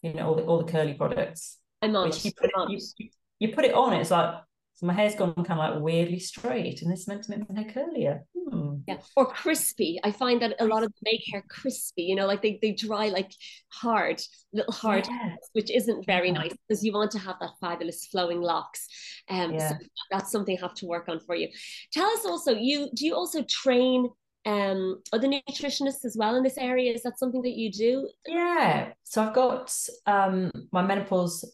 you 0.02 0.14
know 0.14 0.28
all 0.28 0.36
the 0.36 0.44
all 0.44 0.64
the 0.64 0.72
curly 0.72 0.94
products. 0.94 1.58
I'm 1.82 1.96
on. 1.96 2.12
You 2.12 2.32
put, 2.34 2.52
it, 2.56 2.70
you, 2.98 3.10
you 3.40 3.56
put 3.56 3.66
it 3.66 3.74
on, 3.74 3.94
it's 3.94 4.12
like 4.12 4.36
so 4.82 4.88
my 4.88 4.94
hair's 4.94 5.14
gone 5.14 5.36
kind 5.36 5.52
of 5.52 5.76
like 5.76 5.84
weirdly 5.84 6.18
straight, 6.18 6.82
and 6.82 6.92
this 6.92 7.08
meant 7.08 7.24
to 7.24 7.30
make 7.30 7.48
my 7.48 7.62
hair 7.62 7.72
curlier. 7.72 8.22
Hmm. 8.36 8.78
Yeah, 8.88 8.98
or 9.16 9.28
crispy. 9.28 10.00
I 10.04 10.12
find 10.12 10.42
that 10.42 10.56
a 10.60 10.66
lot 10.66 10.82
of 10.82 10.90
them 10.90 11.00
make 11.04 11.22
hair 11.32 11.44
crispy. 11.48 12.02
You 12.02 12.16
know, 12.16 12.26
like 12.26 12.42
they 12.42 12.58
they 12.64 12.72
dry 12.72 13.10
like 13.10 13.32
hard, 13.72 14.20
little 14.52 14.74
hard, 14.74 15.08
yeah. 15.08 15.36
which 15.54 15.70
isn't 15.70 16.08
very 16.08 16.30
yeah. 16.30 16.34
nice 16.34 16.56
because 16.68 16.84
you 16.84 16.94
want 16.94 17.12
to 17.12 17.20
have 17.20 17.36
that 17.42 17.52
fabulous 17.62 18.08
flowing 18.08 18.42
locks. 18.42 18.88
Um, 19.30 19.54
yeah. 19.54 19.70
so 19.70 19.76
that's 20.10 20.32
something 20.32 20.58
I 20.58 20.62
have 20.62 20.74
to 20.76 20.88
work 20.88 21.08
on 21.10 21.20
for 21.20 21.36
you. 21.36 21.50
Tell 21.94 22.08
us 22.08 22.26
also, 22.26 22.54
you 22.54 22.90
do 22.96 23.06
you 23.06 23.14
also 23.14 23.44
train 23.44 24.10
um, 24.48 25.00
other 25.14 25.28
nutritionists 25.28 26.06
as 26.06 26.16
well 26.18 26.36
in 26.36 26.42
this 26.42 26.58
area? 26.58 26.92
Is 26.92 27.04
that 27.04 27.20
something 27.20 27.44
that 27.44 27.56
you 27.56 27.72
do? 27.72 28.10
Yeah. 28.26 28.94
So 29.04 29.24
I've 29.24 29.36
got 29.36 29.72
um, 30.08 30.52
my 30.72 30.82
menopause 30.82 31.46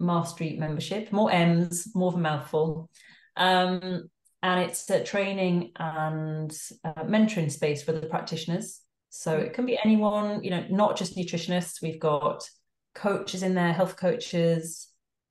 mastery 0.00 0.56
membership, 0.58 1.12
more 1.12 1.30
M's, 1.30 1.94
more 1.94 2.08
of 2.08 2.14
a 2.14 2.18
mouthful. 2.18 2.90
Um, 3.36 4.08
and 4.42 4.60
it's 4.60 4.88
a 4.90 5.02
training 5.02 5.72
and 5.76 6.52
uh, 6.84 7.04
mentoring 7.04 7.50
space 7.50 7.82
for 7.82 7.92
the 7.92 8.06
practitioners. 8.06 8.80
So 9.10 9.36
it 9.38 9.54
can 9.54 9.64
be 9.64 9.78
anyone, 9.82 10.42
you 10.44 10.50
know, 10.50 10.66
not 10.70 10.96
just 10.96 11.16
nutritionists. 11.16 11.80
We've 11.80 12.00
got 12.00 12.48
coaches 12.94 13.42
in 13.42 13.54
there, 13.54 13.72
health 13.72 13.96
coaches. 13.96 14.88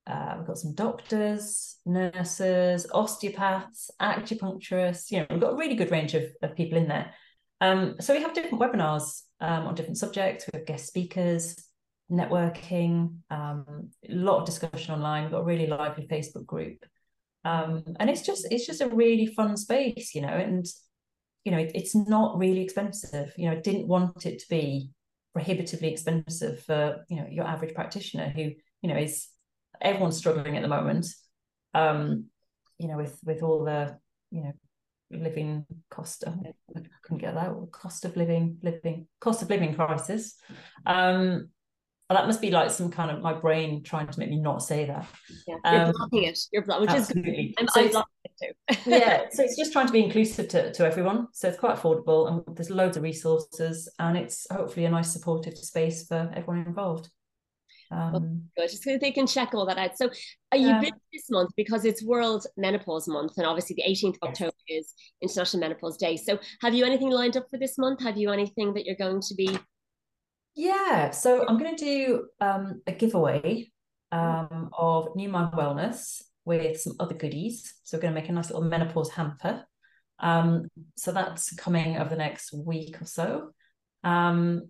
Uh, 0.08 0.36
we've 0.38 0.48
got 0.48 0.58
some 0.58 0.74
doctors, 0.74 1.78
nurses, 1.86 2.88
osteopaths, 2.92 3.92
acupuncturists. 4.02 5.12
You 5.12 5.20
know, 5.20 5.28
we've 5.30 5.42
got 5.42 5.54
a 5.54 5.58
really 5.58 5.76
good 5.76 5.92
range 5.92 6.14
of, 6.14 6.24
of 6.42 6.56
people 6.56 6.78
in 6.78 6.88
there. 6.88 7.14
Um, 7.62 7.96
so 8.00 8.14
we 8.14 8.22
have 8.22 8.34
different 8.34 8.62
webinars 8.62 9.22
um, 9.40 9.68
on 9.68 9.76
different 9.76 9.98
subjects. 9.98 10.46
We 10.52 10.60
have 10.60 10.68
guest 10.68 10.88
speakers, 10.88 11.56
networking, 12.14 13.16
um, 13.32 13.90
a 14.08 14.14
lot 14.14 14.40
of 14.40 14.46
discussion 14.46 14.94
online. 14.94 15.24
We've 15.24 15.32
got 15.32 15.40
a 15.40 15.46
really 15.46 15.68
lively 15.68 16.08
Facebook 16.08 16.46
group. 16.46 16.86
Um, 17.44 17.84
and 18.00 18.10
it's 18.10 18.22
just 18.22 18.48
it's 18.52 18.66
just 18.66 18.82
a 18.82 18.88
really 18.88 19.26
fun 19.28 19.58
space, 19.58 20.16
you 20.16 20.22
know, 20.22 20.30
and 20.30 20.66
you 21.44 21.52
know, 21.52 21.58
it, 21.58 21.72
it's 21.76 21.96
not 21.96 22.38
really 22.38 22.62
expensive. 22.62 23.34
You 23.38 23.50
know, 23.50 23.58
I 23.58 23.60
didn't 23.60 23.88
want 23.88 24.26
it 24.26 24.40
to 24.40 24.46
be 24.50 24.92
prohibitively 25.34 25.92
expensive 25.92 26.64
for, 26.64 27.04
you 27.10 27.18
know, 27.18 27.28
your 27.30 27.46
average 27.46 27.74
practitioner 27.74 28.30
who, 28.30 28.52
you 28.82 28.90
know, 28.90 28.96
is 28.96 29.28
everyone's 29.82 30.18
struggling 30.18 30.56
at 30.56 30.62
the 30.62 30.70
moment. 30.70 31.08
Um, 31.74 32.28
you 32.78 32.88
know, 32.88 32.98
with 32.98 33.20
with 33.26 33.44
all 33.44 33.66
the, 33.66 33.98
you 34.32 34.44
know, 34.44 34.54
living 35.12 35.66
cost 35.90 36.24
I 36.28 36.34
couldn't 37.04 37.20
get 37.20 37.36
that 37.36 37.54
cost 37.72 38.06
of 38.06 38.16
living 38.16 38.58
living 38.62 39.08
cost 39.20 39.42
of 39.42 39.50
living 39.50 39.76
crisis 39.76 40.36
um 40.86 41.50
that 42.10 42.28
must 42.28 42.42
be 42.42 42.52
like 42.52 42.70
some 42.70 42.92
kind 42.92 43.10
of 43.12 43.22
my 43.22 43.34
brain 43.34 43.82
trying 43.84 44.08
to 44.08 44.20
make 44.20 44.30
me 44.30 44.40
not 44.40 44.62
say 44.62 44.86
that. 44.86 45.08
Yeah, 45.48 45.56
you're 45.66 45.86
um, 45.86 45.92
blocking 45.98 46.24
it. 46.24 46.40
You're 46.52 46.64
blocking, 46.64 46.88
which 46.88 46.96
absolutely. 46.96 47.48
is 47.48 47.56
I'm, 47.60 47.68
so 47.70 48.00
I'm 48.00 48.04
it 48.26 48.32
too. 48.42 48.76
yeah, 48.92 49.24
so 49.32 49.44
it's 49.44 49.58
just 49.58 49.72
trying 49.72 49.88
to 49.88 49.94
be 49.94 50.04
inclusive 50.04 50.50
to, 50.50 50.72
to 50.74 50.86
everyone. 50.86 51.28
So 51.34 51.48
it's 51.48 51.60
quite 51.60 51.76
affordable, 51.76 52.28
and 52.28 52.58
there's 52.58 52.70
loads 52.70 52.98
of 52.98 53.04
resources, 53.04 53.90
and 54.00 54.18
it's 54.18 54.46
hopefully 54.52 54.86
a 54.86 54.92
nice 54.92 55.12
supportive 55.12 55.58
space 55.58 56.06
for 56.08 56.32
everyone 56.36 56.66
involved. 56.66 57.10
Um, 57.92 58.44
good, 58.58 58.70
so 58.70 58.98
they 58.98 59.12
can 59.12 59.28
check 59.28 59.54
all 59.54 59.66
that 59.68 59.78
out. 59.78 59.98
So, 59.98 60.10
are 60.52 60.58
you 60.58 60.68
yeah. 60.68 60.80
busy 60.80 60.94
this 61.14 61.30
month 61.30 61.52
because 61.56 61.86
it's 61.86 62.04
World 62.04 62.46
Menopause 62.58 63.08
Month, 63.08 63.34
and 63.38 63.46
obviously 63.46 63.76
the 63.76 63.90
18th 63.90 64.18
of 64.22 64.30
October 64.30 64.54
is 64.68 64.94
International 65.22 65.62
Menopause 65.62 65.98
Day. 65.98 66.18
So, 66.18 66.40
have 66.62 66.74
you 66.74 66.86
anything 66.86 67.12
lined 67.12 67.38
up 67.38 67.46
for 67.50 67.58
this 67.58 67.78
month? 67.78 68.04
Have 68.04 68.18
you 68.18 68.32
anything 68.32 68.74
that 68.74 68.86
you're 68.86 68.96
going 68.96 69.22
to 69.22 69.36
be 69.36 69.58
yeah, 70.56 71.12
so 71.12 71.48
I'm 71.48 71.58
going 71.58 71.76
to 71.76 71.86
do 71.86 72.28
um, 72.40 72.82
a 72.88 72.92
giveaway 72.92 73.72
um, 74.12 74.70
of 74.78 75.16
Nu 75.16 75.30
Mind 75.30 75.54
Wellness 75.54 76.22
with 76.46 76.80
some 76.80 76.94
other 77.00 77.16
goodies. 77.16 77.74
So 77.84 77.98
we're 77.98 78.02
going 78.02 78.14
to 78.14 78.22
make 78.22 78.30
a 78.30 78.34
nice 78.34 78.50
little 78.50 78.68
menopause 78.68 79.10
hamper. 79.10 79.66
Um, 80.20 80.68
so 80.96 81.12
that's 81.12 81.54
coming 81.56 81.98
over 81.98 82.10
the 82.10 82.16
next 82.16 82.54
week 82.54 83.02
or 83.02 83.06
so. 83.06 83.52
Um, 84.04 84.70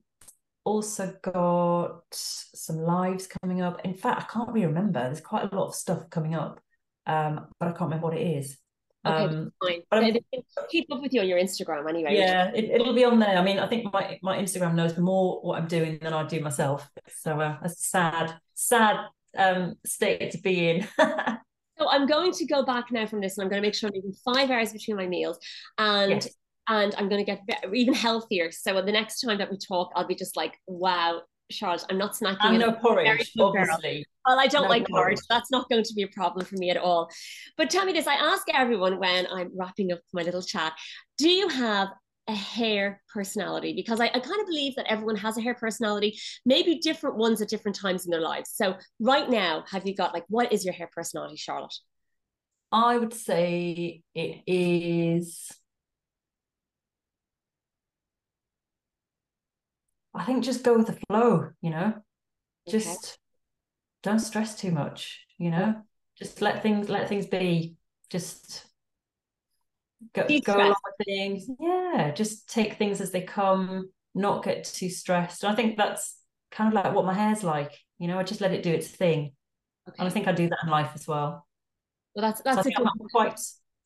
also 0.64 1.14
got 1.22 2.04
some 2.12 2.78
lives 2.78 3.28
coming 3.42 3.62
up. 3.62 3.82
In 3.84 3.94
fact, 3.94 4.22
I 4.22 4.34
can't 4.34 4.50
really 4.50 4.68
remember. 4.68 5.02
There's 5.02 5.22
quite 5.22 5.52
a 5.52 5.56
lot 5.56 5.68
of 5.68 5.76
stuff 5.76 6.10
coming 6.10 6.36
up, 6.36 6.62
um, 7.06 7.48
but 7.60 7.68
I 7.68 7.72
can't 7.72 7.82
remember 7.82 8.08
what 8.08 8.18
it 8.18 8.26
is. 8.26 8.58
Okay, 9.06 9.36
um, 9.36 9.52
fine. 9.62 9.82
But 9.90 10.70
keep 10.70 10.92
up 10.92 11.02
with 11.02 11.14
you 11.14 11.22
on 11.22 11.28
your 11.28 11.40
Instagram 11.40 11.90
anyway. 11.90 12.16
Yeah, 12.16 12.52
it, 12.54 12.80
will 12.80 12.94
be 12.94 13.04
on 13.04 13.20
there. 13.20 13.38
I 13.38 13.44
mean, 13.44 13.60
I 13.60 13.68
think 13.68 13.92
my, 13.92 14.18
my 14.22 14.38
Instagram 14.38 14.76
knows 14.76 14.98
more 14.98 15.42
what 15.42 15.60
I'm 15.60 15.68
doing 15.68 16.00
than 16.02 16.14
I 16.14 16.26
do 16.26 16.40
myself. 16.40 16.90
So 17.10 17.40
uh, 17.40 17.58
a 17.62 17.70
sad, 17.70 18.34
sad 18.54 18.98
um, 19.38 19.76
state 19.86 20.32
to 20.32 20.38
be 20.38 20.70
in. 20.70 20.88
so 21.00 21.90
I'm 21.90 22.08
going 22.08 22.32
to 22.32 22.46
go 22.46 22.64
back 22.64 22.92
now 22.92 23.06
from 23.06 23.20
this, 23.20 23.38
and 23.38 23.44
I'm 23.44 23.50
going 23.50 23.62
to 23.62 23.68
make 23.68 23.76
sure 23.76 23.90
I'm 23.90 23.96
eating 23.96 24.14
five 24.24 24.50
hours 24.50 24.72
between 24.72 24.96
my 24.96 25.08
meals, 25.08 25.38
and 25.78 26.12
yes. 26.12 26.30
and 26.70 26.96
I'm 26.98 27.10
going 27.10 27.26
to 27.26 27.30
get 27.30 27.42
even 27.74 27.94
healthier. 27.94 28.52
So 28.52 28.82
the 28.82 28.92
next 28.92 29.20
time 29.20 29.38
that 29.40 29.52
we 29.52 29.58
talk, 29.58 29.92
I'll 29.96 30.08
be 30.08 30.16
just 30.16 30.38
like, 30.38 30.58
wow, 30.66 31.24
Charlotte, 31.52 31.86
I'm 31.90 31.98
not 31.98 32.14
snacking. 32.14 32.38
I'm 32.42 32.58
no 32.58 32.72
porridge, 32.72 33.32
obviously. 33.40 34.06
Well, 34.26 34.40
I 34.40 34.48
don't 34.48 34.64
no 34.64 34.70
like 34.70 34.88
porridge. 34.88 35.20
That's 35.30 35.52
not 35.52 35.70
going 35.70 35.84
to 35.84 35.94
be 35.94 36.04
a 36.04 36.08
problem 36.08 36.46
for 36.46 36.56
me 36.56 36.70
at 36.70 36.78
all. 36.78 37.10
But 37.58 37.70
tell 37.70 37.86
me 37.86 37.94
this: 37.94 38.08
I 38.08 38.16
ask 38.16 38.44
everyone 38.54 39.00
when 39.00 39.28
I'm 39.28 39.52
wrapping 39.56 39.92
up 39.92 40.00
my 40.14 40.24
little 40.24 40.42
chat, 40.42 40.74
do 41.18 41.30
you 41.30 41.48
have 41.50 41.90
a 42.28 42.36
hair 42.36 43.02
personality? 43.14 43.74
Because 43.74 44.00
I, 44.00 44.06
I 44.06 44.20
kind 44.20 44.40
of 44.40 44.48
believe 44.48 44.76
that 44.76 44.90
everyone 44.90 45.18
has 45.18 45.38
a 45.38 45.42
hair 45.42 45.56
personality, 45.56 46.18
maybe 46.46 46.80
different 46.80 47.18
ones 47.18 47.42
at 47.42 47.50
different 47.50 47.78
times 47.78 48.06
in 48.06 48.12
their 48.12 48.22
lives. 48.22 48.52
So 48.54 48.76
right 49.00 49.30
now, 49.30 49.66
have 49.70 49.86
you 49.86 49.96
got 49.96 50.14
like 50.14 50.26
what 50.30 50.54
is 50.54 50.64
your 50.64 50.74
hair 50.74 50.90
personality, 50.94 51.36
Charlotte? 51.36 51.76
I 52.72 52.98
would 52.98 53.14
say 53.14 54.02
it 54.16 54.42
is 54.48 55.52
I 60.16 60.24
think 60.26 60.44
just 60.44 60.64
go 60.64 60.78
with 60.78 60.88
the 60.88 60.98
flow, 61.08 61.50
you 61.62 61.70
know, 61.70 61.94
just 62.70 62.88
okay. 62.88 63.16
don't 64.04 64.20
stress 64.20 64.56
too 64.56 64.72
much, 64.72 65.26
you 65.38 65.50
know, 65.50 65.82
just 66.18 66.42
let 66.42 66.62
things 66.62 66.90
let 66.90 67.10
things 67.10 67.26
be. 67.26 67.76
Just 68.10 68.68
go, 70.14 70.28
go 70.46 70.56
along 70.56 70.76
with 70.86 71.06
things. 71.08 71.50
Yeah, 71.60 72.12
just 72.12 72.48
take 72.48 72.76
things 72.76 73.02
as 73.02 73.12
they 73.12 73.22
come, 73.22 73.90
not 74.14 74.44
get 74.44 74.66
too 74.66 74.90
stressed. 74.90 75.44
And 75.44 75.52
I 75.52 75.56
think 75.56 75.78
that's 75.78 76.18
kind 76.52 76.68
of 76.68 76.74
like 76.74 76.94
what 76.94 77.06
my 77.06 77.14
hair's 77.14 77.44
like. 77.44 77.72
You 77.98 78.08
know, 78.08 78.20
I 78.20 78.24
just 78.24 78.42
let 78.42 78.54
it 78.54 78.64
do 78.64 78.72
its 78.72 78.88
thing. 78.88 79.32
Okay. 79.88 79.96
And 80.00 80.08
I 80.08 80.12
think 80.12 80.28
I 80.28 80.32
do 80.32 80.48
that 80.48 80.60
in 80.64 80.70
life 80.70 80.92
as 80.94 81.08
well. 81.08 81.48
Well, 82.16 82.22
that's 82.22 82.42
that's 82.42 82.64
so 82.64 82.70
I'm 82.78 83.08
quite 83.12 83.40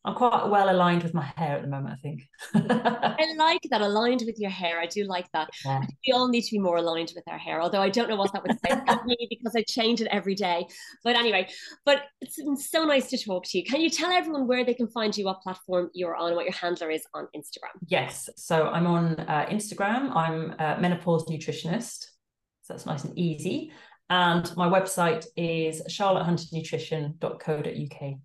I'm 0.08 0.16
quite 0.16 0.48
well 0.48 0.70
aligned 0.70 1.04
with 1.04 1.14
my 1.14 1.26
hair 1.36 1.58
at 1.58 1.64
the 1.64 1.68
moment, 1.68 1.94
I 1.94 1.98
think. 1.98 2.24
I 2.56 3.34
like 3.38 3.60
that, 3.70 3.82
aligned 3.82 4.24
with 4.26 4.40
your 4.40 4.50
hair. 4.50 4.80
I 4.80 4.86
do 4.86 5.04
like 5.04 5.30
that. 5.34 5.50
Yeah. 5.66 5.84
We 6.06 6.14
all 6.14 6.30
need 6.30 6.44
to 6.44 6.52
be 6.52 6.60
more 6.60 6.78
aligned 6.78 7.12
with 7.14 7.26
our 7.28 7.38
hair, 7.38 7.62
although 7.62 7.82
I 7.82 7.90
don't 7.90 8.08
know 8.08 8.16
what 8.16 8.32
that 8.32 8.42
would 8.42 8.58
say 8.66 8.72
about 8.72 9.06
me 9.06 9.18
because 9.30 9.54
I 9.54 9.64
change 9.64 10.00
it 10.00 10.08
every 10.10 10.34
day. 10.34 10.66
But 11.04 11.18
anyway, 11.18 11.50
but 11.84 12.04
it's 12.22 12.38
been 12.38 12.56
so 12.56 12.86
nice 12.86 13.10
to 13.10 13.18
talk 13.18 13.44
to 13.48 13.58
you. 13.58 13.66
Can 13.66 13.82
you 13.82 13.90
tell 13.90 14.10
everyone 14.10 14.48
where 14.48 14.64
they 14.64 14.74
can 14.74 14.88
find 14.88 15.18
you, 15.18 15.26
what 15.26 15.42
platform 15.42 15.90
you're 15.94 16.16
on, 16.16 16.36
what 16.36 16.46
your 16.46 16.54
handler 16.54 16.90
is 16.90 17.04
on 17.14 17.28
Instagram? 17.36 17.78
Yes. 17.88 18.30
So 18.38 18.70
I'm 18.70 18.88
on 18.88 19.20
uh, 19.20 19.48
Instagram. 19.50 20.16
I'm 20.16 20.56
a 20.58 20.80
menopause 20.80 21.26
nutritionist. 21.26 22.06
So 22.62 22.74
that's 22.74 22.86
nice 22.86 23.04
and 23.04 23.20
easy. 23.20 23.74
And 24.10 24.56
my 24.56 24.70
website 24.70 25.26
is 25.36 25.82
charlottehunternutrition.co.uk. 25.90 28.20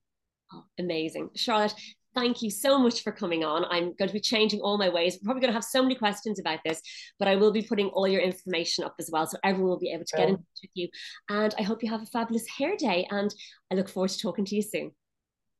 Oh, 0.52 0.64
amazing. 0.78 1.30
Charlotte, 1.34 1.74
thank 2.14 2.42
you 2.42 2.50
so 2.50 2.78
much 2.78 3.02
for 3.02 3.12
coming 3.12 3.44
on. 3.44 3.64
I'm 3.70 3.94
going 3.94 4.08
to 4.08 4.12
be 4.12 4.20
changing 4.20 4.60
all 4.60 4.76
my 4.78 4.88
ways. 4.88 5.14
We're 5.14 5.26
probably 5.26 5.40
going 5.40 5.52
to 5.52 5.54
have 5.54 5.64
so 5.64 5.82
many 5.82 5.94
questions 5.94 6.38
about 6.38 6.60
this, 6.64 6.80
but 7.18 7.28
I 7.28 7.36
will 7.36 7.52
be 7.52 7.62
putting 7.62 7.88
all 7.88 8.06
your 8.06 8.20
information 8.20 8.84
up 8.84 8.94
as 8.98 9.10
well. 9.10 9.26
So 9.26 9.38
everyone 9.44 9.70
will 9.70 9.78
be 9.78 9.92
able 9.92 10.04
to 10.04 10.16
get 10.16 10.28
in 10.28 10.36
touch 10.36 10.60
with 10.62 10.70
you. 10.74 10.88
And 11.28 11.54
I 11.58 11.62
hope 11.62 11.82
you 11.82 11.90
have 11.90 12.02
a 12.02 12.06
fabulous 12.06 12.46
hair 12.46 12.76
day. 12.76 13.06
And 13.10 13.34
I 13.70 13.76
look 13.76 13.88
forward 13.88 14.10
to 14.10 14.18
talking 14.18 14.44
to 14.46 14.56
you 14.56 14.62
soon. 14.62 14.92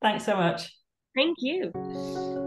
Thanks 0.01 0.25
so 0.25 0.35
much. 0.35 0.71
Thank 1.15 1.37
you. 1.39 2.42